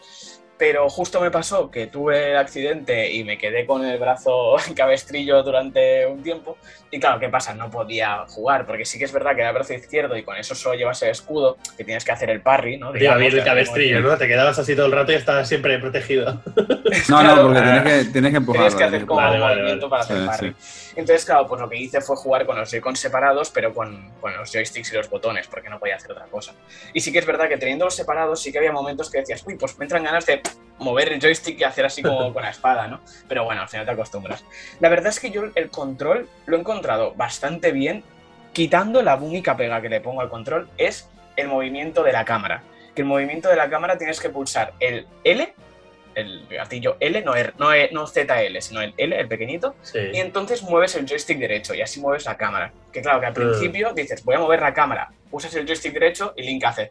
Pero 0.58 0.88
justo 0.90 1.20
me 1.20 1.32
pasó 1.32 1.72
que 1.72 1.88
tuve 1.88 2.32
el 2.32 2.38
accidente 2.38 3.12
y 3.12 3.24
me 3.24 3.38
quedé 3.38 3.66
con 3.66 3.84
el 3.84 3.98
brazo 4.00 4.56
en 4.68 4.74
cabestrillo 4.74 5.42
durante 5.44 6.06
un 6.06 6.22
tiempo. 6.22 6.58
Y 6.92 7.00
claro, 7.00 7.20
¿qué 7.20 7.28
pasa? 7.28 7.56
No 7.56 7.72
podía 7.72 8.26
jugar, 8.28 8.68
porque 8.68 8.86
sí 8.86 9.00
que 9.00 9.06
es 9.06 9.12
verdad 9.12 9.34
que 9.34 9.42
era 9.42 9.50
el 9.50 9.56
brazo 9.56 9.74
izquierdo 9.74 10.16
y 10.16 10.24
con 10.24 10.38
eso 10.38 10.54
solo 10.54 10.76
llevas 10.76 11.02
el 11.02 11.10
escudo, 11.10 11.58
que 11.76 11.84
tienes 11.84 12.06
que 12.06 12.12
hacer 12.12 12.30
el 12.30 12.42
parry, 12.42 12.78
¿no? 12.78 12.94
Digamos, 12.94 13.20
bien 13.20 13.34
el 13.34 13.44
cabestrillo, 13.44 14.00
¿no? 14.02 14.16
Te 14.16 14.28
quedabas 14.28 14.60
así 14.60 14.76
todo 14.76 14.86
el 14.86 14.92
rato 14.92 15.12
y 15.12 15.16
estabas 15.16 15.48
siempre 15.50 15.80
protegido. 15.80 16.40
No, 16.46 16.54
claro, 17.08 17.36
no, 17.36 17.42
porque 17.44 17.62
tienes 17.62 17.84
que, 17.84 18.12
tienes 18.12 18.32
que 18.32 18.38
empujar. 18.38 18.62
Tienes 18.62 18.76
que 18.76 18.84
hacer 18.84 19.06
como 19.08 19.22
vale, 19.22 19.40
vale, 19.40 19.56
movimiento 19.56 19.90
vale. 19.90 20.06
para 20.06 20.14
hacer 20.14 20.18
sí, 20.18 20.28
parry. 20.28 20.56
Sí. 20.60 20.93
Entonces, 20.96 21.26
claro, 21.26 21.48
pues 21.48 21.60
lo 21.60 21.70
que 21.70 21.78
hice 21.78 22.02
fue 22.02 22.16
jugar 22.16 22.46
con 22.46 22.58
los 22.58 22.70
Joy-Con 22.70 22.96
separados, 22.96 23.50
pero 23.50 23.74
con, 23.74 24.12
con, 24.22 24.36
los 24.36 24.52
joysticks 24.52 24.92
y 24.92 24.96
los 24.96 25.10
botones, 25.10 25.48
porque 25.48 25.70
no 25.70 25.80
podía 25.80 25.96
hacer 25.96 26.12
otra 26.12 26.26
cosa. 26.26 26.54
Y 26.94 27.00
sí 27.00 27.12
que 27.12 27.20
es 27.20 27.26
verdad 27.26 27.48
que 27.48 27.58
teniéndolos 27.58 27.96
separados, 27.96 28.42
sí 28.42 28.52
que 28.52 28.60
había 28.60 28.72
momentos 28.72 29.10
que 29.10 29.20
decías, 29.20 29.44
uy, 29.46 29.56
pues 29.56 29.78
me 29.78 29.86
entran 29.86 30.04
ganas 30.04 30.26
de 30.26 30.42
mover 30.80 31.12
el 31.12 31.20
joystick 31.20 31.60
y 31.60 31.64
hacer 31.64 31.86
así 31.86 32.02
como 32.02 32.34
con 32.34 32.44
la 32.44 32.50
espada, 32.50 32.88
¿no? 32.88 33.02
Pero 33.28 33.44
bueno, 33.44 33.62
al 33.62 33.70
final 33.70 33.86
te 33.86 33.92
acostumbras. 33.92 34.44
La 34.80 34.90
verdad 34.90 35.08
es 35.08 35.20
que 35.20 35.32
yo 35.32 35.44
el 35.56 35.70
control 35.70 36.30
lo 36.46 36.58
he 36.58 36.60
encontrado 36.60 37.14
bastante 37.16 37.72
bien, 37.72 38.04
quitando 38.54 39.02
la 39.02 39.16
única 39.16 39.58
pega 39.58 39.82
que 39.82 39.90
le 39.90 40.02
pongo 40.02 40.22
al 40.22 40.30
control, 40.30 40.70
es 40.78 41.10
el 41.36 41.48
movimiento 41.48 42.04
de 42.04 42.14
la 42.14 42.26
cámara. 42.26 42.64
Que 42.96 43.02
el 43.02 43.08
movimiento 43.08 43.50
de 43.50 43.56
la 43.56 43.70
cámara 43.70 43.98
tienes 43.98 44.20
que 44.20 44.30
pulsar 44.30 44.74
el 44.80 45.08
L 45.24 45.54
el 46.16 46.48
gatillo 46.50 46.98
L, 47.00 47.22
no, 47.24 47.36
er, 47.36 47.54
no, 47.58 47.70
no 47.92 48.08
ZL, 48.08 48.60
sino 48.60 48.82
el 48.82 48.94
L, 48.98 49.20
el 49.20 49.28
pequeñito, 49.28 49.76
sí. 49.82 50.00
y 50.14 50.18
entonces 50.18 50.64
mueves 50.64 50.96
el 50.96 51.08
joystick 51.08 51.40
derecho 51.40 51.74
y 51.74 51.82
así 51.82 52.00
mueves 52.00 52.26
la 52.26 52.38
cámara. 52.38 52.72
Que 52.92 53.02
claro, 53.02 53.20
que 53.20 53.26
al 53.28 53.34
principio 53.34 53.92
uh. 53.92 53.94
dices, 53.94 54.24
voy 54.24 54.36
a 54.36 54.40
mover 54.40 54.62
la 54.62 54.74
cámara, 54.74 55.12
usas 55.32 55.54
el 55.56 55.66
joystick 55.66 55.94
derecho 55.94 56.34
y 56.36 56.44
Link 56.44 56.64
hace 56.64 56.90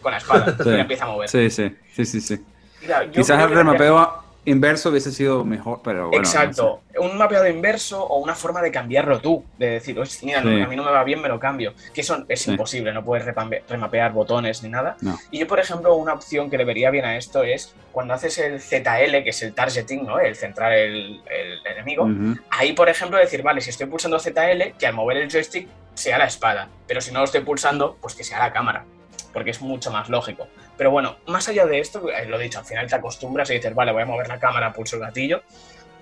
con 0.00 0.12
la 0.12 0.18
espada 0.18 0.56
sí. 0.62 0.68
y 0.68 0.72
la 0.72 0.80
empieza 0.80 1.04
a 1.04 1.08
mover. 1.08 1.28
Sí, 1.28 1.50
sí, 1.50 1.76
sí, 1.92 2.04
sí. 2.04 2.20
sí. 2.20 2.44
Claro, 2.84 3.10
Quizás 3.10 3.42
el 3.42 3.50
remapeo, 3.50 4.23
inverso 4.44 4.90
hubiese 4.90 5.12
sido 5.12 5.44
mejor, 5.44 5.80
pero 5.82 6.08
bueno. 6.08 6.22
Exacto. 6.22 6.82
Un 6.98 7.16
mapeado 7.18 7.48
inverso 7.48 8.04
o 8.04 8.18
una 8.18 8.34
forma 8.34 8.62
de 8.62 8.70
cambiarlo 8.70 9.20
tú. 9.20 9.44
De 9.58 9.70
decir, 9.70 9.96
mira, 10.22 10.40
a 10.40 10.44
mí 10.44 10.76
no 10.76 10.84
me 10.84 10.90
va 10.90 11.04
bien, 11.04 11.20
me 11.20 11.28
lo 11.28 11.38
cambio. 11.38 11.74
Que 11.92 12.02
eso 12.02 12.24
es 12.28 12.48
imposible, 12.48 12.92
no 12.92 13.04
puedes 13.04 13.26
remapear 13.68 14.12
botones 14.12 14.62
ni 14.62 14.68
nada. 14.68 14.96
Y 15.30 15.38
yo, 15.38 15.46
por 15.46 15.60
ejemplo, 15.60 15.94
una 15.94 16.12
opción 16.12 16.50
que 16.50 16.58
le 16.58 16.64
vería 16.64 16.90
bien 16.90 17.04
a 17.04 17.16
esto 17.16 17.42
es 17.42 17.74
cuando 17.92 18.14
haces 18.14 18.38
el 18.38 18.60
ZL, 18.60 19.22
que 19.22 19.30
es 19.30 19.42
el 19.42 19.54
targeting, 19.54 20.06
¿no? 20.06 20.18
El 20.18 20.36
centrar 20.36 20.72
el, 20.72 21.20
enemigo. 21.64 22.08
Ahí, 22.50 22.72
por 22.72 22.88
ejemplo, 22.88 23.18
decir, 23.18 23.42
vale, 23.42 23.60
si 23.60 23.70
estoy 23.70 23.86
pulsando 23.86 24.18
ZL, 24.18 24.76
que 24.78 24.86
al 24.86 24.94
mover 24.94 25.18
el 25.18 25.30
joystick 25.30 25.68
sea 25.94 26.18
la 26.18 26.26
espada. 26.26 26.68
Pero 26.86 27.00
si 27.00 27.12
no 27.12 27.20
lo 27.20 27.24
estoy 27.24 27.40
pulsando, 27.42 27.96
pues 28.00 28.14
que 28.14 28.24
sea 28.24 28.38
la 28.38 28.52
cámara 28.52 28.84
porque 29.34 29.50
es 29.50 29.60
mucho 29.60 29.90
más 29.90 30.08
lógico. 30.08 30.48
Pero 30.78 30.90
bueno, 30.90 31.16
más 31.26 31.48
allá 31.48 31.66
de 31.66 31.80
esto, 31.80 32.08
eh, 32.10 32.24
lo 32.26 32.38
dicho, 32.38 32.60
al 32.60 32.64
final 32.64 32.86
te 32.86 32.94
acostumbras 32.94 33.50
y 33.50 33.54
dices, 33.54 33.74
vale, 33.74 33.92
voy 33.92 34.02
a 34.02 34.06
mover 34.06 34.28
la 34.28 34.38
cámara, 34.38 34.72
pulso 34.72 34.96
el 34.96 35.02
gatillo. 35.02 35.42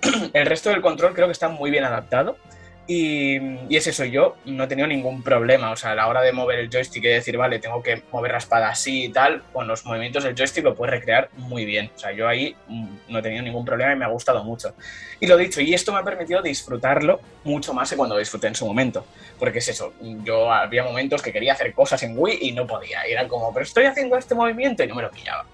el 0.33 0.45
resto 0.45 0.69
del 0.69 0.81
control 0.81 1.13
creo 1.13 1.27
que 1.27 1.33
está 1.33 1.49
muy 1.49 1.71
bien 1.71 1.83
adaptado. 1.83 2.37
Y, 2.85 3.37
es 3.75 3.87
eso, 3.87 4.03
yo 4.03 4.35
no 4.45 4.65
he 4.65 4.67
tenido 4.67 4.87
ningún 4.87 5.23
problema. 5.23 5.71
O 5.71 5.75
sea, 5.75 5.91
a 5.91 5.95
la 5.95 6.07
hora 6.07 6.21
de 6.21 6.33
mover 6.33 6.59
el 6.59 6.69
joystick 6.69 7.03
y 7.03 7.07
decir, 7.07 7.37
vale, 7.37 7.59
tengo 7.59 7.81
que 7.81 8.03
mover 8.11 8.33
la 8.33 8.37
espada 8.39 8.69
así 8.69 9.05
y 9.05 9.09
tal, 9.09 9.41
con 9.53 9.67
los 9.67 9.85
movimientos 9.85 10.23
del 10.23 10.35
joystick 10.35 10.63
lo 10.63 10.75
puedes 10.75 10.91
recrear 10.91 11.29
muy 11.37 11.65
bien. 11.65 11.91
O 11.95 11.99
sea, 11.99 12.11
yo 12.11 12.27
ahí 12.27 12.55
mm, 12.67 12.87
no 13.07 13.19
he 13.19 13.21
tenido 13.21 13.41
ningún 13.41 13.63
problema 13.63 13.93
y 13.93 13.95
me 13.95 14.05
ha 14.05 14.09
gustado 14.09 14.43
mucho. 14.43 14.73
Y 15.19 15.27
lo 15.27 15.37
dicho, 15.37 15.61
y 15.61 15.73
esto 15.73 15.93
me 15.93 15.99
ha 15.99 16.03
permitido 16.03 16.41
disfrutarlo 16.41 17.21
mucho 17.45 17.73
más 17.73 17.89
que 17.89 17.95
cuando 17.95 18.17
disfruté 18.17 18.47
en 18.47 18.55
su 18.55 18.65
momento. 18.65 19.05
Porque 19.39 19.59
es 19.59 19.67
eso, 19.69 19.93
yo 20.23 20.51
había 20.51 20.83
momentos 20.83 21.21
que 21.21 21.31
quería 21.31 21.53
hacer 21.53 21.73
cosas 21.73 22.03
en 22.03 22.17
Wii 22.17 22.39
y 22.41 22.51
no 22.51 22.67
podía. 22.67 23.07
Y 23.07 23.13
eran 23.13 23.29
como, 23.29 23.53
pero 23.53 23.63
estoy 23.63 23.85
haciendo 23.85 24.17
este 24.17 24.35
movimiento 24.35 24.83
y 24.83 24.87
no 24.87 24.95
me 24.95 25.03
lo 25.03 25.11
pillaba. 25.11 25.45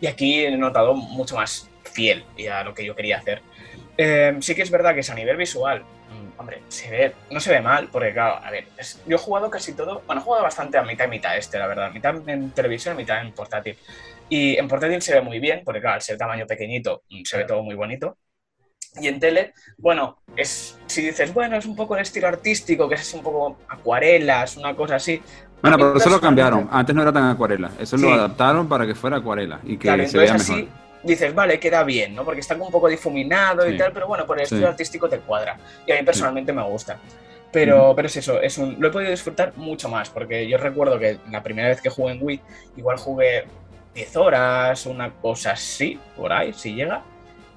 Y 0.00 0.06
aquí 0.06 0.44
he 0.44 0.56
notado 0.56 0.94
mucho 0.94 1.34
más 1.34 1.68
fiel 1.84 2.24
a 2.50 2.64
lo 2.64 2.72
que 2.72 2.84
yo 2.84 2.94
quería 2.94 3.18
hacer. 3.18 3.42
Eh, 3.98 4.36
sí 4.40 4.54
que 4.54 4.62
es 4.62 4.70
verdad 4.70 4.94
que 4.94 5.00
es 5.00 5.10
a 5.10 5.14
nivel 5.14 5.36
visual 5.36 5.84
hombre, 6.38 6.62
se 6.68 6.90
ve, 6.90 7.14
no 7.30 7.40
se 7.40 7.50
ve 7.50 7.60
mal, 7.60 7.88
porque 7.90 8.12
claro, 8.12 8.40
a 8.42 8.50
ver, 8.50 8.66
yo 9.06 9.16
he 9.16 9.18
jugado 9.18 9.50
casi 9.50 9.74
todo, 9.74 10.02
bueno, 10.06 10.20
he 10.20 10.24
jugado 10.24 10.44
bastante 10.44 10.78
a 10.78 10.82
mitad 10.82 11.06
y 11.06 11.08
mitad 11.08 11.36
este, 11.36 11.58
la 11.58 11.66
verdad, 11.66 11.92
mitad 11.92 12.16
en 12.28 12.50
televisión 12.52 12.96
mitad 12.96 13.20
en 13.20 13.32
portátil. 13.32 13.76
Y 14.28 14.56
en 14.56 14.68
portátil 14.68 15.02
se 15.02 15.14
ve 15.14 15.20
muy 15.20 15.40
bien, 15.40 15.62
porque 15.64 15.80
claro, 15.80 15.96
al 15.96 16.02
ser 16.02 16.16
tamaño 16.16 16.46
pequeñito, 16.46 17.02
mm, 17.10 17.22
se 17.24 17.38
ve 17.38 17.44
todo 17.44 17.62
muy 17.62 17.74
bonito. 17.74 18.18
Y 19.00 19.08
en 19.08 19.20
tele, 19.20 19.52
bueno, 19.76 20.22
es 20.36 20.78
si 20.86 21.02
dices, 21.02 21.32
bueno, 21.34 21.56
es 21.56 21.66
un 21.66 21.76
poco 21.76 21.94
el 21.94 22.02
estilo 22.02 22.28
artístico, 22.28 22.88
que 22.88 22.94
es 22.94 23.14
un 23.14 23.22
poco 23.22 23.58
acuarelas, 23.68 24.56
una 24.56 24.74
cosa 24.74 24.96
así. 24.96 25.20
Bueno, 25.60 25.76
pero 25.76 25.96
eso 25.96 26.10
lo 26.10 26.20
cambiaron. 26.20 26.68
Antes 26.70 26.94
no 26.94 27.02
era 27.02 27.12
tan 27.12 27.24
acuarela. 27.24 27.70
Eso 27.78 27.96
lo 27.96 28.12
adaptaron 28.12 28.68
para 28.68 28.86
que 28.86 28.94
fuera 28.94 29.18
acuarela 29.18 29.60
y 29.64 29.76
que 29.76 30.08
se 30.08 30.18
vea 30.18 30.34
mejor 30.34 30.87
dices, 31.02 31.34
vale, 31.34 31.58
queda 31.60 31.84
bien, 31.84 32.14
¿no? 32.14 32.24
Porque 32.24 32.40
está 32.40 32.54
un 32.54 32.70
poco 32.70 32.88
difuminado 32.88 33.68
y 33.68 33.76
tal, 33.76 33.92
pero 33.92 34.06
bueno, 34.06 34.26
por 34.26 34.38
el 34.38 34.44
estilo 34.44 34.68
artístico 34.68 35.08
te 35.08 35.18
cuadra. 35.18 35.58
Y 35.86 35.92
a 35.92 35.96
mí 35.96 36.02
personalmente 36.02 36.52
me 36.52 36.62
gusta. 36.62 36.98
Pero, 37.50 37.94
pero 37.96 38.06
es 38.06 38.16
eso, 38.16 38.40
es 38.42 38.58
un, 38.58 38.76
lo 38.78 38.88
he 38.88 38.90
podido 38.90 39.10
disfrutar 39.10 39.54
mucho 39.56 39.88
más, 39.88 40.10
porque 40.10 40.46
yo 40.46 40.58
recuerdo 40.58 40.98
que 40.98 41.18
la 41.30 41.42
primera 41.42 41.68
vez 41.68 41.80
que 41.80 41.88
jugué 41.88 42.12
en 42.12 42.22
Wii, 42.22 42.40
igual 42.76 42.98
jugué 42.98 43.46
10 43.94 44.16
horas, 44.16 44.84
una 44.84 45.10
cosa 45.10 45.52
así, 45.52 45.98
por 46.16 46.32
ahí, 46.32 46.52
si 46.52 46.74
llega. 46.74 47.02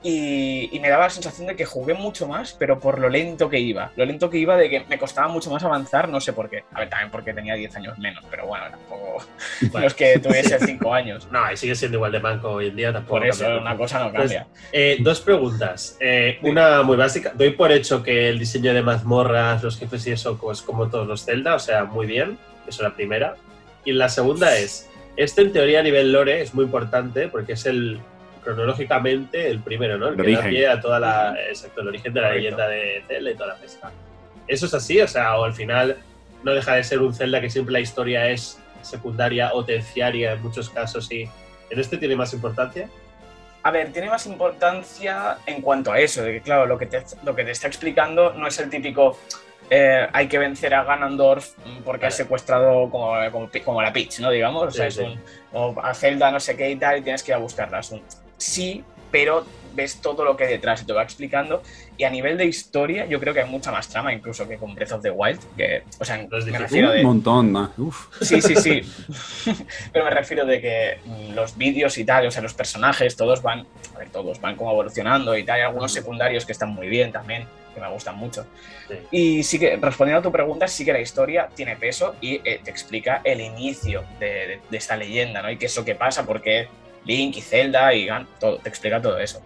Y, 0.03 0.79
me 0.81 0.89
daba 0.89 1.03
la 1.03 1.09
sensación 1.11 1.47
de 1.47 1.55
que 1.55 1.63
jugué 1.63 1.93
mucho 1.93 2.27
más, 2.27 2.55
pero 2.57 2.79
por 2.79 2.97
lo 2.99 3.07
lento 3.07 3.49
que 3.49 3.59
iba. 3.59 3.91
Lo 3.95 4.05
lento 4.05 4.31
que 4.31 4.39
iba 4.39 4.57
de 4.57 4.69
que 4.69 4.83
me 4.89 4.97
costaba 4.97 5.27
mucho 5.27 5.51
más 5.51 5.63
avanzar, 5.63 6.09
no 6.09 6.19
sé 6.19 6.33
por 6.33 6.49
qué. 6.49 6.63
A 6.73 6.79
ver, 6.79 6.89
también 6.89 7.11
porque 7.11 7.33
tenía 7.33 7.53
10 7.53 7.75
años 7.75 7.99
menos, 7.99 8.23
pero 8.29 8.47
bueno, 8.47 8.65
tampoco. 8.69 9.01
Bueno. 9.71 9.87
es 9.87 9.93
que 9.93 10.17
tuviese 10.19 10.57
5 10.65 10.93
años. 10.93 11.27
No, 11.31 11.51
y 11.51 11.55
sigue 11.55 11.75
siendo 11.75 11.97
igual 11.97 12.11
de 12.11 12.19
manco 12.19 12.49
hoy 12.49 12.67
en 12.67 12.75
día, 12.75 12.91
tampoco. 12.91 13.19
Por 13.19 13.27
eso, 13.27 13.45
una 13.59 13.77
cosa 13.77 13.99
no 13.99 14.11
cambia. 14.11 14.47
eh, 14.71 14.97
dos 15.01 15.21
preguntas. 15.21 15.97
Eh, 15.99 16.39
una 16.41 16.81
muy 16.81 16.97
básica. 16.97 17.31
Doy 17.35 17.51
por 17.51 17.71
hecho 17.71 18.01
que 18.01 18.29
el 18.29 18.39
diseño 18.39 18.73
de 18.73 18.81
mazmorras, 18.81 19.61
los 19.61 19.77
jefes 19.77 20.07
y 20.07 20.11
eso, 20.11 20.37
pues 20.37 20.61
como 20.63 20.89
todos 20.89 21.07
los 21.07 21.25
Zelda, 21.25 21.55
o 21.55 21.59
sea, 21.59 21.83
muy 21.83 22.07
bien. 22.07 22.39
Eso 22.67 22.81
es 22.83 22.89
la 22.89 22.95
primera. 22.95 23.35
Y 23.85 23.91
la 23.91 24.09
segunda 24.09 24.57
es. 24.57 24.87
Este 25.17 25.41
en 25.41 25.51
teoría 25.51 25.81
a 25.81 25.83
nivel 25.83 26.11
lore 26.11 26.41
es 26.41 26.53
muy 26.53 26.65
importante 26.65 27.27
porque 27.27 27.53
es 27.53 27.65
el, 27.65 27.99
cronológicamente 28.43 29.49
el 29.49 29.59
primero, 29.59 29.97
¿no? 29.97 30.09
El, 30.09 30.17
que 30.17 30.31
da 30.31 30.43
pie 30.43 30.67
a 30.67 30.79
toda 30.79 30.99
la. 30.99 31.35
Exacto, 31.47 31.81
el 31.81 31.87
origen 31.89 32.13
de 32.13 32.21
la 32.21 32.31
leyenda 32.31 32.67
de 32.67 33.03
Zelda 33.07 33.31
y 33.31 33.35
toda 33.35 33.47
la 33.47 33.55
pesca. 33.55 33.91
¿Eso 34.47 34.65
es 34.65 34.73
así? 34.73 34.99
O 34.99 35.07
sea, 35.07 35.37
o 35.37 35.43
al 35.43 35.53
final 35.53 35.97
no 36.43 36.53
deja 36.53 36.75
de 36.75 36.83
ser 36.83 36.99
un 36.99 37.13
Zelda 37.13 37.39
que 37.39 37.49
siempre 37.49 37.73
la 37.73 37.79
historia 37.79 38.29
es 38.29 38.59
secundaria 38.81 39.53
o 39.53 39.63
terciaria 39.63 40.33
en 40.33 40.41
muchos 40.41 40.69
casos 40.69 41.11
y 41.11 41.29
en 41.69 41.79
este 41.79 41.97
tiene 41.97 42.15
más 42.15 42.33
importancia. 42.33 42.89
A 43.63 43.69
ver, 43.69 43.93
tiene 43.93 44.09
más 44.09 44.25
importancia 44.25 45.37
en 45.45 45.61
cuanto 45.61 45.91
a 45.91 45.99
eso, 45.99 46.23
de 46.23 46.33
que 46.33 46.41
claro, 46.41 46.65
lo 46.65 46.79
que 46.79 46.87
te, 46.87 47.03
lo 47.23 47.35
que 47.35 47.43
te 47.43 47.51
está 47.51 47.67
explicando 47.67 48.33
no 48.33 48.47
es 48.47 48.59
el 48.59 48.69
típico 48.71 49.17
eh, 49.73 50.05
hay 50.11 50.27
que 50.27 50.37
vencer 50.37 50.73
a 50.73 50.83
Ganondorf 50.83 51.53
porque 51.85 52.05
ha 52.05 52.11
secuestrado 52.11 52.89
como, 52.89 53.13
como, 53.63 53.81
la 53.81 53.93
Peach, 53.93 54.19
¿no? 54.19 54.29
Digamos, 54.29 54.67
o 54.67 54.71
sea, 54.71 54.87
es 54.87 54.97
un, 54.97 55.17
o 55.53 55.73
a 55.81 55.93
Zelda 55.93 56.29
no 56.29 56.41
sé 56.41 56.57
qué 56.57 56.71
y 56.71 56.75
tal 56.75 56.97
y 56.97 57.01
tienes 57.03 57.23
que 57.23 57.31
ir 57.31 57.35
a 57.35 57.37
buscarla. 57.37 57.79
Es 57.79 57.89
un, 57.89 58.01
sí, 58.41 58.83
pero 59.11 59.45
ves 59.73 60.01
todo 60.01 60.25
lo 60.25 60.35
que 60.35 60.45
hay 60.45 60.51
detrás 60.51 60.81
y 60.81 60.85
te 60.85 60.93
va 60.93 61.03
explicando. 61.03 61.61
Y 61.97 62.03
a 62.03 62.09
nivel 62.09 62.37
de 62.37 62.45
historia, 62.45 63.05
yo 63.05 63.19
creo 63.19 63.33
que 63.33 63.41
hay 63.41 63.49
mucha 63.49 63.71
más 63.71 63.87
trama 63.87 64.13
incluso 64.13 64.47
que 64.47 64.57
con 64.57 64.73
Breath 64.75 64.91
of 64.93 65.01
the 65.01 65.11
Wild. 65.11 65.39
Que, 65.55 65.83
o 65.99 66.05
sea, 66.05 66.17
me 66.17 66.57
refiero 66.57 66.91
Un 66.91 67.03
montón 67.03 67.51
más. 67.51 67.69
Sí, 68.21 68.41
sí, 68.41 68.55
sí. 68.55 68.81
pero 69.93 70.05
me 70.05 70.11
refiero 70.11 70.45
de 70.45 70.61
que 70.61 70.97
mm, 71.05 71.33
los 71.33 71.57
vídeos 71.57 71.97
y 71.97 72.05
tal, 72.05 72.27
o 72.27 72.31
sea, 72.31 72.41
los 72.41 72.53
personajes, 72.53 73.15
todos 73.15 73.41
van, 73.41 73.65
a 73.95 73.99
ver, 73.99 74.09
todos 74.09 74.41
van 74.41 74.55
como 74.55 74.71
evolucionando 74.71 75.37
y 75.37 75.43
tal. 75.43 75.57
Hay 75.57 75.61
algunos 75.61 75.93
secundarios 75.93 76.45
que 76.45 76.51
están 76.51 76.69
muy 76.69 76.87
bien 76.87 77.11
también, 77.11 77.45
que 77.73 77.79
me 77.79 77.89
gustan 77.89 78.17
mucho. 78.17 78.45
Y 79.11 79.43
sí 79.43 79.59
que, 79.59 79.77
respondiendo 79.77 80.19
a 80.19 80.23
tu 80.23 80.31
pregunta, 80.31 80.67
sí 80.67 80.83
que 80.83 80.91
la 80.91 80.99
historia 80.99 81.49
tiene 81.55 81.75
peso 81.75 82.15
y 82.19 82.41
eh, 82.43 82.59
te 82.63 82.71
explica 82.71 83.21
el 83.23 83.39
inicio 83.39 84.03
de, 84.19 84.59
de, 84.69 84.77
esta 84.77 84.97
leyenda, 84.97 85.41
¿no? 85.41 85.49
Y 85.49 85.57
qué 85.57 85.67
es 85.67 85.77
lo 85.77 85.85
que 85.85 85.95
pasa, 85.95 86.25
porque 86.25 86.67
Link 87.05 87.37
y 87.37 87.41
Zelda 87.41 87.93
y 87.93 88.05
Gan, 88.05 88.27
todo, 88.39 88.57
te 88.57 88.69
explica 88.69 89.01
todo 89.01 89.17
eso. 89.17 89.41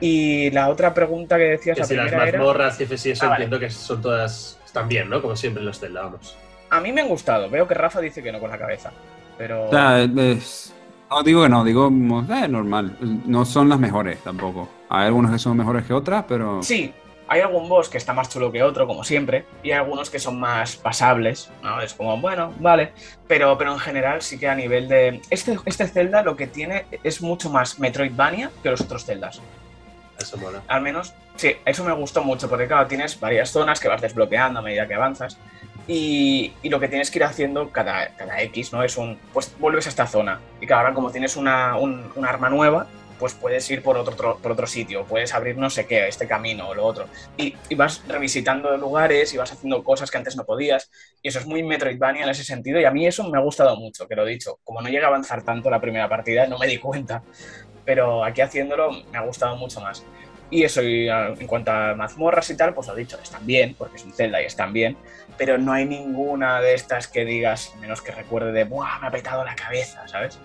Y 0.00 0.50
la 0.50 0.68
otra 0.68 0.92
pregunta 0.92 1.38
que 1.38 1.44
decías 1.44 1.78
que 1.78 1.84
si 1.84 1.94
las 1.94 2.12
mazmorras 2.12 2.78
y 2.80 2.84
eso 2.84 3.26
ah, 3.26 3.32
entiendo 3.32 3.58
que 3.58 3.70
son 3.70 4.02
todas 4.02 4.58
están 4.64 4.88
bien, 4.88 5.08
¿no? 5.08 5.20
Como 5.22 5.36
siempre 5.36 5.62
los 5.62 5.80
Zelda, 5.80 6.02
vamos. 6.02 6.36
A 6.70 6.80
mí 6.80 6.92
me 6.92 7.00
han 7.00 7.08
gustado. 7.08 7.50
Veo 7.50 7.66
que 7.66 7.74
Rafa 7.74 8.00
dice 8.00 8.22
que 8.22 8.30
no 8.30 8.38
con 8.38 8.50
la 8.50 8.58
cabeza. 8.58 8.92
Pero. 9.36 9.70
no 9.72 11.22
digo 11.24 11.42
que 11.42 11.48
no, 11.48 11.64
digo 11.64 11.88
eh, 11.88 12.48
normal. 12.48 12.96
No 13.26 13.44
son 13.44 13.68
las 13.68 13.78
mejores 13.78 14.18
tampoco. 14.18 14.68
Hay 14.88 15.06
algunas 15.06 15.32
que 15.32 15.38
son 15.38 15.56
mejores 15.56 15.84
que 15.84 15.92
otras, 15.92 16.24
pero. 16.28 16.62
Sí, 16.62 16.92
hay 17.30 17.42
algún 17.42 17.68
boss 17.68 17.88
que 17.88 17.96
está 17.96 18.12
más 18.12 18.28
chulo 18.28 18.50
que 18.50 18.60
otro, 18.60 18.88
como 18.88 19.04
siempre, 19.04 19.44
y 19.62 19.70
hay 19.70 19.78
algunos 19.78 20.10
que 20.10 20.18
son 20.18 20.40
más 20.40 20.74
pasables, 20.74 21.48
¿no? 21.62 21.80
Es 21.80 21.94
como, 21.94 22.20
bueno, 22.20 22.52
vale, 22.58 22.92
pero, 23.28 23.56
pero 23.56 23.72
en 23.72 23.78
general 23.78 24.20
sí 24.20 24.36
que 24.36 24.48
a 24.48 24.54
nivel 24.56 24.88
de... 24.88 25.22
Este, 25.30 25.56
este 25.64 25.86
Zelda 25.86 26.24
lo 26.24 26.34
que 26.34 26.48
tiene 26.48 26.86
es 27.04 27.22
mucho 27.22 27.48
más 27.48 27.78
Metroidvania 27.78 28.50
que 28.64 28.70
los 28.70 28.80
otros 28.80 29.04
Zeldas. 29.04 29.40
Eso 30.18 30.38
mola. 30.38 30.62
Al 30.66 30.82
menos, 30.82 31.14
sí, 31.36 31.54
eso 31.64 31.84
me 31.84 31.92
gustó 31.92 32.24
mucho, 32.24 32.48
porque 32.48 32.66
claro, 32.66 32.88
tienes 32.88 33.20
varias 33.20 33.50
zonas 33.50 33.78
que 33.78 33.86
vas 33.86 34.00
desbloqueando 34.00 34.58
a 34.58 34.62
medida 34.62 34.88
que 34.88 34.94
avanzas, 34.94 35.38
y, 35.86 36.52
y, 36.62 36.68
lo 36.68 36.80
que 36.80 36.88
tienes 36.88 37.12
que 37.12 37.20
ir 37.20 37.24
haciendo 37.24 37.70
cada, 37.70 38.08
cada 38.16 38.42
X, 38.42 38.72
¿no? 38.72 38.82
Es 38.82 38.96
un, 38.96 39.18
pues 39.32 39.54
vuelves 39.60 39.86
a 39.86 39.90
esta 39.90 40.08
zona, 40.08 40.40
y 40.60 40.66
claro, 40.66 40.82
ahora 40.82 40.94
como 40.94 41.12
tienes 41.12 41.36
una, 41.36 41.76
un, 41.76 42.10
un 42.16 42.26
arma 42.26 42.50
nueva, 42.50 42.88
pues 43.20 43.34
puedes 43.34 43.70
ir 43.70 43.82
por 43.82 43.98
otro, 43.98 44.38
por 44.38 44.52
otro 44.52 44.66
sitio, 44.66 45.04
puedes 45.04 45.34
abrir 45.34 45.56
no 45.58 45.68
sé 45.68 45.86
qué, 45.86 46.08
este 46.08 46.26
camino 46.26 46.70
o 46.70 46.74
lo 46.74 46.86
otro. 46.86 47.06
Y, 47.36 47.54
vas 47.76 48.02
revisitando 48.08 48.76
lugares 48.78 49.32
y 49.34 49.36
vas 49.36 49.52
haciendo 49.52 49.84
cosas 49.84 50.10
que 50.10 50.16
antes 50.16 50.36
no 50.36 50.44
podías. 50.44 50.90
Y 51.22 51.28
eso 51.28 51.38
es 51.38 51.46
muy 51.46 51.62
Metroidvania 51.62 52.24
en 52.24 52.30
ese 52.30 52.44
sentido. 52.44 52.80
Y 52.80 52.84
a 52.84 52.90
mí 52.90 53.06
eso 53.06 53.28
me 53.28 53.38
ha 53.38 53.42
gustado 53.42 53.76
mucho, 53.76 54.08
que 54.08 54.16
lo 54.16 54.26
he 54.26 54.30
dicho. 54.30 54.58
Como 54.64 54.80
no 54.80 54.88
llega 54.88 55.04
a 55.06 55.08
avanzar 55.08 55.44
tanto 55.44 55.70
la 55.70 55.80
primera 55.80 56.08
partida, 56.08 56.46
no 56.46 56.58
me 56.58 56.66
di 56.66 56.78
cuenta. 56.78 57.22
Pero 57.84 58.24
aquí 58.24 58.40
haciéndolo 58.40 58.90
me 59.12 59.18
ha 59.18 59.22
gustado 59.22 59.56
mucho 59.56 59.80
más. 59.80 60.02
Y 60.50 60.64
eso, 60.64 60.80
en 60.80 61.46
cuanto 61.46 61.70
a 61.70 61.94
mazmorras 61.94 62.50
y 62.50 62.56
tal, 62.56 62.74
pues 62.74 62.88
lo 62.88 62.94
dicho, 62.96 63.18
están 63.22 63.46
bien, 63.46 63.76
porque 63.78 63.96
es 63.96 64.04
un 64.04 64.12
Zelda 64.12 64.42
y 64.42 64.46
están 64.46 64.72
bien, 64.72 64.96
pero 65.38 65.58
no 65.58 65.72
hay 65.72 65.84
ninguna 65.84 66.60
de 66.60 66.74
estas 66.74 67.06
que 67.06 67.24
digas, 67.24 67.72
menos 67.80 68.02
que 68.02 68.10
recuerde 68.10 68.50
de, 68.50 68.64
¡buah, 68.64 68.98
me 68.98 69.06
ha 69.06 69.10
petado 69.12 69.44
la 69.44 69.54
cabeza! 69.54 70.08
¿Sabes? 70.08 70.40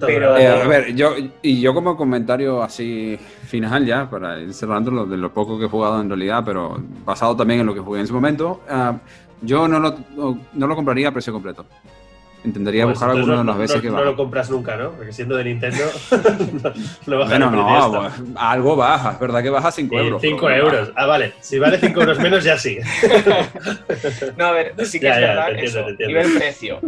Pero, 0.00 0.36
eh, 0.36 0.46
a 0.46 0.66
ver, 0.66 0.94
yo, 0.94 1.14
y 1.42 1.60
yo 1.60 1.74
como 1.74 1.96
comentario 1.96 2.62
así 2.62 3.18
final 3.46 3.84
ya, 3.84 4.08
para 4.08 4.40
ir 4.40 4.54
cerrando 4.54 4.90
lo, 4.90 5.06
de 5.06 5.16
lo 5.16 5.32
poco 5.32 5.58
que 5.58 5.64
he 5.64 5.68
jugado 5.68 6.00
en 6.00 6.08
realidad, 6.08 6.42
pero 6.44 6.80
basado 7.04 7.34
también 7.34 7.60
en 7.60 7.66
lo 7.66 7.74
que 7.74 7.80
jugué 7.80 7.98
en 7.98 8.04
ese 8.04 8.12
momento, 8.12 8.60
ah, 8.68 8.96
yo 9.40 9.66
no 9.66 9.80
lo, 9.80 9.96
no, 10.52 10.66
lo 10.66 10.76
compraría 10.76 11.08
a 11.08 11.12
precio 11.12 11.32
completo. 11.32 11.66
Intentaría 12.44 12.84
pues 12.84 12.94
buscar 12.94 13.10
alguno 13.10 13.38
de 13.38 13.44
las 13.44 13.58
veces 13.58 13.80
que 13.80 13.90
va. 13.90 13.98
No 13.98 14.04
lo 14.04 14.16
compras 14.16 14.50
nunca, 14.50 14.76
¿no? 14.76 14.90
Porque 14.90 15.12
siendo 15.12 15.36
de 15.36 15.44
Nintendo, 15.44 15.84
no, 17.06 17.18
baja 17.18 17.30
bueno, 17.30 17.50
no, 17.50 18.00
pues, 18.00 18.12
algo 18.36 18.76
baja, 18.76 19.12
es 19.12 19.20
verdad 19.20 19.42
que 19.42 19.50
baja 19.50 19.70
5 19.70 19.98
euros. 19.98 20.22
5 20.22 20.50
euros, 20.50 20.92
ah, 20.96 21.06
vale. 21.06 21.34
Si 21.40 21.58
vale 21.58 21.78
5 21.78 22.00
euros 22.00 22.18
menos, 22.18 22.42
ya 22.42 22.58
sí. 22.58 22.78
no, 24.36 24.46
a 24.46 24.52
ver, 24.52 24.74
sí 24.84 24.98
que 24.98 25.08
es 25.08 25.16
verdad 25.16 25.50
eso, 25.56 25.86
nivel 25.98 26.32
precio 26.34 26.80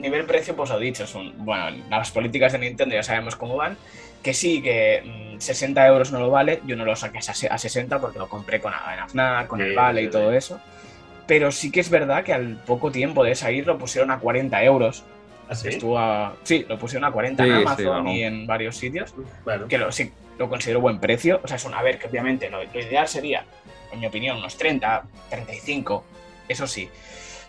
nivel 0.00 0.24
precio, 0.24 0.56
pues 0.56 0.70
lo 0.70 0.78
dicho, 0.78 1.06
son, 1.06 1.32
bueno, 1.44 1.76
las 1.90 2.10
políticas 2.10 2.52
de 2.52 2.58
Nintendo 2.58 2.94
ya 2.94 3.02
sabemos 3.02 3.36
cómo 3.36 3.56
van, 3.56 3.76
que 4.22 4.34
sí, 4.34 4.62
que 4.62 5.34
mm, 5.36 5.40
60 5.40 5.86
euros 5.86 6.12
no 6.12 6.20
lo 6.20 6.30
vale, 6.30 6.60
yo 6.66 6.76
no 6.76 6.84
lo 6.84 6.96
saqué 6.96 7.18
a 7.18 7.58
60 7.58 7.98
porque 8.00 8.18
lo 8.18 8.28
compré 8.28 8.60
con, 8.60 8.72
en 8.72 9.46
con 9.46 9.60
el 9.60 9.74
Vale 9.74 10.02
y 10.02 10.10
todo 10.10 10.32
eso. 10.32 10.60
Pero 11.30 11.52
sí 11.52 11.70
que 11.70 11.78
es 11.78 11.88
verdad 11.88 12.24
que 12.24 12.32
al 12.32 12.56
poco 12.66 12.90
tiempo 12.90 13.22
de 13.22 13.36
salir 13.36 13.64
lo 13.64 13.78
pusieron 13.78 14.10
a 14.10 14.18
40 14.18 14.64
euros. 14.64 15.04
¿Así? 15.48 15.68
¿Ah, 15.68 15.70
Estuvo 15.70 16.36
sí, 16.42 16.66
lo 16.68 16.76
pusieron 16.76 17.04
a 17.04 17.12
40 17.12 17.44
en 17.44 17.52
Amazon 17.52 18.08
y 18.08 18.24
en 18.24 18.48
varios 18.48 18.76
sitios. 18.76 19.14
Bueno. 19.44 19.68
Que 19.68 19.78
lo, 19.78 19.92
sí, 19.92 20.10
lo 20.40 20.48
considero 20.48 20.80
buen 20.80 20.98
precio. 20.98 21.38
O 21.44 21.46
sea, 21.46 21.56
es 21.56 21.64
una 21.64 21.80
ver 21.82 22.00
que 22.00 22.08
obviamente 22.08 22.50
lo, 22.50 22.64
lo 22.64 22.80
ideal 22.80 23.06
sería, 23.06 23.44
en 23.92 24.00
mi 24.00 24.06
opinión, 24.06 24.38
unos 24.38 24.56
30, 24.56 25.04
35. 25.28 26.04
Eso 26.48 26.66
sí 26.66 26.90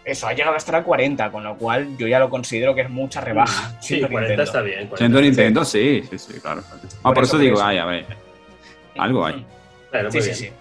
eso, 0.05 0.27
ha 0.27 0.33
llegado 0.33 0.53
a 0.53 0.57
estar 0.57 0.75
a 0.75 0.83
40, 0.83 1.31
con 1.31 1.43
lo 1.43 1.57
cual 1.57 1.97
yo 1.97 2.07
ya 2.07 2.19
lo 2.19 2.29
considero 2.29 2.75
que 2.75 2.81
es 2.81 2.89
mucha 2.89 3.19
rebaja. 3.19 3.75
Sí, 3.81 3.99
40 3.99 4.43
está 4.43 4.61
bien. 4.61 4.91
Siendo 4.95 5.19
Nintendo, 5.19 5.65
sí, 5.65 6.03
sí, 6.07 6.19
sí, 6.19 6.39
claro. 6.39 6.63
Ah, 7.03 7.13
por, 7.13 7.23
eso, 7.23 7.39
digo, 7.39 7.59
ay, 7.59 7.79
a 7.79 7.85
ver, 7.85 8.05
algo 8.95 9.25
hay. 9.25 9.43
sí, 10.11 10.21
sí, 10.21 10.33
sí. 10.35 10.51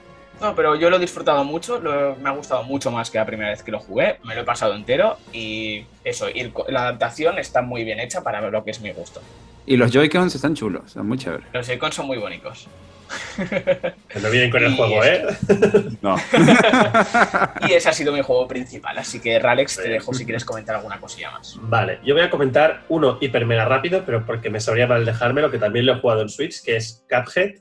No, 0.40 0.54
pero 0.54 0.74
yo 0.74 0.88
lo 0.88 0.96
he 0.96 1.00
disfrutado 1.00 1.44
mucho, 1.44 1.80
me 1.80 2.28
ha 2.28 2.32
gustado 2.32 2.62
mucho 2.62 2.90
más 2.90 3.10
que 3.10 3.18
la 3.18 3.26
primera 3.26 3.50
vez 3.50 3.62
que 3.62 3.70
lo 3.70 3.78
jugué, 3.80 4.18
me 4.24 4.34
lo 4.34 4.40
he 4.40 4.44
pasado 4.44 4.74
entero 4.74 5.18
y 5.32 5.84
eso, 6.02 6.30
y 6.30 6.50
la 6.68 6.82
adaptación 6.82 7.38
está 7.38 7.60
muy 7.62 7.84
bien 7.84 8.00
hecha 8.00 8.22
para 8.22 8.40
lo 8.40 8.64
que 8.64 8.70
es 8.70 8.80
mi 8.80 8.90
gusto. 8.92 9.20
Y 9.66 9.76
los 9.76 9.92
Joy-Cons 9.92 10.34
están 10.34 10.54
chulos, 10.54 10.92
son 10.92 11.06
muy 11.06 11.18
chéveres. 11.18 11.46
Los 11.52 11.66
Joy-Cons 11.66 11.94
son 11.94 12.06
muy 12.06 12.16
bonitos. 12.18 12.68
no 14.22 14.30
vienen 14.30 14.50
con 14.50 14.64
el 14.64 14.74
juego, 14.76 15.04
¿eh? 15.04 15.26
No. 16.00 16.16
y 17.68 17.72
ese 17.72 17.88
ha 17.90 17.92
sido 17.92 18.12
mi 18.12 18.22
juego 18.22 18.48
principal, 18.48 18.96
así 18.96 19.20
que 19.20 19.38
Ralex, 19.38 19.76
te 19.76 19.88
dejo 19.90 20.14
si 20.14 20.24
quieres 20.24 20.46
comentar 20.46 20.76
alguna 20.76 20.98
cosilla 20.98 21.32
más. 21.32 21.58
Vale, 21.60 21.98
yo 22.02 22.14
voy 22.14 22.22
a 22.22 22.30
comentar 22.30 22.82
uno 22.88 23.18
hiper 23.20 23.44
mega 23.44 23.66
rápido, 23.66 24.04
pero 24.06 24.24
porque 24.24 24.48
me 24.48 24.58
sabría 24.60 24.86
mal 24.86 25.04
dejármelo, 25.04 25.50
que 25.50 25.58
también 25.58 25.84
lo 25.84 25.92
he 25.92 26.00
jugado 26.00 26.22
en 26.22 26.30
Switch, 26.30 26.62
que 26.64 26.76
es 26.76 27.04
Cuphead, 27.10 27.56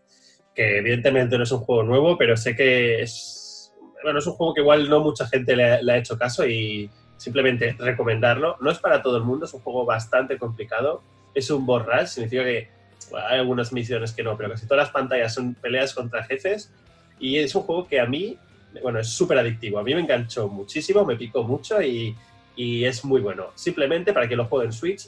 que 0.60 0.80
evidentemente 0.80 1.38
no 1.38 1.46
es 1.46 1.52
un 1.54 1.60
juego 1.60 1.84
nuevo, 1.84 2.18
pero 2.18 2.36
sé 2.36 2.54
que 2.54 3.02
es. 3.02 3.72
Bueno, 4.04 4.20
es 4.20 4.28
un 4.28 4.34
juego 4.34 4.54
que 4.54 4.60
igual 4.60 4.90
no 4.90 5.00
mucha 5.00 5.26
gente 5.26 5.56
le, 5.56 5.64
ha 5.64 5.98
hecho 5.98 6.18
caso 6.18 6.46
y 6.46 6.90
simplemente 7.16 7.78
recomendarlo. 7.80 8.58
No 8.60 8.70
es 8.70 8.78
para 8.78 9.02
todo 9.02 9.16
el 9.16 9.24
mundo, 9.24 9.46
es 9.46 9.54
un 9.54 9.62
juego 9.62 9.86
bastante 9.86 10.38
complicado. 10.38 11.02
Es 11.34 11.50
un 11.50 11.66
boss 11.66 11.86
rush, 11.86 12.08
significa 12.08 12.44
que 12.44 12.68
hay 13.14 13.40
algunas 13.40 13.72
misiones 13.72 14.12
que 14.12 14.22
no, 14.22 14.36
pero 14.36 14.50
casi 14.50 14.68
todas 14.68 14.84
las 14.84 14.92
pantallas 14.92 15.34
son 15.34 15.54
peleas 15.54 15.94
contra 15.94 16.26
jefes 16.26 16.74
y 17.20 17.38
es 17.38 17.56
un 17.56 17.62
juego 17.62 17.88
que 17.88 18.02
a 18.02 18.06
mí, 18.06 18.38
bueno, 18.84 19.00
es 19.00 19.08
súper 19.08 19.38
adictivo. 19.38 19.80
A 19.80 19.84
mí 19.84 19.96
me 19.96 20.02
enganchó 20.02 20.50
muchísimo, 20.50 21.06
me 21.06 21.16
picó 21.16 21.44
mucho 21.44 21.82
y, 21.82 22.18
y 22.58 22.84
es 22.84 23.06
muy 23.06 23.22
bueno. 23.22 23.52
Simplemente 23.56 24.12
para 24.12 24.28
que 24.28 24.36
lo 24.36 24.44
juegue 24.44 24.66
en 24.66 24.74
Switch, 24.74 25.08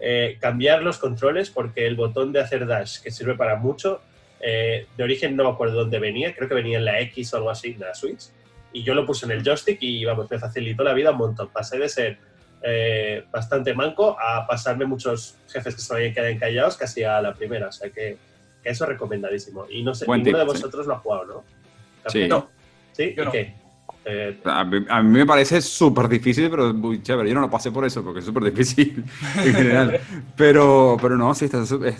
eh, 0.00 0.38
cambiar 0.40 0.84
los 0.84 0.98
controles 0.98 1.50
porque 1.50 1.88
el 1.88 1.96
botón 1.96 2.32
de 2.32 2.38
hacer 2.38 2.66
dash, 2.66 3.00
que 3.00 3.10
sirve 3.10 3.34
para 3.34 3.56
mucho, 3.56 4.00
eh, 4.42 4.86
de 4.96 5.04
origen 5.04 5.36
no 5.36 5.44
me 5.44 5.50
acuerdo 5.50 5.76
dónde 5.76 5.98
venía, 6.00 6.34
creo 6.34 6.48
que 6.48 6.54
venía 6.54 6.78
en 6.78 6.84
la 6.84 7.00
X 7.00 7.32
o 7.32 7.36
algo 7.36 7.50
así 7.50 7.74
de 7.74 7.86
la 7.86 7.94
Switch. 7.94 8.24
Y 8.72 8.82
yo 8.82 8.94
lo 8.94 9.06
puse 9.06 9.26
en 9.26 9.32
el 9.32 9.44
joystick 9.44 9.78
y 9.80 10.04
vamos, 10.04 10.30
me 10.30 10.38
facilitó 10.38 10.82
la 10.82 10.94
vida 10.94 11.12
un 11.12 11.18
montón. 11.18 11.48
Pasé 11.48 11.78
de 11.78 11.88
ser 11.88 12.18
eh, 12.62 13.24
bastante 13.30 13.74
manco 13.74 14.16
a 14.18 14.46
pasarme 14.46 14.84
muchos 14.86 15.36
jefes 15.48 15.74
que 15.74 15.80
se 15.80 15.94
habían 15.94 16.12
quedado 16.12 16.30
encallados 16.30 16.76
casi 16.76 17.04
a 17.04 17.20
la 17.20 17.34
primera. 17.34 17.68
O 17.68 17.72
sea 17.72 17.90
que, 17.90 18.16
eso 18.64 18.84
es 18.84 18.88
recomendadísimo. 18.88 19.66
Y 19.68 19.82
no 19.82 19.94
sé, 19.94 20.06
ninguno 20.08 20.38
de 20.38 20.44
vosotros 20.44 20.86
lo 20.86 20.94
ha 20.94 20.98
jugado, 20.98 21.24
¿no? 21.24 21.44
Sí. 22.06 22.28
No. 22.28 22.48
¿Sí? 22.92 23.14
¿Y 23.16 23.30
qué? 23.30 23.61
Eh, 24.04 24.40
a, 24.44 24.64
mí, 24.64 24.80
me 25.02 25.26
parece 25.26 25.60
súper 25.60 26.08
difícil, 26.08 26.50
pero 26.50 26.74
muy 26.74 27.02
chévere. 27.02 27.28
Yo 27.28 27.34
no 27.34 27.42
lo 27.42 27.50
pasé 27.50 27.70
por 27.70 27.84
eso, 27.84 28.02
porque 28.02 28.20
es 28.20 28.24
súper 28.26 28.44
difícil 28.44 29.04
en 29.44 29.54
general. 29.54 30.00
pero, 30.36 30.96
pero 31.00 31.16
no, 31.16 31.34
sí, 31.34 31.48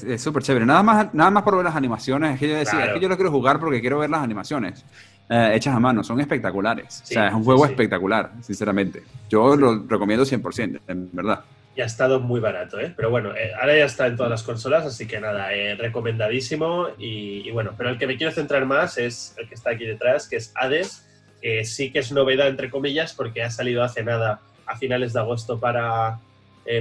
es 0.06 0.22
súper 0.22 0.42
chévere. 0.42 0.66
Nada 0.66 0.82
más, 0.82 1.14
nada 1.14 1.30
más 1.30 1.42
por 1.42 1.56
ver 1.56 1.64
las 1.64 1.76
animaciones. 1.76 2.34
Es 2.34 2.40
que 2.40 2.48
yo 2.48 2.56
decía, 2.56 2.86
es 2.86 2.94
que 2.94 3.00
yo 3.00 3.08
lo 3.08 3.16
quiero 3.16 3.30
jugar 3.30 3.60
porque 3.60 3.80
quiero 3.80 3.98
ver 3.98 4.10
las 4.10 4.22
animaciones. 4.22 4.84
Eh, 5.30 5.52
hechas 5.54 5.74
a 5.74 5.80
mano, 5.80 6.02
son 6.02 6.20
espectaculares. 6.20 7.02
o 7.04 7.06
sea, 7.06 7.28
es 7.28 7.34
un 7.34 7.44
juego 7.44 7.64
espectacular, 7.64 8.32
sinceramente. 8.42 9.02
Yo 9.30 9.56
lo 9.56 9.84
recomiendo 9.88 10.24
100%, 10.24 10.80
en 10.88 11.10
verdad. 11.12 11.44
Y 11.74 11.80
ha 11.80 11.86
estado 11.86 12.20
muy 12.20 12.38
barato, 12.38 12.78
¿eh? 12.78 12.92
Pero 12.94 13.08
bueno, 13.08 13.34
eh, 13.34 13.50
ahora 13.58 13.76
ya 13.76 13.86
está 13.86 14.06
en 14.06 14.16
todas 14.16 14.28
las 14.28 14.42
consolas, 14.42 14.84
así 14.84 15.06
que 15.06 15.18
nada, 15.20 15.54
eh, 15.54 15.74
recomendadísimo. 15.74 16.88
Y, 16.98 17.50
bueno, 17.50 17.72
pero 17.78 17.88
el 17.88 17.98
que 17.98 18.06
me 18.06 18.18
quiero 18.18 18.30
centrar 18.30 18.66
más 18.66 18.98
es 18.98 19.34
el 19.38 19.48
que 19.48 19.54
está 19.54 19.70
aquí 19.70 19.86
detrás, 19.86 20.28
que 20.28 20.36
es 20.36 20.52
Hades, 20.54 21.08
que 21.42 21.64
sí 21.64 21.90
que 21.90 21.98
es 21.98 22.12
novedad, 22.12 22.48
entre 22.48 22.70
comillas, 22.70 23.12
porque 23.12 23.42
ha 23.42 23.50
salido 23.50 23.82
hace 23.82 24.02
nada, 24.02 24.40
a 24.64 24.76
finales 24.78 25.12
de 25.12 25.20
agosto, 25.20 25.58
para 25.60 26.20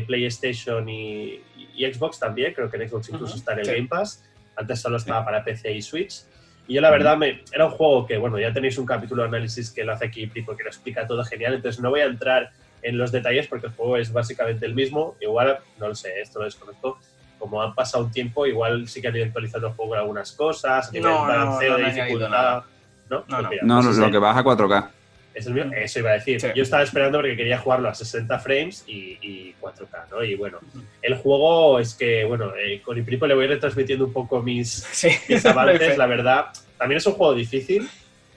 PlayStation 0.05 0.87
y, 0.87 1.41
Xbox 1.75 2.19
también. 2.19 2.53
Creo 2.53 2.69
que 2.69 2.77
en 2.77 2.87
Xbox 2.87 3.09
incluso 3.09 3.35
está 3.35 3.53
en 3.53 3.59
el 3.59 3.65
Game 3.65 3.87
Pass. 3.87 4.23
Antes 4.55 4.79
solo 4.79 4.97
estaba 4.97 5.25
para 5.25 5.43
PC 5.43 5.73
y 5.73 5.81
Switch. 5.81 6.21
Y 6.67 6.75
yo 6.75 6.81
la 6.81 6.91
verdad 6.91 7.17
me, 7.17 7.43
era 7.51 7.65
un 7.65 7.71
juego 7.71 8.05
que, 8.05 8.17
bueno, 8.17 8.39
ya 8.39 8.53
tenéis 8.53 8.77
un 8.77 8.85
capítulo 8.85 9.23
de 9.23 9.29
análisis 9.29 9.71
que 9.71 9.83
lo 9.83 9.93
hace 9.93 10.05
aquí 10.05 10.27
porque 10.27 10.63
lo 10.63 10.69
explica 10.69 11.07
todo 11.07 11.23
genial, 11.23 11.55
entonces 11.55 11.81
no 11.81 11.89
voy 11.89 12.01
a 12.01 12.05
entrar 12.05 12.51
en 12.81 12.97
los 12.97 13.11
detalles 13.11 13.47
porque 13.47 13.67
el 13.67 13.73
juego 13.73 13.97
es 13.97 14.11
básicamente 14.11 14.65
el 14.65 14.73
mismo. 14.73 15.15
Igual, 15.19 15.59
no 15.79 15.87
lo 15.89 15.95
sé, 15.95 16.21
esto 16.21 16.39
lo 16.39 16.45
desconozco. 16.45 16.99
Como 17.37 17.61
han 17.61 17.73
pasado 17.73 18.05
un 18.05 18.11
tiempo, 18.11 18.45
igual 18.45 18.87
sí 18.87 19.01
que 19.01 19.07
han 19.07 19.15
ido 19.15 19.25
actualizando 19.25 19.67
el 19.67 19.73
juego 19.73 19.95
en 19.95 20.01
algunas 20.01 20.31
cosas, 20.31 20.93
no, 20.93 21.21
balanceo 21.23 21.71
no, 21.71 21.77
de 21.77 21.91
dificultad. 21.91 22.63
No, 23.11 23.25
no, 23.27 23.41
no, 23.61 23.81
pues 23.81 23.97
lo 23.97 24.09
que 24.09 24.17
baja 24.17 24.39
a 24.39 24.43
4K. 24.43 24.89
Es 25.33 25.45
el 25.45 25.53
mío, 25.53 25.65
eso 25.75 25.99
iba 25.99 26.11
a 26.11 26.13
decir. 26.13 26.41
Yo 26.55 26.63
estaba 26.63 26.83
esperando 26.83 27.17
porque 27.17 27.35
quería 27.35 27.57
jugarlo 27.57 27.89
a 27.89 27.93
60 27.93 28.39
frames 28.39 28.85
y, 28.87 29.53
4K, 29.61 30.09
¿no? 30.11 30.23
Y 30.23 30.35
bueno, 30.35 30.59
el 31.01 31.15
juego 31.15 31.79
es 31.79 31.93
que, 31.93 32.23
bueno, 32.23 32.53
eh, 32.55 32.81
con 32.81 32.97
Ipripo 32.97 33.27
le 33.27 33.35
voy 33.35 33.47
retransmitiendo 33.47 34.05
un 34.05 34.13
poco 34.13 34.41
mis, 34.41 34.85
mis 35.27 35.45
avances, 35.45 35.97
la 35.97 36.05
verdad. 36.05 36.47
También 36.77 36.97
es 36.97 37.05
un 37.05 37.13
juego 37.13 37.33
difícil, 37.33 37.89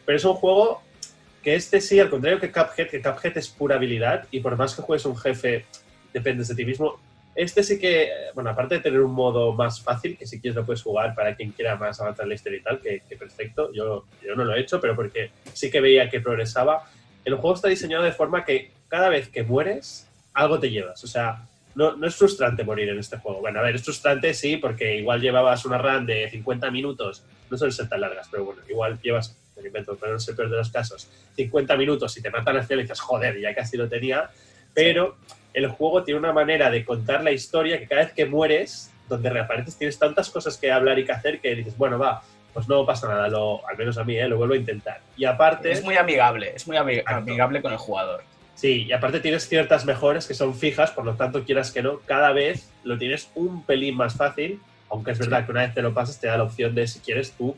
pero 0.04 0.16
es 0.16 0.24
un 0.24 0.34
juego 0.34 0.82
que 1.42 1.54
este 1.54 1.80
sí, 1.80 2.00
al 2.00 2.10
contrario 2.10 2.40
que 2.40 2.50
Cuphead, 2.50 2.88
que 2.88 3.00
Cuphead 3.00 3.38
es 3.38 3.48
pura 3.48 3.76
habilidad 3.76 4.26
y 4.32 4.40
por 4.40 4.56
más 4.56 4.74
que 4.74 4.82
juegues 4.82 5.06
un 5.06 5.16
jefe, 5.16 5.66
dependes 6.12 6.48
de 6.48 6.56
ti 6.56 6.64
mismo. 6.64 6.98
Este 7.34 7.64
sí 7.64 7.78
que, 7.78 8.10
bueno, 8.34 8.50
aparte 8.50 8.76
de 8.76 8.80
tener 8.80 9.00
un 9.00 9.12
modo 9.12 9.52
más 9.52 9.80
fácil, 9.80 10.16
que 10.16 10.26
si 10.26 10.40
quieres 10.40 10.54
lo 10.54 10.64
puedes 10.64 10.82
jugar 10.82 11.14
para 11.14 11.34
quien 11.34 11.50
quiera 11.50 11.76
más 11.76 12.00
avanzar 12.00 12.24
en 12.24 12.28
la 12.28 12.34
historia 12.36 12.58
y 12.58 12.62
tal, 12.62 12.80
que, 12.80 13.02
perfecto, 13.18 13.72
yo, 13.72 14.04
yo 14.22 14.36
no 14.36 14.44
lo 14.44 14.54
he 14.54 14.60
hecho, 14.60 14.80
pero 14.80 14.94
porque 14.94 15.30
sí 15.52 15.70
que 15.70 15.80
veía 15.80 16.08
que 16.08 16.20
progresaba. 16.20 16.88
El 17.24 17.34
juego 17.34 17.54
está 17.54 17.68
diseñado 17.68 18.04
de 18.04 18.12
forma 18.12 18.44
que 18.44 18.70
cada 18.88 19.08
vez 19.08 19.28
que 19.28 19.42
mueres, 19.42 20.08
algo 20.32 20.60
te 20.60 20.70
llevas. 20.70 21.02
O 21.02 21.06
sea, 21.08 21.46
no, 21.74 21.96
no, 21.96 22.06
es 22.06 22.14
frustrante 22.14 22.62
morir 22.62 22.88
en 22.88 22.98
este 22.98 23.18
juego. 23.18 23.40
Bueno, 23.40 23.58
a 23.58 23.62
ver, 23.62 23.74
es 23.74 23.82
frustrante 23.82 24.32
sí, 24.32 24.56
porque 24.56 24.96
igual 24.96 25.20
llevabas 25.20 25.64
una 25.64 25.78
run 25.78 26.06
de 26.06 26.28
50 26.30 26.70
minutos, 26.70 27.24
no 27.50 27.58
suelen 27.58 27.72
ser 27.72 27.88
tan 27.88 28.00
largas, 28.00 28.28
pero 28.30 28.44
bueno, 28.44 28.62
igual 28.68 29.00
llevas, 29.02 29.36
me 29.56 29.66
invento, 29.66 29.96
pero 29.96 30.12
no 30.12 30.18
es 30.18 30.28
el 30.28 30.36
peor 30.36 30.50
de 30.50 30.56
los 30.56 30.70
casos, 30.70 31.08
50 31.34 31.76
minutos 31.76 32.16
y 32.16 32.22
te 32.22 32.30
matan 32.30 32.56
al 32.56 32.66
cielo 32.66 32.80
y 32.80 32.84
dices, 32.84 33.00
joder, 33.00 33.40
ya 33.40 33.54
casi 33.54 33.76
lo 33.76 33.88
tenía, 33.88 34.30
pero 34.72 35.16
el 35.54 35.68
juego 35.68 36.02
tiene 36.02 36.20
una 36.20 36.32
manera 36.32 36.70
de 36.70 36.84
contar 36.84 37.22
la 37.22 37.30
historia 37.30 37.78
que 37.78 37.86
cada 37.86 38.02
vez 38.02 38.12
que 38.12 38.26
mueres, 38.26 38.92
donde 39.08 39.30
reapareces, 39.30 39.76
tienes 39.76 39.98
tantas 39.98 40.28
cosas 40.28 40.58
que 40.58 40.70
hablar 40.70 40.98
y 40.98 41.04
que 41.04 41.12
hacer 41.12 41.40
que 41.40 41.54
dices, 41.54 41.76
bueno, 41.78 41.98
va, 41.98 42.22
pues 42.52 42.68
no 42.68 42.84
pasa 42.84 43.08
nada, 43.08 43.28
lo, 43.28 43.66
al 43.66 43.76
menos 43.78 43.96
a 43.96 44.04
mí, 44.04 44.16
¿eh? 44.16 44.28
lo 44.28 44.36
vuelvo 44.36 44.54
a 44.54 44.56
intentar. 44.56 45.00
Y 45.16 45.24
aparte... 45.24 45.70
Es 45.70 45.84
muy 45.84 45.96
amigable, 45.96 46.52
es 46.54 46.66
muy 46.66 46.76
amigable 46.76 47.62
con 47.62 47.72
el 47.72 47.78
jugador. 47.78 48.22
Sí, 48.54 48.84
y 48.84 48.92
aparte 48.92 49.20
tienes 49.20 49.48
ciertas 49.48 49.84
mejoras 49.84 50.26
que 50.26 50.34
son 50.34 50.54
fijas, 50.54 50.90
por 50.90 51.04
lo 51.04 51.14
tanto, 51.14 51.44
quieras 51.44 51.72
que 51.72 51.82
no, 51.82 52.00
cada 52.00 52.32
vez 52.32 52.70
lo 52.82 52.98
tienes 52.98 53.30
un 53.34 53.64
pelín 53.64 53.96
más 53.96 54.14
fácil, 54.14 54.60
aunque 54.90 55.12
es 55.12 55.18
verdad 55.18 55.44
que 55.44 55.52
una 55.52 55.62
vez 55.62 55.74
te 55.74 55.82
lo 55.82 55.92
pasas 55.92 56.20
te 56.20 56.28
da 56.28 56.36
la 56.36 56.44
opción 56.44 56.74
de, 56.74 56.86
si 56.86 57.00
quieres 57.00 57.32
tú, 57.32 57.56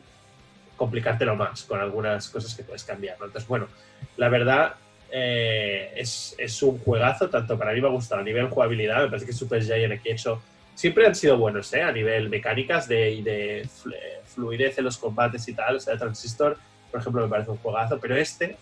complicártelo 0.76 1.36
más 1.36 1.64
con 1.64 1.80
algunas 1.80 2.28
cosas 2.28 2.54
que 2.54 2.62
puedes 2.62 2.84
cambiar. 2.84 3.16
Entonces, 3.16 3.46
bueno, 3.46 3.68
la 4.16 4.28
verdad 4.28 4.74
eh, 5.10 5.92
es, 5.96 6.34
es, 6.38 6.62
un 6.62 6.78
juegazo, 6.78 7.28
tanto 7.28 7.58
para 7.58 7.72
mí 7.72 7.80
me 7.80 7.88
ha 7.88 7.90
gustado 7.90 8.20
a 8.20 8.24
nivel 8.24 8.48
jugabilidad, 8.48 9.02
me 9.02 9.08
parece 9.08 9.26
que 9.26 9.32
Super 9.32 9.62
Giant 9.62 9.92
aquí 9.92 10.10
hecho 10.10 10.42
siempre 10.74 11.06
han 11.06 11.14
sido 11.14 11.38
buenos, 11.38 11.72
¿eh? 11.72 11.82
A 11.82 11.92
nivel 11.92 12.28
mecánicas 12.28 12.88
de, 12.88 13.10
y 13.12 13.22
de 13.22 13.68
fluidez 14.24 14.78
en 14.78 14.84
los 14.84 14.98
combates 14.98 15.46
y 15.48 15.54
tal, 15.54 15.76
o 15.76 15.80
sea, 15.80 15.96
Transistor, 15.96 16.56
por 16.90 17.00
ejemplo, 17.00 17.22
me 17.22 17.28
parece 17.28 17.50
un 17.50 17.58
juegazo, 17.58 17.98
pero 18.00 18.16
este 18.16 18.56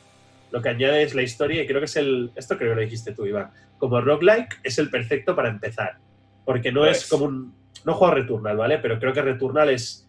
lo 0.51 0.63
que 0.63 0.69
añade 0.69 1.03
es 1.03 1.15
la 1.15 1.23
historia 1.23 1.63
y 1.63 1.67
creo 1.67 1.81
que 1.81 1.87
es 1.87 1.97
el, 1.97 2.31
esto 2.37 2.57
creo 2.57 2.71
que 2.71 2.77
lo 2.77 2.81
dijiste 2.83 3.13
tú, 3.13 3.27
Iván, 3.27 3.51
como 3.79 4.01
roguelike 4.01 4.61
es 4.63 4.79
el 4.79 4.89
perfecto 4.89 5.35
para 5.35 5.49
empezar, 5.49 5.99
porque 6.45 6.71
no 6.71 6.87
es 6.87 6.99
pues 6.99 7.09
como 7.09 7.25
un, 7.25 7.55
no 7.85 7.95
juego 7.95 8.15
Returnal, 8.15 8.57
¿vale? 8.57 8.79
Pero 8.79 8.99
creo 8.99 9.13
que 9.13 9.23
Returnal 9.23 9.71
es, 9.71 10.09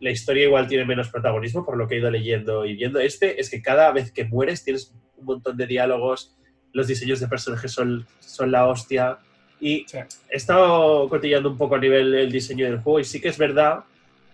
la 0.00 0.10
historia 0.10 0.44
igual 0.44 0.66
tiene 0.66 0.84
menos 0.84 1.08
protagonismo 1.08 1.64
por 1.64 1.76
lo 1.76 1.88
que 1.88 1.94
he 1.94 1.98
ido 1.98 2.10
leyendo 2.10 2.64
y 2.66 2.74
viendo. 2.74 3.00
Este 3.00 3.40
es 3.40 3.50
que 3.50 3.62
cada 3.62 3.90
vez 3.92 4.12
que 4.12 4.24
mueres 4.24 4.64
tienes 4.64 4.92
un 5.16 5.24
montón 5.24 5.56
de 5.56 5.66
diálogos, 5.66 6.34
los 6.72 6.86
diseños 6.86 7.20
de 7.20 7.28
personajes 7.28 7.72
son, 7.72 8.06
son 8.20 8.50
la 8.50 8.66
hostia. 8.66 9.18
Y 9.60 9.86
he 9.92 10.36
estado 10.36 11.08
cotillando 11.08 11.48
un 11.48 11.56
poco 11.56 11.76
a 11.76 11.78
nivel 11.78 12.14
el 12.14 12.32
diseño 12.32 12.66
del 12.66 12.80
juego 12.80 13.00
y 13.00 13.04
sí 13.04 13.20
que 13.20 13.28
es 13.28 13.38
verdad 13.38 13.84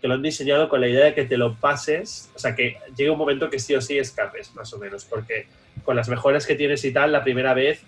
que 0.01 0.09
lo 0.09 0.15
han 0.15 0.23
diseñado 0.23 0.69
con 0.69 0.81
la 0.81 0.89
idea 0.89 1.05
de 1.05 1.15
que 1.15 1.25
te 1.25 1.37
lo 1.37 1.55
pases, 1.57 2.31
o 2.35 2.39
sea, 2.39 2.55
que 2.55 2.79
llegue 2.97 3.11
un 3.11 3.19
momento 3.19 3.51
que 3.51 3.59
sí 3.59 3.75
o 3.75 3.81
sí 3.81 3.99
escapes, 3.99 4.55
más 4.55 4.73
o 4.73 4.79
menos, 4.79 5.05
porque 5.05 5.47
con 5.85 5.95
las 5.95 6.09
mejoras 6.09 6.47
que 6.47 6.55
tienes 6.55 6.85
y 6.85 6.93
tal, 6.93 7.13
la 7.13 7.23
primera 7.23 7.53
vez 7.53 7.83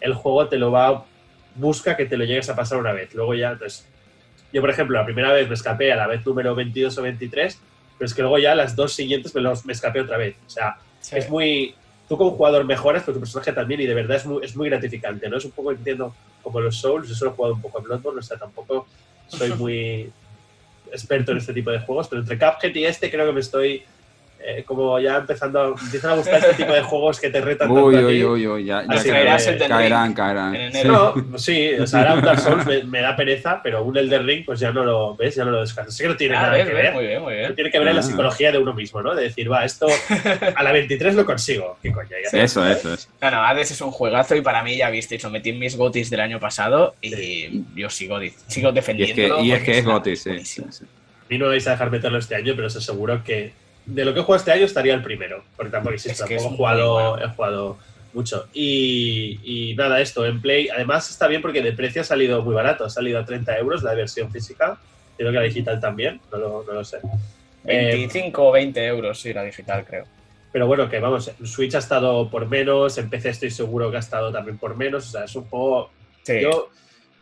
el 0.00 0.14
juego 0.14 0.48
te 0.48 0.58
lo 0.58 0.70
va, 0.70 1.04
busca 1.56 1.96
que 1.96 2.06
te 2.06 2.16
lo 2.16 2.24
llegues 2.24 2.48
a 2.48 2.54
pasar 2.54 2.78
una 2.78 2.92
vez, 2.92 3.12
luego 3.14 3.34
ya, 3.34 3.50
entonces, 3.50 3.84
yo, 4.52 4.60
por 4.60 4.70
ejemplo, 4.70 4.96
la 4.96 5.04
primera 5.04 5.32
vez 5.32 5.48
me 5.48 5.54
escapé 5.54 5.92
a 5.92 5.96
la 5.96 6.06
vez 6.06 6.24
número 6.24 6.54
22 6.54 6.96
o 6.98 7.02
23, 7.02 7.60
pero 7.98 8.06
es 8.06 8.14
que 8.14 8.22
luego 8.22 8.38
ya 8.38 8.54
las 8.54 8.76
dos 8.76 8.92
siguientes 8.92 9.34
me, 9.34 9.40
los, 9.40 9.66
me 9.66 9.72
escapé 9.72 10.00
otra 10.00 10.18
vez. 10.18 10.36
O 10.46 10.50
sea, 10.50 10.76
es 11.12 11.28
muy... 11.28 11.74
Tú 12.08 12.16
como 12.16 12.32
jugador 12.32 12.64
mejoras, 12.64 13.02
pero 13.04 13.14
tu 13.14 13.20
personaje 13.20 13.52
también, 13.52 13.80
y 13.80 13.86
de 13.86 13.94
verdad 13.94 14.16
es 14.16 14.26
muy, 14.26 14.44
es 14.44 14.54
muy 14.56 14.68
gratificante, 14.68 15.28
¿no? 15.28 15.38
Es 15.38 15.44
un 15.44 15.50
poco, 15.50 15.72
entiendo, 15.72 16.14
como 16.42 16.60
los 16.60 16.76
Souls, 16.76 17.08
yo 17.08 17.14
solo 17.14 17.32
he 17.32 17.34
jugado 17.34 17.54
un 17.54 17.60
poco 17.60 17.78
a 17.78 17.82
Bloodborne, 17.82 18.20
o 18.20 18.22
sea, 18.22 18.38
tampoco 18.38 18.86
soy 19.26 19.52
muy 19.58 20.12
experto 20.92 21.32
en 21.32 21.38
este 21.38 21.52
tipo 21.52 21.70
de 21.70 21.80
juegos, 21.80 22.08
pero 22.08 22.22
entre 22.22 22.38
Cuphead 22.38 22.74
y 22.74 22.84
este 22.84 23.10
creo 23.10 23.26
que 23.26 23.32
me 23.32 23.40
estoy 23.40 23.82
eh, 24.48 24.62
como 24.64 25.00
ya 25.00 25.16
empezando, 25.16 25.74
empiezan 25.82 26.12
a 26.12 26.14
gustar 26.14 26.36
este 26.36 26.54
tipo 26.54 26.72
de 26.72 26.82
juegos 26.82 27.18
que 27.18 27.30
te 27.30 27.40
retan 27.40 27.68
uy, 27.68 27.94
tanto 27.94 28.08
uy, 28.08 28.24
uy, 28.24 28.46
uy, 28.46 28.64
ya, 28.64 28.84
ya 28.88 29.02
caerán, 29.68 30.14
caerán. 30.14 30.56
No, 30.84 31.14
sí, 31.36 31.72
o 31.74 31.84
sea, 31.84 32.00
ahora 32.00 32.14
un 32.14 32.22
Dark 32.22 32.38
Souls 32.38 32.64
me, 32.86 33.00
da 33.00 33.16
pereza, 33.16 33.60
pero 33.60 33.82
un 33.82 33.96
Elder 33.96 34.24
Ring, 34.24 34.44
pues 34.44 34.60
ya 34.60 34.70
no 34.70 34.84
lo 34.84 35.16
ves, 35.16 35.34
ya 35.34 35.44
no 35.44 35.50
lo 35.50 35.60
descansas. 35.62 35.96
Sé 35.96 36.04
que 36.04 36.08
no 36.10 36.16
tiene 36.16 36.36
ah, 36.36 36.42
nada 36.42 36.64
que 36.64 36.72
ver. 36.72 36.92
Muy 36.92 37.06
bien, 37.06 37.22
muy 37.22 37.34
bien. 37.34 37.54
Tiene 37.56 37.72
que 37.72 37.78
ver 37.80 37.88
en 37.88 37.96
la 37.96 38.00
ah. 38.00 38.04
psicología 38.04 38.52
de 38.52 38.58
uno 38.58 38.72
mismo, 38.72 39.02
¿no? 39.02 39.16
De 39.16 39.24
decir, 39.24 39.50
va, 39.50 39.64
esto 39.64 39.88
a 40.54 40.62
la 40.62 40.70
23 40.70 41.16
lo 41.16 41.26
consigo. 41.26 41.76
¿Qué 41.82 41.90
coño? 41.90 42.10
Ya 42.10 42.38
eso, 42.42 42.64
eso, 42.64 42.94
eso. 42.94 43.08
No, 43.20 43.30
no, 43.32 43.42
Hades 43.42 43.72
es 43.72 43.80
un 43.80 43.90
juegazo 43.90 44.36
y 44.36 44.42
para 44.42 44.62
mí, 44.62 44.76
ya 44.76 44.90
viste, 44.90 45.18
lo 45.20 45.30
metí 45.30 45.50
en 45.50 45.58
mis 45.58 45.76
gotis 45.76 46.08
del 46.08 46.20
año 46.20 46.38
pasado 46.38 46.94
y 47.02 47.64
yo 47.74 47.90
sigo, 47.90 48.20
sigo 48.46 48.70
defendiendo. 48.70 49.40
Y 49.42 49.50
es 49.50 49.62
que 49.64 49.78
es, 49.78 49.84
gotis, 49.84 50.22
sí, 50.22 50.44
sí. 50.44 50.62
A 50.62 51.28
mí 51.28 51.38
no 51.38 51.48
vais 51.48 51.66
a 51.66 51.72
dejar 51.72 51.90
meterlo 51.90 52.18
este 52.18 52.36
año, 52.36 52.52
pero 52.54 52.68
os 52.68 52.76
aseguro 52.76 53.24
que 53.24 53.65
de 53.86 54.04
lo 54.04 54.12
que 54.12 54.20
he 54.20 54.22
jugado 54.22 54.38
este 54.38 54.52
año 54.52 54.64
estaría 54.64 54.94
el 54.94 55.02
primero, 55.02 55.44
porque 55.56 55.70
tampoco 55.70 55.94
existe, 55.94 56.18
tampoco 56.18 56.52
he 56.52 56.56
jugado, 56.56 57.18
he 57.18 57.28
jugado 57.28 57.78
mucho. 58.12 58.48
Y, 58.52 59.74
nada, 59.76 60.00
esto 60.00 60.26
en 60.26 60.40
Play, 60.40 60.68
además 60.68 61.08
está 61.08 61.28
bien 61.28 61.40
porque 61.40 61.62
de 61.62 61.72
precio 61.72 62.02
ha 62.02 62.04
salido 62.04 62.42
muy 62.42 62.54
barato, 62.54 62.84
ha 62.84 62.90
salido 62.90 63.20
a 63.20 63.24
30 63.24 63.58
euros 63.58 63.82
la 63.82 63.94
versión 63.94 64.30
física, 64.32 64.78
creo 65.16 65.30
que 65.30 65.38
la 65.38 65.44
digital 65.44 65.80
también, 65.80 66.20
no 66.32 66.64
lo, 66.64 66.84
sé. 66.84 66.98
25 67.64 68.48
o 68.48 68.52
20 68.52 68.86
euros, 68.86 69.20
sí, 69.20 69.32
la 69.32 69.44
digital 69.44 69.84
creo. 69.84 70.04
Pero 70.52 70.66
bueno, 70.66 70.88
que 70.88 70.98
vamos, 70.98 71.30
Switch 71.44 71.74
ha 71.74 71.78
estado 71.78 72.28
por 72.30 72.48
menos, 72.48 72.96
en 72.98 73.10
PC 73.10 73.28
estoy 73.30 73.50
seguro 73.50 73.90
que 73.90 73.98
ha 73.98 74.00
estado 74.00 74.32
también 74.32 74.58
por 74.58 74.76
menos, 74.76 75.06
o 75.08 75.10
sea, 75.10 75.24
es 75.24 75.36
un 75.36 75.44
juego... 75.44 75.90
Yo, 76.26 76.70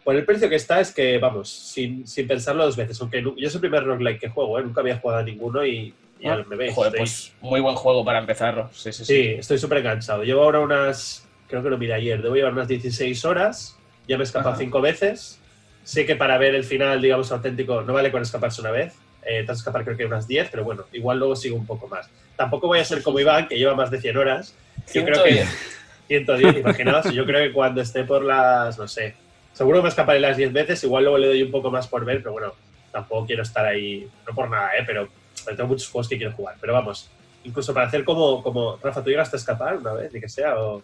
por 0.03 0.17
el 0.17 0.25
precio 0.25 0.49
que 0.49 0.57
está, 0.57 0.81
es 0.81 0.95
que, 0.95 1.19
vamos, 1.19 1.51
sin, 1.51 2.07
sin 2.07 2.27
pensarlo 2.27 2.65
dos 2.65 2.77
veces, 2.77 2.99
aunque 3.01 3.23
yo 3.23 3.35
es 3.37 3.55
el 3.55 3.61
primer 3.61 3.85
roguelike 3.85 4.21
que 4.21 4.29
juego, 4.29 4.59
¿eh? 4.59 4.63
nunca 4.63 4.81
había 4.81 4.99
jugado 4.99 5.21
a 5.21 5.25
ninguno 5.25 5.65
y 5.65 5.93
Joder, 6.25 6.93
pues 6.97 7.35
muy 7.41 7.61
buen 7.61 7.75
juego 7.75 8.05
para 8.05 8.19
empezarlo. 8.19 8.71
Sí, 8.73 8.93
sí, 8.93 9.05
sí. 9.05 9.27
estoy 9.39 9.59
súper 9.59 9.79
enganchado. 9.79 10.25
Llevo 10.25 10.43
ahora 10.43 10.61
unas, 10.61 11.29
creo 11.49 11.63
que 11.63 11.71
lo 11.71 11.79
miré 11.79 11.95
ayer, 11.95 12.23
debo 12.23 12.35
llevar 12.35 12.53
unas 12.53 12.69
16 12.69 13.25
horas. 13.25 13.77
Ya 14.09 14.17
me 14.17 14.23
he 14.23 14.27
escapado 14.27 14.57
cinco 14.57 14.81
veces. 14.81 15.39
Sé 15.83 16.07
que 16.07 16.17
para 16.17 16.39
ver 16.39 16.55
el 16.55 16.65
final, 16.65 17.01
digamos, 17.03 17.31
auténtico, 17.31 17.83
no 17.83 17.93
vale 17.93 18.11
con 18.11 18.23
escaparse 18.23 18.61
una 18.61 18.71
vez. 18.71 18.95
Eh, 19.23 19.41
te 19.41 19.47
vas 19.47 19.59
a 19.59 19.61
escapar 19.61 19.85
creo 19.85 19.97
que 19.97 20.05
unas 20.05 20.27
10, 20.29 20.49
pero 20.51 20.65
bueno, 20.65 20.85
igual 20.93 21.19
luego 21.19 21.37
sigo 21.37 21.57
un 21.57 21.67
poco 21.67 21.89
más. 21.89 22.09
Tampoco 22.37 22.67
voy 22.67 22.79
a 22.79 22.85
ser 22.85 23.03
como 23.03 23.21
Iván, 23.21 23.49
que 23.49 23.59
lleva 23.59 23.75
más 23.75 23.91
de 23.91 24.01
100 24.01 24.17
horas. 24.17 24.55
Yo 24.93 25.05
creo 25.05 25.23
que 25.23 25.45
110, 26.09 26.57
imaginaos. 26.61 27.13
Yo 27.13 27.25
creo 27.25 27.47
que 27.47 27.53
cuando 27.53 27.81
esté 27.81 28.05
por 28.05 28.25
las, 28.25 28.79
no 28.79 28.89
sé, 28.89 29.15
seguro 29.53 29.79
que 29.79 29.85
me 29.85 29.89
escaparé 29.89 30.21
las 30.21 30.37
10 30.37 30.53
veces, 30.53 30.85
igual 30.85 31.05
luego 31.05 31.19
le 31.19 31.29
doy 31.29 31.43
un 31.43 31.51
poco 31.51 31.71
más 31.71 31.87
por 31.89 32.05
ver, 32.05 32.19
pero 32.19 32.33
bueno, 32.33 32.53
tampoco 32.93 33.27
quiero 33.27 33.43
estar 33.43 33.65
ahí, 33.65 34.07
no 34.27 34.35
por 34.35 34.51
nada, 34.51 34.71
¿eh? 34.79 34.85
pero 34.87 35.09
tengo 35.45 35.69
muchos 35.69 35.89
juegos 35.89 36.09
que 36.09 36.17
quiero 36.17 36.33
jugar, 36.33 36.57
pero 36.61 36.73
vamos, 36.73 37.11
incluso 37.45 37.73
para 37.75 37.87
hacer 37.87 38.05
como, 38.05 38.43
como 38.43 38.79
Rafa, 38.83 39.03
¿tú 39.03 39.11
llegaste 39.11 39.37
a 39.37 39.39
escapar 39.39 39.77
una 39.77 39.93
vez, 39.93 40.13
ni 40.13 40.21
que 40.21 40.29
sea? 40.29 40.59
O... 40.59 40.83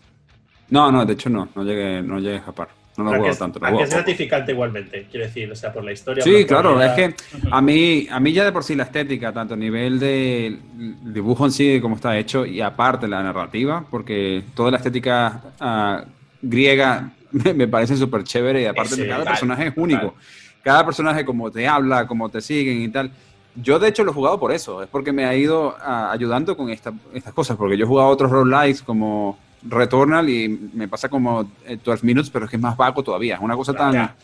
No, 0.68 0.92
no, 0.92 1.04
de 1.04 1.14
hecho 1.14 1.28
no, 1.28 1.48
no 1.54 1.64
llegué, 1.64 2.02
no 2.02 2.18
llegué 2.18 2.34
a 2.34 2.38
escapar. 2.38 2.68
No 2.96 3.04
lo 3.04 3.11
juego 3.18 3.36
tanto. 3.36 3.58
Lo 3.61 3.80
es 3.80 3.90
gratificante 3.90 4.52
igualmente, 4.52 5.06
quiero 5.11 5.24
decir, 5.24 5.50
o 5.50 5.54
sea, 5.54 5.72
por 5.72 5.84
la 5.84 5.92
historia. 5.92 6.22
Sí, 6.22 6.44
claro, 6.44 6.82
es 6.82 6.92
que 6.92 7.14
a 7.50 7.62
mí, 7.62 8.06
a 8.11 8.20
mí 8.20 8.32
ya 8.32 8.44
de 8.44 8.52
por 8.52 8.64
sí 8.64 8.74
la 8.74 8.82
estética, 8.82 9.32
tanto 9.32 9.54
a 9.54 9.56
nivel 9.56 9.98
de 9.98 10.58
dibujo 11.04 11.46
en 11.46 11.52
sí, 11.52 11.80
como 11.80 11.96
está 11.96 12.18
hecho, 12.18 12.44
y 12.44 12.61
aparte 12.61 13.08
la 13.08 13.22
narrativa, 13.22 13.84
porque 13.90 14.44
toda 14.54 14.72
la 14.72 14.76
estética 14.78 15.40
uh, 15.61 16.11
griega 16.42 17.11
me, 17.32 17.68
parece 17.68 17.96
súper 17.96 18.24
chévere 18.24 18.62
y 18.62 18.66
aparte 18.66 19.06
cada 19.06 19.24
personaje 19.24 19.68
es 19.68 19.72
único. 19.76 20.14
Cada 20.62 20.84
personaje 20.84 21.24
como 21.24 21.50
te 21.50 21.66
habla, 21.66 22.06
como 22.06 22.28
te 22.28 22.40
siguen 22.40 22.82
y 22.82 22.88
tal. 22.88 23.11
Yo, 23.57 23.78
de 23.78 23.88
hecho, 23.88 24.05
lo 24.05 24.12
he 24.12 24.14
jugado 24.14 24.38
por 24.38 24.53
eso. 24.53 24.82
Es 24.82 24.88
porque 24.88 25.12
me 25.12 25.24
ha 25.24 25.34
ido 25.34 25.76
ah, 25.80 26.11
ayudando 26.12 26.57
con 26.57 26.70
estas 26.70 26.94
cosas. 27.34 27.57
Porque 27.57 27.76
yo 27.76 27.84
he 27.84 27.88
jugado 27.88 28.09
otros 28.09 28.30
roguelikes 28.30 28.82
como 28.82 29.38
Returnal 29.62 30.28
y 30.28 30.70
me 30.72 30.88
pasa 30.88 31.09
como 31.09 31.44
12 31.44 31.51
eh, 31.66 31.98
Minutes, 32.03 32.30
pero 32.30 32.44
es 32.44 32.51
que 32.51 32.57
es 32.57 32.62
más 32.62 32.76
vago 32.76 33.03
todavía. 33.03 33.34
Es 33.34 33.40
una 33.40 33.57
cosa 33.57 33.74
tan 33.74 34.14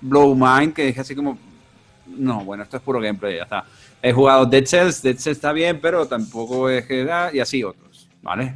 blow 0.00 0.34
mind 0.34 0.74
que 0.74 0.88
es 0.88 0.98
así 0.98 1.14
como. 1.14 1.38
No, 2.06 2.44
bueno, 2.44 2.62
esto 2.64 2.76
es 2.76 2.82
puro 2.82 3.00
gameplay, 3.00 3.36
ya 3.36 3.44
está. 3.44 3.64
He 4.02 4.12
jugado 4.12 4.44
Dead 4.44 4.66
Cells, 4.66 5.00
Dead 5.00 5.16
Cells 5.16 5.38
está 5.38 5.52
bien, 5.52 5.80
pero 5.80 6.06
tampoco 6.06 6.68
es 6.68 6.84
que 6.86 7.08
y 7.32 7.40
así 7.40 7.64
otros. 7.64 8.08
¿Vale? 8.22 8.54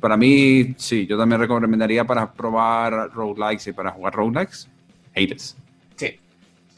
Para 0.00 0.16
mí, 0.16 0.74
sí, 0.76 1.04
yo 1.06 1.18
también 1.18 1.40
recomendaría 1.40 2.04
para 2.04 2.30
probar 2.30 3.10
roguelikes 3.12 3.68
y 3.70 3.72
para 3.72 3.90
jugar 3.90 4.14
roguelikes, 4.14 4.68
Hades 5.14 5.56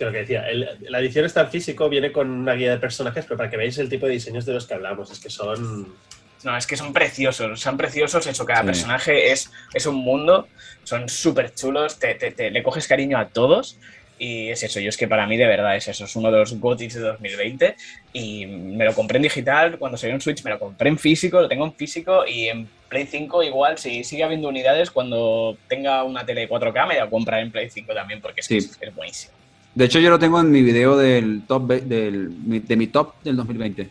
creo 0.01 0.12
que 0.12 0.18
decía, 0.20 0.46
la 0.80 0.98
edición 0.98 1.26
está 1.26 1.42
en 1.42 1.51
físico, 1.51 1.90
viene 1.90 2.11
con 2.11 2.30
una 2.30 2.55
guía 2.55 2.70
de 2.70 2.78
personajes, 2.78 3.26
pero 3.26 3.36
para 3.36 3.51
que 3.51 3.59
veáis 3.59 3.76
el 3.76 3.90
tipo 3.90 4.07
de 4.07 4.12
diseños 4.12 4.46
de 4.46 4.55
los 4.55 4.66
que 4.66 4.72
hablamos, 4.72 5.11
es 5.11 5.20
que 5.20 5.28
son... 5.28 5.94
No, 6.42 6.57
es 6.57 6.66
que 6.66 6.78
son 6.78 6.94
preciosos, 6.94 7.61
son 7.61 7.76
preciosos, 7.76 8.26
eso, 8.26 8.46
cada 8.46 8.64
personaje 8.64 9.30
es, 9.30 9.53
es 9.74 9.84
un 9.84 9.96
mundo, 9.96 10.48
son 10.84 11.07
súper 11.11 11.53
chulos, 11.55 11.98
te, 11.98 12.14
te, 12.14 12.51
le 12.51 12.62
coges 12.62 12.88
cariño 12.88 13.18
a 13.18 13.28
todos 13.28 13.78
y 14.18 14.48
es 14.48 14.62
eso, 14.62 14.80
yo 14.80 14.88
es 14.88 14.96
que 14.96 15.07
para 15.07 15.26
mí 15.26 15.36
de 15.36 15.46
verdad 15.46 15.76
es 15.76 15.86
eso, 15.88 16.07
es 16.07 16.16
uno 16.16 16.32
de 16.32 16.38
los 16.38 16.59
GOTYs 16.59 16.94
de 16.94 17.01
2020 17.01 17.76
y 18.14 18.46
me 18.46 18.86
lo 18.86 18.94
compré 18.94 19.18
en 19.18 19.24
digital, 19.24 19.78
cuando 19.78 19.98
salió 19.98 20.14
en 20.14 20.22
Switch 20.22 20.42
me 20.42 20.51
lo 20.51 20.59
compré 20.59 20.88
en 20.88 20.98
físico, 20.98 21.42
lo 21.42 21.48
tengo 21.48 21.66
en 21.66 21.74
físico 21.74 22.24
y 22.26 22.48
en 22.48 22.66
Play 22.88 23.07
5 23.07 23.42
igual, 23.42 23.76
si 23.76 24.03
sigue 24.03 24.24
habiendo 24.24 24.48
unidades, 24.48 24.90
cuando 24.90 25.59
tenga 25.68 26.05
una 26.05 26.24
tele 26.24 26.48
4K 26.48 26.88
me 26.88 26.94
voy 26.94 27.07
a 27.07 27.11
comprar 27.11 27.40
en 27.40 27.51
Play 27.51 27.68
5 27.68 27.92
también 27.92 28.22
porque 28.22 28.40
es, 28.40 28.51
es 28.51 28.94
buenísimo. 28.94 29.39
De 29.75 29.85
hecho, 29.85 29.99
yo 30.01 30.11
lo 30.11 30.18
tengo 30.18 30.41
en 30.41 30.51
mi 30.51 30.62
video 30.62 30.97
del 30.97 31.43
top 31.47 31.68
del, 31.68 32.66
de 32.66 32.77
mi 32.77 32.87
top 32.89 33.14
del 33.23 33.37
2020. 33.37 33.91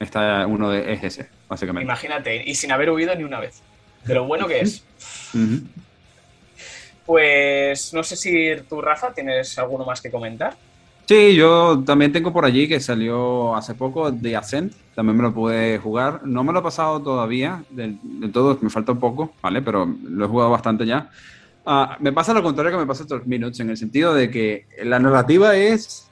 Está 0.00 0.46
uno 0.46 0.70
de 0.70 0.92
es 0.92 1.04
ese, 1.04 1.28
básicamente. 1.48 1.84
Imagínate, 1.84 2.42
y 2.48 2.54
sin 2.54 2.72
haber 2.72 2.90
huido 2.90 3.14
ni 3.14 3.24
una 3.24 3.40
vez. 3.40 3.62
De 4.04 4.14
lo 4.14 4.26
bueno 4.26 4.46
que 4.46 4.60
es. 4.60 4.84
Pues 7.04 7.92
no 7.94 8.02
sé 8.02 8.16
si 8.16 8.50
tú, 8.68 8.80
Rafa, 8.80 9.12
tienes 9.12 9.58
alguno 9.58 9.84
más 9.84 10.00
que 10.00 10.10
comentar. 10.10 10.56
Sí, 11.06 11.34
yo 11.34 11.82
también 11.86 12.12
tengo 12.12 12.34
por 12.34 12.44
allí 12.44 12.68
que 12.68 12.80
salió 12.80 13.56
hace 13.56 13.74
poco 13.74 14.10
de 14.10 14.36
Ascent, 14.36 14.74
también 14.94 15.16
me 15.16 15.22
lo 15.22 15.32
pude 15.32 15.78
jugar. 15.78 16.20
No 16.24 16.44
me 16.44 16.52
lo 16.52 16.58
he 16.58 16.62
pasado 16.62 17.00
todavía, 17.00 17.64
de 17.70 17.96
todo, 18.30 18.58
me 18.60 18.68
falta 18.68 18.92
un 18.92 19.00
poco, 19.00 19.32
¿vale? 19.40 19.62
Pero 19.62 19.86
lo 19.86 20.24
he 20.26 20.28
jugado 20.28 20.50
bastante 20.50 20.84
ya. 20.84 21.10
Ah, 21.70 21.98
me 22.00 22.14
pasa 22.14 22.32
lo 22.32 22.42
contrario 22.42 22.72
que 22.72 22.78
me 22.78 22.86
pasa 22.86 23.02
estos 23.02 23.26
minutos, 23.26 23.60
en 23.60 23.68
el 23.68 23.76
sentido 23.76 24.14
de 24.14 24.30
que 24.30 24.66
la 24.84 24.98
narrativa 24.98 25.54
es. 25.54 26.10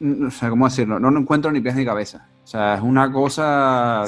No 0.00 0.30
sé 0.30 0.50
cómo 0.50 0.66
decirlo, 0.66 1.00
no, 1.00 1.18
encuentro 1.18 1.50
ni 1.50 1.62
pies 1.62 1.74
ni 1.74 1.86
cabeza. 1.86 2.28
O 2.44 2.46
sea, 2.46 2.74
es 2.74 2.82
una 2.82 3.10
cosa 3.10 4.04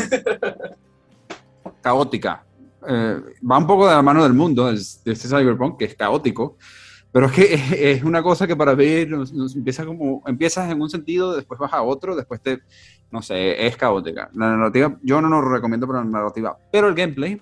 caótica. 1.80 2.44
Eh, 2.86 3.18
va 3.50 3.56
un 3.56 3.66
poco 3.66 3.88
de 3.88 3.94
la 3.94 4.02
mano 4.02 4.22
del 4.22 4.34
mundo, 4.34 4.66
de 4.66 4.74
este 4.74 5.26
Cyberpunk, 5.26 5.78
que 5.78 5.86
es 5.86 5.94
caótico, 5.94 6.58
pero 7.10 7.24
es 7.24 7.32
que 7.32 7.92
es, 7.92 8.04
una 8.04 8.22
cosa 8.22 8.46
que 8.46 8.56
para 8.56 8.74
ver 8.74 9.08
nos, 9.08 9.32
empieza 9.56 9.86
como, 9.86 10.22
empiezas 10.26 10.70
en 10.70 10.82
un 10.82 10.90
sentido, 10.90 11.34
después 11.34 11.58
vas 11.58 11.72
a 11.72 11.80
otro, 11.80 12.14
después 12.14 12.42
te, 12.42 12.60
no 13.10 13.22
sé, 13.22 13.66
es 13.66 13.74
caótica. 13.74 14.28
La 14.34 14.50
narrativa, 14.50 14.98
yo 15.02 15.22
no 15.22 15.30
lo 15.30 15.40
recomiendo 15.40 15.86
para 15.86 16.00
la 16.00 16.10
narrativa, 16.10 16.58
pero 16.70 16.88
el 16.88 16.94
gameplay 16.94 17.40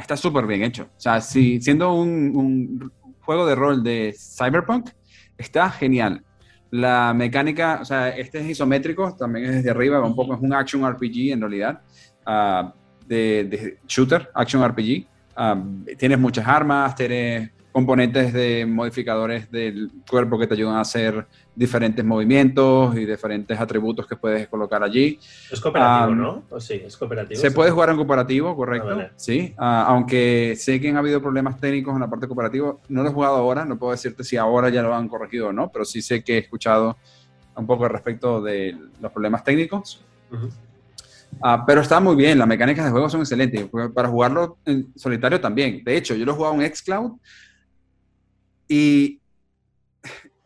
está 0.00 0.16
súper 0.16 0.46
bien 0.46 0.62
hecho. 0.62 0.84
O 0.84 1.00
sea, 1.00 1.20
si, 1.20 1.60
siendo 1.60 1.92
un, 1.92 2.90
juego 3.20 3.46
de 3.46 3.54
rol 3.54 3.82
de 3.82 4.14
Cyberpunk, 4.18 4.90
está 5.38 5.70
genial. 5.70 6.24
La 6.70 7.12
mecánica, 7.14 7.78
o 7.80 7.84
sea, 7.84 8.08
este 8.10 8.40
es 8.40 8.50
isométrico, 8.50 9.14
también 9.16 9.46
es 9.46 9.54
desde 9.56 9.70
arriba, 9.70 10.04
un 10.04 10.14
poco 10.14 10.34
es 10.34 10.40
un 10.40 10.52
action 10.52 10.88
RPG 10.88 11.32
en 11.32 11.40
realidad, 11.40 11.80
ah, 12.26 12.72
de, 13.06 13.78
shooter, 13.86 14.30
action 14.34 14.66
RPG. 14.66 15.06
Ah, 15.36 15.62
tienes 15.98 16.18
muchas 16.18 16.46
armas, 16.46 16.94
tienes 16.94 17.50
componentes 17.72 18.32
de 18.32 18.66
modificadores 18.66 19.50
del 19.50 19.90
cuerpo 20.08 20.38
que 20.38 20.46
te 20.46 20.54
ayudan 20.54 20.76
a 20.76 20.80
hacer 20.80 21.26
diferentes 21.60 22.02
movimientos 22.02 22.96
y 22.96 23.04
diferentes 23.04 23.60
atributos 23.60 24.06
que 24.06 24.16
puedes 24.16 24.48
colocar 24.48 24.82
allí. 24.82 25.20
Es 25.52 25.60
cooperativo, 25.60 26.14
¿no? 26.14 26.58
sí, 26.58 26.80
es 26.86 26.96
cooperativo. 26.96 27.38
Se 27.38 27.50
puede 27.50 27.70
jugar 27.70 27.90
en 27.90 27.96
cooperativo, 27.96 28.56
correcto. 28.56 28.88
Ah, 28.88 29.10
sí, 29.14 29.52
ah, 29.58 29.84
aunque 29.88 30.54
sé 30.56 30.80
que 30.80 30.88
han 30.88 30.96
habido 30.96 31.20
problemas 31.20 31.60
técnicos 31.60 31.92
en 31.92 32.00
la 32.00 32.08
parte 32.08 32.26
cooperativa, 32.26 32.76
no 32.88 33.02
lo 33.02 33.10
he 33.10 33.12
jugado 33.12 33.36
ahora, 33.36 33.66
no 33.66 33.78
puedo 33.78 33.92
decirte 33.92 34.24
si 34.24 34.38
ahora 34.38 34.70
ya 34.70 34.80
lo 34.80 34.94
han 34.94 35.06
corregido 35.06 35.48
o 35.48 35.52
no, 35.52 35.70
pero 35.70 35.84
sí 35.84 36.00
sé 36.00 36.24
que 36.24 36.36
he 36.36 36.38
escuchado 36.38 36.96
un 37.54 37.66
poco 37.66 37.86
respecto 37.88 38.40
de 38.40 38.74
los 38.98 39.12
problemas 39.12 39.44
técnicos. 39.44 40.02
Ah, 41.42 41.62
pero 41.66 41.82
está 41.82 42.00
muy 42.00 42.16
bien, 42.16 42.38
las 42.38 42.48
mecánicas 42.48 42.86
de 42.86 42.90
juego 42.90 43.10
son 43.10 43.20
excelentes. 43.20 43.68
Para 43.94 44.08
jugarlo 44.08 44.56
en 44.64 44.90
solitario 44.96 45.38
también. 45.38 45.84
De 45.84 45.94
hecho, 45.94 46.14
yo 46.14 46.24
lo 46.24 46.32
he 46.32 46.36
jugado 46.36 46.54
en 46.58 46.74
Xcloud 46.74 47.18
y 48.66 49.19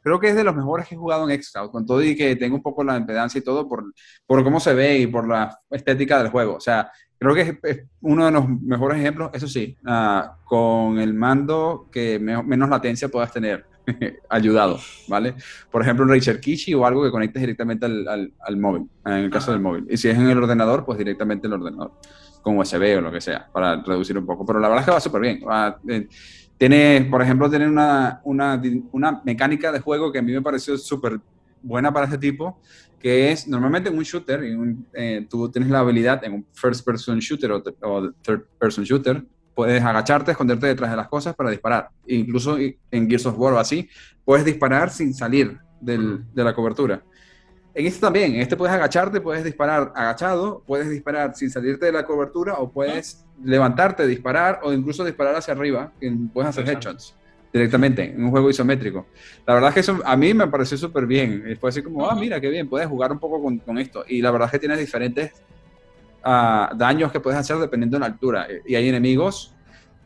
creo 0.05 0.21
que 0.21 0.29
es 0.29 0.37
de 0.37 0.45
los 0.45 0.55
mejores 0.55 0.87
que 0.87 0.95
he 0.95 0.99
jugado 0.99 1.29
en 1.29 1.43
Xcloud, 1.43 1.71
con 1.71 1.87
todo 1.87 2.03
y 2.03 2.15
que 2.15 2.37
tengo 2.37 2.57
un 2.57 2.63
poco 2.63 2.85
la 2.85 2.97
impedancia 2.97 3.39
y 3.39 3.43
todo 3.43 3.67
por, 3.67 3.93
por 4.27 4.45
cómo 4.45 4.61
se 4.61 4.75
ve 4.75 4.99
y 4.99 5.07
por 5.07 5.27
la 5.27 5.59
estética 5.71 6.19
del 6.19 6.31
juego. 6.31 6.57
O 6.57 6.61
sea, 6.61 6.93
creo 7.19 7.35
que 7.35 7.59
es, 7.63 7.85
uno 8.03 8.27
de 8.27 8.31
los 8.31 8.47
mejores 8.47 8.99
ejemplos, 8.99 9.31
eso 9.33 9.49
sí, 9.49 9.77
ah, 9.87 10.37
con 10.45 10.99
el 10.99 11.15
mando 11.15 11.89
que 11.91 12.19
menos 12.19 12.69
latencia 12.69 13.09
puedas 13.09 13.33
tener 13.33 13.65
ayudado, 14.29 14.79
¿vale? 15.09 15.37
Por 15.71 15.81
ejemplo, 15.81 16.05
un 16.05 16.11
Razer 16.11 16.39
Kishi 16.39 16.75
o 16.75 16.85
algo 16.85 17.03
que 17.03 17.11
conectes 17.11 17.41
directamente 17.41 17.87
al, 17.87 18.31
al, 18.39 18.57
móvil, 18.59 18.89
en 19.07 19.13
el 19.13 19.31
caso 19.31 19.53
del 19.53 19.61
móvil. 19.63 19.87
Y 19.89 19.97
si 19.97 20.11
es 20.11 20.19
en 20.19 20.29
el 20.29 20.37
ordenador, 20.37 20.85
pues 20.85 20.99
directamente 20.99 21.47
el 21.47 21.55
ordenador, 21.55 21.93
con 22.43 22.59
USB 22.59 22.99
o 22.99 23.01
lo 23.01 23.11
que 23.11 23.23
sea, 23.23 23.49
para 23.51 23.83
reducir 23.83 24.19
un 24.19 24.27
poco. 24.27 24.45
Pero 24.45 24.61
la 24.61 24.69
verdad 24.69 24.83
es 24.83 24.87
que 24.87 24.93
va 24.93 25.01
súper 25.01 25.21
bien. 25.23 25.41
Eh, 25.89 26.09
tiene, 26.59 27.07
por 27.11 27.23
ejemplo, 27.23 27.51
tiene 27.51 27.69
una, 27.69 28.21
una, 28.25 29.23
mecánica 29.25 29.73
de 29.73 29.81
juego 29.81 30.13
que 30.13 30.19
a 30.19 30.23
mí 30.23 30.33
me 30.33 30.43
pareció 30.43 30.79
súper 30.79 31.21
buena 31.63 31.93
para 31.93 32.07
este 32.07 32.19
tipo, 32.19 32.61
que 33.01 33.33
es 33.33 33.49
normalmente 33.49 33.91
en 33.91 33.99
un 33.99 34.05
shooter, 34.05 34.41
eh, 34.93 35.27
tú 35.29 35.51
tienes 35.51 35.71
la 35.71 35.81
habilidad 35.81 36.23
en 36.25 36.35
un 36.35 36.47
first 36.53 36.85
person 36.85 37.19
shooter 37.19 37.53
o, 37.53 37.63
o 37.83 38.13
third 38.23 38.45
person 38.59 38.85
shooter, 38.85 39.25
puedes 39.55 39.83
agacharte, 39.83 40.33
esconderte 40.33 40.67
detrás 40.67 40.91
de 40.91 40.97
las 40.97 41.09
cosas 41.09 41.35
para 41.35 41.51
disparar. 41.51 41.91
Incluso 42.07 42.59
en 42.59 43.09
Gears 43.09 43.27
of 43.27 43.39
War 43.39 43.55
o 43.55 43.59
así, 43.59 43.89
puedes 44.25 44.45
disparar 44.45 44.91
sin 44.91 45.15
salir 45.15 45.59
del, 45.81 46.25
de 46.33 46.45
la 46.45 46.55
cobertura. 46.55 47.03
En 47.75 47.87
este 47.87 48.01
también, 48.01 48.35
en 48.35 48.41
este 48.41 48.57
puedes 48.57 48.75
agacharte, 48.75 49.21
puedes 49.21 49.43
disparar 49.43 49.93
agachado, 49.97 50.63
puedes 50.65 50.89
disparar 50.89 51.35
sin 51.35 51.51
salirte 51.51 51.87
de 51.87 51.93
la 51.93 52.07
cobertura 52.07 52.55
o 52.55 52.71
puedes 52.71 53.25
levantarte, 53.43 54.07
disparar 54.07 54.61
o 54.63 54.73
incluso 54.73 55.05
disparar 55.05 55.35
hacia 55.35 55.55
arriba, 55.55 55.93
puedes 56.33 56.51
hacer 56.51 56.69
headshots 56.69 57.17
directamente 57.53 58.05
en 58.05 58.25
un 58.25 58.31
juego 58.31 58.51
isométrico. 58.51 59.07
La 59.47 59.55
verdad 59.55 59.69
es 59.71 59.75
que 59.75 59.81
eso 59.81 60.01
a 60.05 60.17
mí 60.17 60.35
me 60.35 60.47
pareció 60.49 60.77
súper 60.77 61.07
bien. 61.07 61.57
Fue 61.61 61.71
así 61.71 61.83
como, 61.83 62.09
ah, 62.09 62.15
mira, 62.15 62.41
qué 62.41 62.49
bien, 62.49 62.69
puedes 62.69 62.89
jugar 62.89 63.11
un 63.13 63.19
poco 63.19 63.43
con, 63.43 63.59
con 63.59 63.79
esto. 63.79 64.05
Y 64.09 64.23
la 64.23 64.31
verdad 64.31 64.47
es 64.47 64.53
que 64.53 64.59
tienes 64.61 64.79
diferentes 64.79 65.33
daños 66.25 67.13
que 67.13 67.21
puedes 67.21 67.39
hacer 67.39 67.57
dependiendo 67.59 67.97
de 67.97 68.01
la 68.01 68.07
altura. 68.07 68.47
Y 68.67 68.75
hay 68.75 68.89
enemigos 68.89 69.55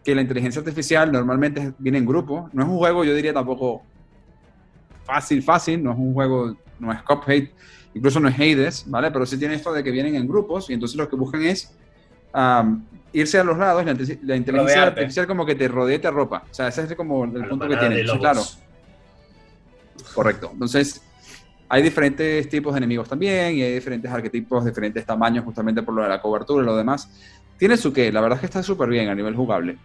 que 0.05 0.14
la 0.14 0.21
inteligencia 0.21 0.61
artificial 0.61 1.12
normalmente 1.12 1.73
viene 1.79 1.99
en 1.99 2.07
grupo. 2.07 2.49
No 2.53 2.62
es 2.62 2.69
un 2.69 2.77
juego, 2.77 3.05
yo 3.05 3.14
diría 3.14 3.33
tampoco 3.33 3.83
fácil, 5.09 5.42
fácil. 5.42 5.82
No 5.82 5.92
es 5.92 5.98
un 5.98 6.12
juego, 6.12 6.56
no 6.78 6.92
es 6.92 7.02
Cuphead, 7.02 7.48
incluso 7.94 8.20
no 8.20 8.28
es 8.28 8.34
Hades, 8.34 8.84
¿vale? 8.86 9.11
Pero 9.11 9.26
sí 9.26 9.38
tiene 9.38 9.54
esto 9.54 9.72
de 9.72 9.82
que 9.82 9.90
vienen 9.90 10.14
en 10.14 10.28
grupos 10.28 10.68
y 10.70 10.74
entonces 10.74 10.96
lo 10.96 11.09
que 11.09 11.16
buscan 11.16 11.42
es 11.42 11.74
irse 13.12 13.38
a 13.38 13.44
los 13.44 13.59
lados. 13.59 13.84
La, 13.84 13.96
la 14.22 14.36
inteligencia 14.36 14.82
artificial 14.82 15.26
como 15.26 15.46
que 15.46 15.54
te 15.54 15.66
rodea 15.66 15.96
y 15.96 15.98
te 15.98 16.09
arropa. 16.09 16.44
O 16.50 16.54
sea, 16.54 16.68
ese 16.68 16.82
es 16.82 16.94
como 16.94 17.24
el 17.24 17.48
punto 17.48 17.66
que 17.66 17.76
tiene. 17.76 18.04
claro. 18.18 18.42
Correcto. 20.14 20.50
Entonces, 20.52 21.02
hay 21.68 21.82
diferentes 21.82 22.48
tipos 22.48 22.72
de 22.72 22.78
enemigos 22.78 23.09
también 23.09 23.56
y 23.56 23.62
hay 23.62 23.74
diferentes 23.74 24.11
arquetipos, 24.11 24.64
diferentes 24.64 25.04
tamaños, 25.04 25.44
justamente 25.44 25.82
por 25.82 25.94
lo 25.94 26.02
de 26.02 26.09
la 26.09 26.20
cobertura 26.20 26.62
y 26.62 26.66
lo 26.66 26.76
demás. 26.76 27.11
Tiene 27.59 27.76
su 27.76 27.92
qué, 27.92 28.12
la 28.12 28.20
verdad 28.20 28.36
es 28.36 28.40
que 28.40 28.46
está 28.46 28.62
súper 28.62 28.88
bien 28.88 29.09
a 29.09 29.14
nivel 29.14 29.34
jugable. 29.34 29.76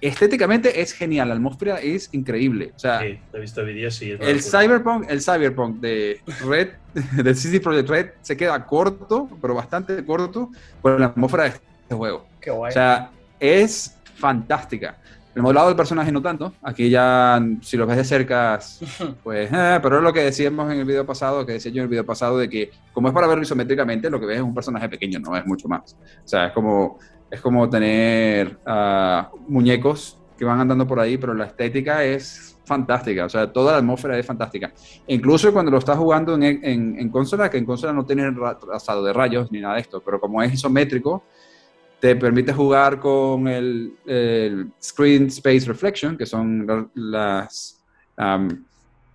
Estéticamente 0.00 0.80
es 0.80 0.92
genial, 0.92 1.28
la 1.28 1.34
atmósfera 1.34 1.80
es 1.80 2.08
increíble. 2.12 2.72
O 2.74 2.78
sea, 2.78 3.00
sí, 3.00 3.18
he 3.32 3.40
visto 3.40 3.64
vídeos 3.64 4.00
y 4.02 4.12
el 4.12 4.42
cyberpunk, 4.42 5.06
el 5.08 5.20
cyberpunk 5.20 5.80
de 5.80 6.20
Red, 6.46 6.68
del 7.22 7.36
City 7.36 7.58
Project 7.60 7.88
Red, 7.88 8.10
se 8.22 8.36
queda 8.36 8.64
corto, 8.64 9.28
pero 9.40 9.54
bastante 9.54 10.04
corto, 10.04 10.50
con 10.80 10.98
la 10.98 11.06
atmósfera 11.06 11.44
de 11.44 11.48
este 11.50 11.94
juego. 11.94 12.26
Qué 12.40 12.50
guay. 12.50 12.70
O 12.70 12.72
sea, 12.72 13.10
es 13.38 13.96
fantástica. 14.16 14.96
El 15.34 15.42
modelado 15.42 15.68
del 15.68 15.76
personaje 15.76 16.12
no 16.12 16.20
tanto. 16.20 16.52
Aquí 16.62 16.90
ya, 16.90 17.42
si 17.62 17.76
lo 17.76 17.86
ves 17.86 17.96
de 17.96 18.04
cerca, 18.04 18.58
pues, 19.22 19.50
eh, 19.52 19.80
pero 19.82 19.98
es 19.98 20.02
lo 20.02 20.12
que 20.12 20.20
decíamos 20.20 20.70
en 20.70 20.78
el 20.78 20.84
video 20.84 21.06
pasado, 21.06 21.46
que 21.46 21.52
decía 21.52 21.72
yo 21.72 21.78
en 21.78 21.84
el 21.84 21.88
video 21.88 22.04
pasado, 22.04 22.38
de 22.38 22.48
que 22.48 22.70
como 22.92 23.08
es 23.08 23.14
para 23.14 23.26
verlo 23.26 23.42
isométricamente, 23.42 24.10
lo 24.10 24.20
que 24.20 24.26
ves 24.26 24.36
es 24.36 24.42
un 24.42 24.54
personaje 24.54 24.88
pequeño, 24.88 25.18
no 25.20 25.36
es 25.36 25.46
mucho 25.46 25.68
más. 25.68 25.96
O 26.24 26.28
sea, 26.28 26.48
es 26.48 26.52
como, 26.52 26.98
es 27.32 27.40
como 27.40 27.68
tener 27.70 28.58
ah, 28.66 29.30
muñecos 29.48 30.18
que 30.36 30.44
van 30.44 30.60
andando 30.60 30.86
por 30.86 31.00
ahí, 31.00 31.16
pero 31.16 31.32
la 31.32 31.46
estética 31.46 32.04
es 32.04 32.58
fantástica, 32.66 33.24
o 33.24 33.28
sea, 33.30 33.50
toda 33.50 33.72
la 33.72 33.78
atmósfera 33.78 34.18
es 34.18 34.26
fantástica. 34.26 34.70
incluso 35.06 35.50
cuando 35.50 35.70
lo 35.70 35.78
estás 35.78 35.96
jugando 35.96 36.34
en, 36.34 36.42
en, 36.42 36.98
en 36.98 37.08
consola, 37.08 37.50
que 37.50 37.56
en 37.56 37.64
consola 37.64 37.94
no 37.94 38.04
tiene 38.04 38.30
trazado 38.60 39.02
de 39.02 39.14
rayos 39.14 39.50
ni 39.50 39.60
nada 39.60 39.76
de 39.76 39.80
esto, 39.80 40.02
pero 40.04 40.20
como 40.20 40.42
es 40.42 40.52
isométrico, 40.52 41.24
te 42.00 42.16
permite 42.16 42.52
jugar 42.52 43.00
con 43.00 43.48
el, 43.48 43.94
Screen 44.82 45.28
Space 45.28 45.66
Reflection, 45.66 46.18
que 46.18 46.26
son 46.26 46.90
las, 46.94 47.80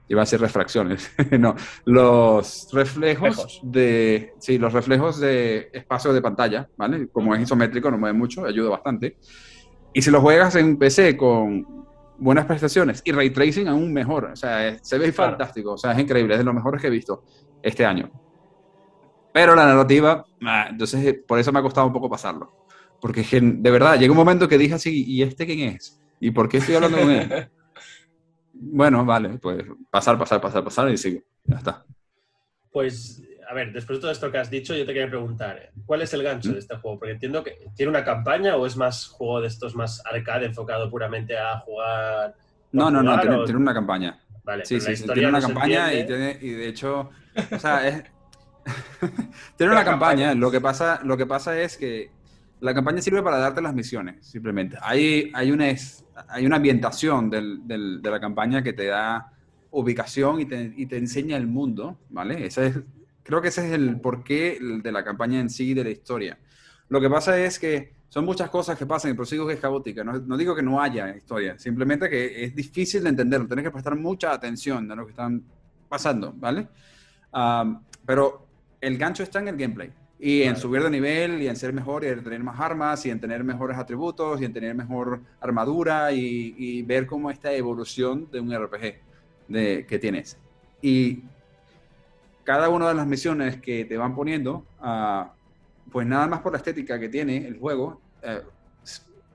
iba 0.09 0.21
a 0.21 0.25
decir 0.25 0.39
refracciones, 0.39 1.11
no, 1.39 1.55
los 1.85 2.69
reflejos, 2.71 3.59
de, 3.63 4.33
sí, 4.39 4.57
los 4.57 4.73
reflejos 4.73 5.19
de 5.19 5.69
espacio 5.73 6.13
de 6.13 6.21
pantalla, 6.21 6.69
¿vale? 6.77 7.07
Como 7.09 7.35
es 7.35 7.41
isométrico, 7.41 7.91
no 7.91 7.97
mueve 7.97 8.17
mucho, 8.17 8.45
ayuda 8.45 8.69
bastante. 8.69 9.17
Y 9.93 10.01
si 10.01 10.11
lo 10.11 10.21
juegas 10.21 10.55
en 10.55 10.77
PC 10.77 11.17
con 11.17 11.85
buenas 12.19 12.45
prestaciones 12.45 13.01
y 13.05 13.11
ray 13.11 13.29
tracing 13.29 13.67
aún 13.67 13.93
mejor, 13.93 14.25
o 14.25 14.35
sea, 14.35 14.77
se 14.81 14.97
ve 14.97 15.11
fantástico, 15.11 15.73
o 15.73 15.77
sea, 15.77 15.91
es 15.91 15.99
increíble, 15.99 16.33
es 16.33 16.39
de 16.39 16.45
los 16.45 16.53
mejores 16.53 16.81
que 16.81 16.87
he 16.87 16.91
visto 16.91 17.23
este 17.61 17.85
año. 17.85 18.09
Pero 19.33 19.55
la 19.55 19.65
narrativa, 19.65 20.25
entonces 20.69 21.15
por 21.27 21.37
eso 21.37 21.51
me 21.51 21.59
ha 21.59 21.61
costado 21.61 21.85
un 21.87 21.93
poco 21.93 22.09
pasarlo. 22.09 22.65
Porque 22.99 23.23
de 23.31 23.71
verdad, 23.71 23.99
llega 23.99 24.11
un 24.11 24.17
momento 24.17 24.47
que 24.47 24.57
dije 24.57 24.73
así, 24.73 25.03
¿y 25.05 25.21
este 25.21 25.45
quién 25.45 25.75
es? 25.75 26.01
¿Y 26.19 26.31
por 26.31 26.49
qué 26.49 26.57
estoy 26.57 26.75
hablando 26.75 26.97
con 26.97 27.11
él? 27.11 27.49
bueno, 28.59 29.05
vale, 29.05 29.37
pues 29.37 29.63
pasar, 29.89 30.17
pasar, 30.17 30.41
pasar, 30.41 30.63
pasar 30.63 30.89
y 30.89 30.97
sigo. 30.97 31.21
Ya 31.45 31.57
está. 31.57 31.85
Pues, 32.71 33.21
a 33.49 33.53
ver, 33.53 33.71
después 33.71 33.97
de 33.97 34.01
todo 34.01 34.11
esto 34.11 34.31
que 34.31 34.37
has 34.37 34.49
dicho, 34.49 34.75
yo 34.75 34.85
te 34.85 34.93
quería 34.93 35.09
preguntar, 35.09 35.71
¿cuál 35.85 36.01
es 36.01 36.13
el 36.13 36.23
gancho 36.23 36.51
de 36.53 36.59
este 36.59 36.75
juego? 36.77 36.99
Porque 36.99 37.13
entiendo 37.13 37.43
que 37.43 37.57
tiene 37.75 37.89
una 37.89 38.03
campaña 38.03 38.55
o 38.55 38.65
es 38.65 38.75
más 38.75 39.07
juego 39.07 39.41
de 39.41 39.47
estos 39.47 39.75
más 39.75 40.03
arcade 40.05 40.45
enfocado 40.45 40.89
puramente 40.89 41.37
a 41.37 41.59
jugar. 41.59 42.35
No, 42.71 42.91
no, 42.91 43.01
no, 43.01 43.19
tiene, 43.45 43.57
una 43.57 43.73
campaña. 43.73 44.19
Vale, 44.43 44.65
sí, 44.65 44.79
sí, 44.79 45.03
tiene 45.13 45.29
una 45.29 45.41
campaña 45.41 45.93
y, 45.93 46.05
tiene, 46.05 46.37
y 46.41 46.49
de 46.51 46.67
hecho, 46.67 47.09
o 47.51 47.59
sea, 47.59 47.87
es, 47.87 48.03
tiene 49.57 49.71
una 49.71 49.83
campaña. 49.83 50.33
Lo 50.33 50.51
que 50.51 50.61
pasa, 50.61 50.99
lo 51.03 51.17
que 51.17 51.25
pasa 51.25 51.59
es 51.59 51.77
que 51.77 52.11
la 52.59 52.73
campaña 52.73 53.01
sirve 53.01 53.21
para 53.21 53.37
darte 53.37 53.61
las 53.61 53.73
misiones, 53.73 54.25
simplemente. 54.27 54.77
Hay, 54.81 55.31
hay, 55.33 55.51
una, 55.51 55.67
hay 56.29 56.45
una 56.45 56.57
ambientación 56.57 57.29
de 57.29 58.09
la 58.09 58.19
campaña 58.19 58.63
que 58.63 58.73
te 58.73 58.87
da 58.87 59.31
ubicación 59.71 60.41
y 60.41 60.45
te, 60.45 60.73
y 60.75 60.87
enseña 60.95 61.37
el 61.37 61.47
mundo, 61.47 61.99
¿vale? 62.09 62.49
Creo 63.23 63.41
que 63.41 63.49
ese 63.49 63.67
es 63.67 63.73
el 63.73 63.99
porqué 63.99 64.57
de 64.61 64.91
la 64.91 65.03
campaña 65.03 65.39
en 65.39 65.49
sí, 65.49 65.73
de 65.73 65.83
la 65.83 65.89
historia. 65.89 66.39
Lo 66.89 67.01
que 67.01 67.09
pasa 67.09 67.37
es 67.37 67.59
que 67.59 67.97
son 68.07 68.23
muchas 68.23 68.49
cosas 68.49 68.77
que 68.77 68.85
pasan, 68.85 69.11
y 69.11 69.13
por 69.13 69.27
que 69.27 69.53
es 69.53 69.59
caótica. 69.59 70.03
No, 70.03 70.13
no, 70.13 70.37
digo 70.37 70.55
que 70.55 70.63
no 70.63 70.81
haya 70.81 71.15
historia, 71.15 71.59
simplemente 71.59 72.09
que 72.09 72.45
es 72.45 72.55
difícil 72.55 73.03
de 73.03 73.09
entenderlo. 73.09 73.47
Tienes 73.47 73.65
que 73.65 73.71
prestar 73.71 73.97
mucha 73.97 74.31
atención 74.31 74.89
a 74.91 74.95
lo 74.95 75.05
que 75.05 75.11
están 75.11 75.43
pasando, 75.89 76.33
¿vale? 76.33 76.69
Ah, 77.33 77.81
pero 78.05 78.47
el 78.79 78.97
gancho 78.97 79.23
está 79.23 79.39
en 79.39 79.49
el 79.49 79.57
gameplay. 79.57 79.91
Y 80.19 80.43
en 80.43 80.55
subir 80.55 80.81
de 80.81 80.89
nivel 80.89 81.41
y 81.41 81.47
en 81.47 81.55
ser 81.55 81.73
mejor 81.73 82.03
y 82.03 82.07
en 82.07 82.23
tener 82.23 82.43
más 82.43 82.59
armas 82.59 83.05
y 83.05 83.11
en 83.11 83.19
tener 83.19 83.43
mejores 83.43 83.77
atributos 83.77 84.41
y 84.41 84.45
en 84.45 84.53
tener 84.53 84.73
mejor 84.73 85.21
armadura 85.39 86.11
y, 86.11 86.81
ver 86.83 87.05
cómo 87.05 87.29
esta 87.29 87.53
evolución 87.53 88.27
de 88.31 88.39
un 88.39 88.51
RPG 88.51 88.99
de, 89.47 89.85
que 89.87 89.99
tienes. 89.99 90.37
Y 90.81 91.23
cada 92.43 92.69
una 92.69 92.87
de 92.87 92.95
las 92.95 93.05
misiones 93.05 93.61
que 93.61 93.85
te 93.85 93.97
van 93.97 94.15
poniendo, 94.15 94.65
uh, 94.81 95.27
pues 95.91 96.07
nada 96.07 96.27
más 96.27 96.39
por 96.39 96.53
la 96.53 96.57
estética 96.57 96.99
que 96.99 97.09
tiene 97.09 97.45
el 97.45 97.59
juego, 97.59 98.01
uh, 98.23 98.47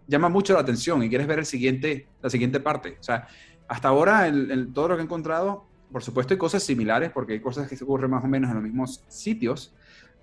llama 0.06 0.28
mucho 0.28 0.54
la 0.54 0.60
atención 0.60 1.02
y 1.02 1.08
quieres 1.08 1.26
ver 1.26 1.38
el 1.38 1.46
siguiente, 1.46 2.06
la 2.20 2.30
siguiente 2.30 2.60
parte. 2.60 2.96
O 2.98 3.02
sea, 3.02 3.28
hasta 3.68 3.88
ahora 3.88 4.26
el, 4.26 4.72
todo 4.72 4.88
lo 4.88 4.96
que 4.96 5.02
he 5.02 5.04
encontrado, 5.04 5.64
por 5.90 6.02
supuesto 6.02 6.34
hay 6.34 6.38
cosas 6.38 6.62
similares 6.62 7.10
porque 7.10 7.34
hay 7.34 7.40
cosas 7.40 7.68
que 7.68 7.76
se 7.76 7.84
ocurren 7.84 8.10
más 8.10 8.24
o 8.24 8.28
menos 8.28 8.50
en 8.50 8.56
los 8.56 8.64
mismos 8.64 9.04
sitios, 9.08 9.74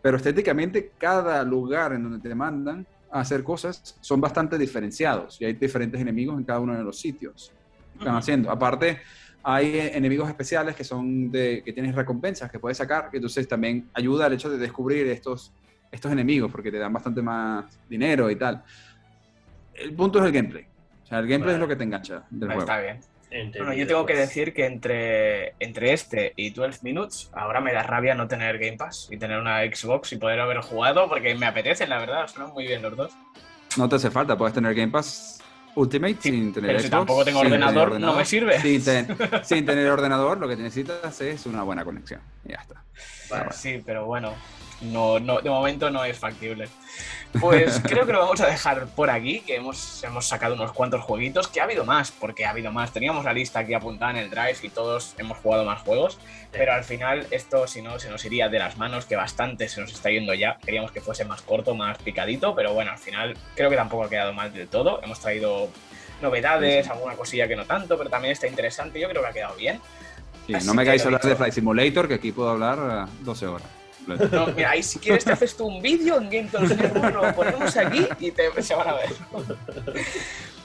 pero 0.01 0.17
estéticamente 0.17 0.91
cada 0.97 1.43
lugar 1.43 1.93
en 1.93 2.03
donde 2.03 2.19
te 2.19 2.33
mandan 2.33 2.85
a 3.11 3.21
hacer 3.21 3.43
cosas 3.43 3.97
son 4.01 4.21
bastante 4.21 4.57
diferenciados 4.57 5.41
y 5.41 5.45
hay 5.45 5.53
diferentes 5.53 5.99
enemigos 5.99 6.37
en 6.37 6.43
cada 6.43 6.59
uno 6.59 6.77
de 6.77 6.83
los 6.83 6.99
sitios 6.99 7.51
que 7.93 7.99
están 7.99 8.15
haciendo. 8.15 8.51
Aparte, 8.51 8.99
hay 9.43 9.79
enemigos 9.93 10.29
especiales 10.29 10.75
que 10.75 10.83
son 10.83 11.31
de 11.31 11.63
que 11.63 11.73
tienes 11.73 11.95
recompensas 11.95 12.51
que 12.51 12.59
puedes 12.59 12.77
sacar, 12.77 13.09
que 13.09 13.17
entonces 13.17 13.47
también 13.47 13.89
ayuda 13.93 14.25
al 14.25 14.33
hecho 14.33 14.49
de 14.49 14.57
descubrir 14.57 15.07
estos, 15.07 15.51
estos 15.91 16.11
enemigos 16.11 16.51
porque 16.51 16.71
te 16.71 16.77
dan 16.77 16.93
bastante 16.93 17.21
más 17.21 17.65
dinero 17.89 18.29
y 18.29 18.35
tal. 18.35 18.63
El 19.73 19.93
punto 19.93 20.19
es 20.19 20.25
el 20.25 20.31
gameplay. 20.31 20.65
O 21.03 21.07
sea, 21.07 21.19
el 21.19 21.27
gameplay 21.27 21.55
es 21.55 21.59
lo 21.59 21.67
que 21.67 21.75
te 21.75 21.83
engancha 21.83 22.25
del 22.29 22.49
juego. 22.49 22.61
Está 22.61 22.81
bien. 22.81 22.99
Bueno, 23.29 23.73
yo 23.73 23.85
tengo 23.85 24.05
que 24.05 24.13
pues. 24.13 24.27
decir 24.27 24.53
que 24.53 24.65
entre, 24.65 25.53
entre 25.59 25.93
este 25.93 26.33
y 26.35 26.49
12 26.49 26.79
Minutes, 26.81 27.29
ahora 27.33 27.61
me 27.61 27.73
da 27.73 27.83
rabia 27.83 28.15
no 28.15 28.27
tener 28.27 28.57
Game 28.57 28.77
Pass 28.77 29.07
y 29.11 29.17
tener 29.17 29.39
una 29.39 29.61
Xbox 29.61 30.13
y 30.13 30.17
poder 30.17 30.39
haber 30.39 30.61
jugado 30.61 31.07
porque 31.07 31.35
me 31.35 31.45
apetece, 31.45 31.85
la 31.87 31.99
verdad, 31.99 32.27
suenan 32.27 32.53
muy 32.53 32.65
bien 32.65 32.81
los 32.81 32.95
dos. 32.95 33.11
No 33.77 33.87
te 33.87 33.97
hace 33.97 34.09
falta, 34.09 34.37
puedes 34.37 34.55
tener 34.55 34.73
Game 34.73 34.91
Pass 34.91 35.39
Ultimate 35.75 36.17
sin 36.19 36.51
tener 36.51 36.71
pero 36.71 36.79
si 36.79 36.89
tampoco 36.89 37.23
tengo 37.23 37.39
ordenador, 37.39 37.99
no 37.99 38.15
me 38.15 38.25
sirve. 38.25 38.59
Sin, 39.43 39.65
tener 39.65 39.89
ordenador, 39.89 40.37
lo 40.37 40.47
que 40.47 40.55
necesitas 40.55 41.21
es 41.21 41.45
una 41.45 41.63
buena 41.63 41.85
conexión. 41.85 42.21
Y 42.45 42.49
ya 42.49 42.59
está. 42.61 43.51
Sí, 43.51 43.81
pero 43.85 44.05
bueno, 44.05 44.33
no, 44.81 45.19
no, 45.19 45.41
de 45.41 45.49
momento 45.49 45.89
no 45.89 46.03
es 46.05 46.17
factible. 46.17 46.69
Pues 47.39 47.79
creo 47.83 48.05
que 48.05 48.13
lo 48.13 48.19
vamos 48.19 48.41
a 48.41 48.47
dejar 48.47 48.87
por 48.87 49.09
aquí, 49.09 49.41
que 49.41 49.55
hemos, 49.55 50.03
hemos 50.03 50.25
sacado 50.27 50.55
unos 50.55 50.71
cuantos 50.71 51.01
jueguitos, 51.01 51.47
que 51.47 51.59
ha 51.59 51.65
habido 51.65 51.85
más, 51.85 52.11
porque 52.11 52.45
ha 52.45 52.51
habido 52.51 52.71
más. 52.71 52.91
Teníamos 52.91 53.25
la 53.25 53.33
lista 53.33 53.59
aquí 53.59 53.73
apuntada 53.73 54.11
en 54.11 54.17
el 54.17 54.29
Drive 54.29 54.57
y 54.63 54.69
todos 54.69 55.15
hemos 55.17 55.37
jugado 55.37 55.65
más 55.65 55.81
juegos, 55.81 56.17
pero 56.51 56.73
al 56.73 56.83
final 56.83 57.27
esto, 57.31 57.67
si 57.67 57.81
no, 57.81 57.99
se 57.99 58.09
nos 58.09 58.23
iría 58.25 58.49
de 58.49 58.59
las 58.59 58.77
manos, 58.77 59.05
que 59.05 59.15
bastante 59.15 59.69
se 59.69 59.81
nos 59.81 59.91
está 59.91 60.09
yendo 60.09 60.33
ya. 60.33 60.57
Queríamos 60.65 60.91
que 60.91 61.01
fuese 61.01 61.25
más 61.25 61.41
corto, 61.41 61.75
más 61.75 61.97
picadito, 61.97 62.55
pero 62.55 62.73
bueno, 62.73 62.91
al 62.91 62.99
final 62.99 63.37
creo 63.55 63.69
que 63.69 63.75
tampoco 63.75 64.05
ha 64.05 64.09
quedado 64.09 64.33
mal 64.33 64.53
del 64.53 64.67
todo. 64.67 65.01
Hemos 65.03 65.19
traído 65.19 65.69
novedades, 66.21 66.89
alguna 66.89 67.15
cosilla 67.15 67.47
que 67.47 67.55
no 67.55 67.65
tanto, 67.65 67.97
pero 67.97 68.09
también 68.09 68.31
está 68.31 68.47
interesante. 68.47 68.99
Yo 68.99 69.09
creo 69.09 69.21
que 69.21 69.27
ha 69.27 69.33
quedado 69.33 69.55
bien. 69.55 69.79
no 70.65 70.73
me 70.73 70.85
caéis 70.85 71.03
a 71.03 71.05
hablar 71.05 71.21
de 71.21 71.35
Flight 71.35 71.53
Simulator, 71.53 72.07
que 72.07 72.15
aquí 72.15 72.31
puedo 72.31 72.49
hablar 72.49 73.07
12 73.21 73.45
horas. 73.45 73.78
No, 74.15 74.47
mira, 74.47 74.71
ahí 74.71 74.83
si 74.83 74.99
quieres 74.99 75.23
te 75.23 75.31
haces 75.31 75.55
tú 75.55 75.67
un 75.67 75.81
vídeo 75.81 76.17
en 76.17 76.29
Game 76.29 76.49
Network, 76.51 77.13
lo 77.13 77.35
ponemos 77.35 77.75
aquí 77.77 78.07
y 78.19 78.31
te, 78.31 78.49
se 78.63 78.75
van 78.75 78.89
a 78.89 78.93
ver. 78.93 79.09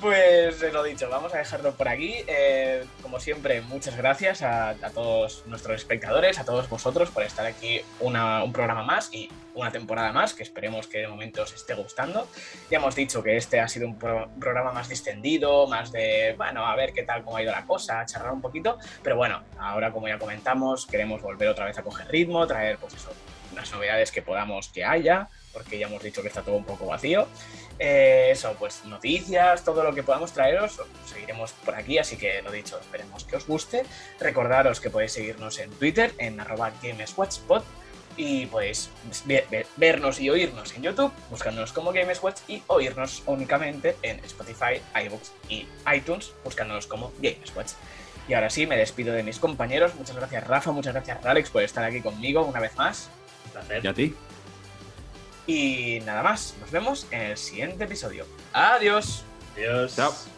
Pues 0.04 0.60
lo 0.70 0.82
dicho, 0.82 1.08
vamos 1.08 1.32
a 1.32 1.38
dejarlo 1.38 1.72
por 1.72 1.88
aquí. 1.88 2.16
Eh, 2.26 2.84
como 3.00 3.20
siempre, 3.20 3.62
muchas 3.62 3.96
gracias 3.96 4.42
a, 4.42 4.74
todos 4.92 5.44
nuestros 5.46 5.76
espectadores, 5.76 6.38
a 6.38 6.44
todos 6.44 6.68
vosotros 6.68 7.10
por 7.10 7.22
estar 7.22 7.46
aquí 7.46 7.80
un 8.00 8.52
programa 8.52 8.82
más 8.82 9.08
y 9.14 9.30
una 9.54 9.70
temporada 9.70 10.12
más, 10.12 10.34
que 10.34 10.42
esperemos 10.42 10.88
que 10.88 10.98
de 10.98 11.08
momento 11.08 11.42
os 11.42 11.54
esté 11.54 11.72
gustando. 11.72 12.28
Ya 12.70 12.76
hemos 12.76 12.94
dicho 12.94 13.22
que 13.22 13.38
este 13.38 13.60
ha 13.60 13.68
sido 13.68 13.86
un, 13.86 13.96
programa 13.96 14.72
más 14.72 14.90
distendido, 14.90 15.66
más 15.68 15.90
de, 15.90 16.34
bueno, 16.36 16.66
a 16.66 16.76
ver 16.76 16.92
qué 16.92 17.04
tal, 17.04 17.24
cómo 17.24 17.38
ha 17.38 17.42
ido 17.42 17.52
la 17.52 17.64
cosa, 17.64 18.04
charlar 18.04 18.34
un 18.34 18.42
poquito. 18.42 18.76
Pero 19.02 19.16
bueno, 19.16 19.42
ahora 19.58 19.90
como 19.90 20.06
ya 20.06 20.18
comentamos, 20.18 20.86
queremos 20.86 21.22
volver 21.22 21.48
otra 21.48 21.64
vez 21.64 21.78
a 21.78 21.82
coger 21.82 22.08
ritmo, 22.08 22.46
traer 22.46 22.76
pues 22.76 22.92
eso, 22.92 23.10
las 23.54 23.72
novedades 23.72 24.10
que 24.10 24.22
podamos 24.22 24.68
que 24.68 24.84
haya, 24.84 25.28
porque 25.52 25.78
ya 25.78 25.86
hemos 25.86 26.02
dicho 26.02 26.22
que 26.22 26.28
está 26.28 26.42
todo 26.42 26.56
un 26.56 26.64
poco 26.64 26.86
vacío. 26.86 27.28
Eh, 27.78 28.28
eso, 28.30 28.54
pues 28.58 28.84
noticias, 28.84 29.64
todo 29.64 29.82
lo 29.82 29.94
que 29.94 30.02
podamos 30.02 30.32
traeros, 30.32 30.80
seguiremos 31.06 31.52
por 31.52 31.74
aquí, 31.74 31.98
así 31.98 32.16
que 32.16 32.42
lo 32.42 32.50
dicho, 32.50 32.78
esperemos 32.78 33.24
que 33.24 33.36
os 33.36 33.46
guste. 33.46 33.84
Recordaros 34.20 34.80
que 34.80 34.90
podéis 34.90 35.12
seguirnos 35.12 35.58
en 35.58 35.70
Twitter, 35.70 36.12
en 36.18 36.40
arroba 36.40 36.72
GamesWatchPod, 36.82 37.62
y 38.16 38.46
podéis 38.46 38.90
vernos 39.76 40.20
y 40.20 40.30
oírnos 40.30 40.74
en 40.76 40.82
YouTube, 40.82 41.12
buscándonos 41.30 41.72
como 41.72 41.92
GamesWatch 41.92 42.40
y 42.48 42.62
oírnos 42.68 43.22
únicamente 43.26 43.96
en 44.02 44.24
Spotify, 44.24 44.80
iBooks 45.06 45.32
y 45.48 45.66
iTunes, 45.92 46.32
buscándonos 46.44 46.86
como 46.86 47.12
GamesWatch. 47.18 47.72
Y 48.28 48.34
ahora 48.34 48.50
sí, 48.50 48.66
me 48.66 48.76
despido 48.76 49.12
de 49.12 49.22
mis 49.22 49.38
compañeros. 49.38 49.94
Muchas 49.96 50.16
gracias 50.16 50.46
Rafa, 50.46 50.72
muchas 50.72 50.94
gracias 50.94 51.24
Alex 51.24 51.50
por 51.50 51.62
estar 51.62 51.84
aquí 51.84 52.00
conmigo 52.00 52.42
una 52.42 52.60
vez 52.60 52.76
más. 52.76 53.10
Placer. 53.54 53.84
Y 53.84 53.88
a 53.88 53.94
ti. 53.94 54.14
Y 55.46 56.00
nada 56.04 56.22
más, 56.22 56.54
nos 56.60 56.70
vemos 56.70 57.06
en 57.10 57.20
el 57.20 57.36
siguiente 57.36 57.84
episodio. 57.84 58.26
Adiós. 58.52 59.24
Adiós. 59.56 59.94
Chao. 59.96 60.33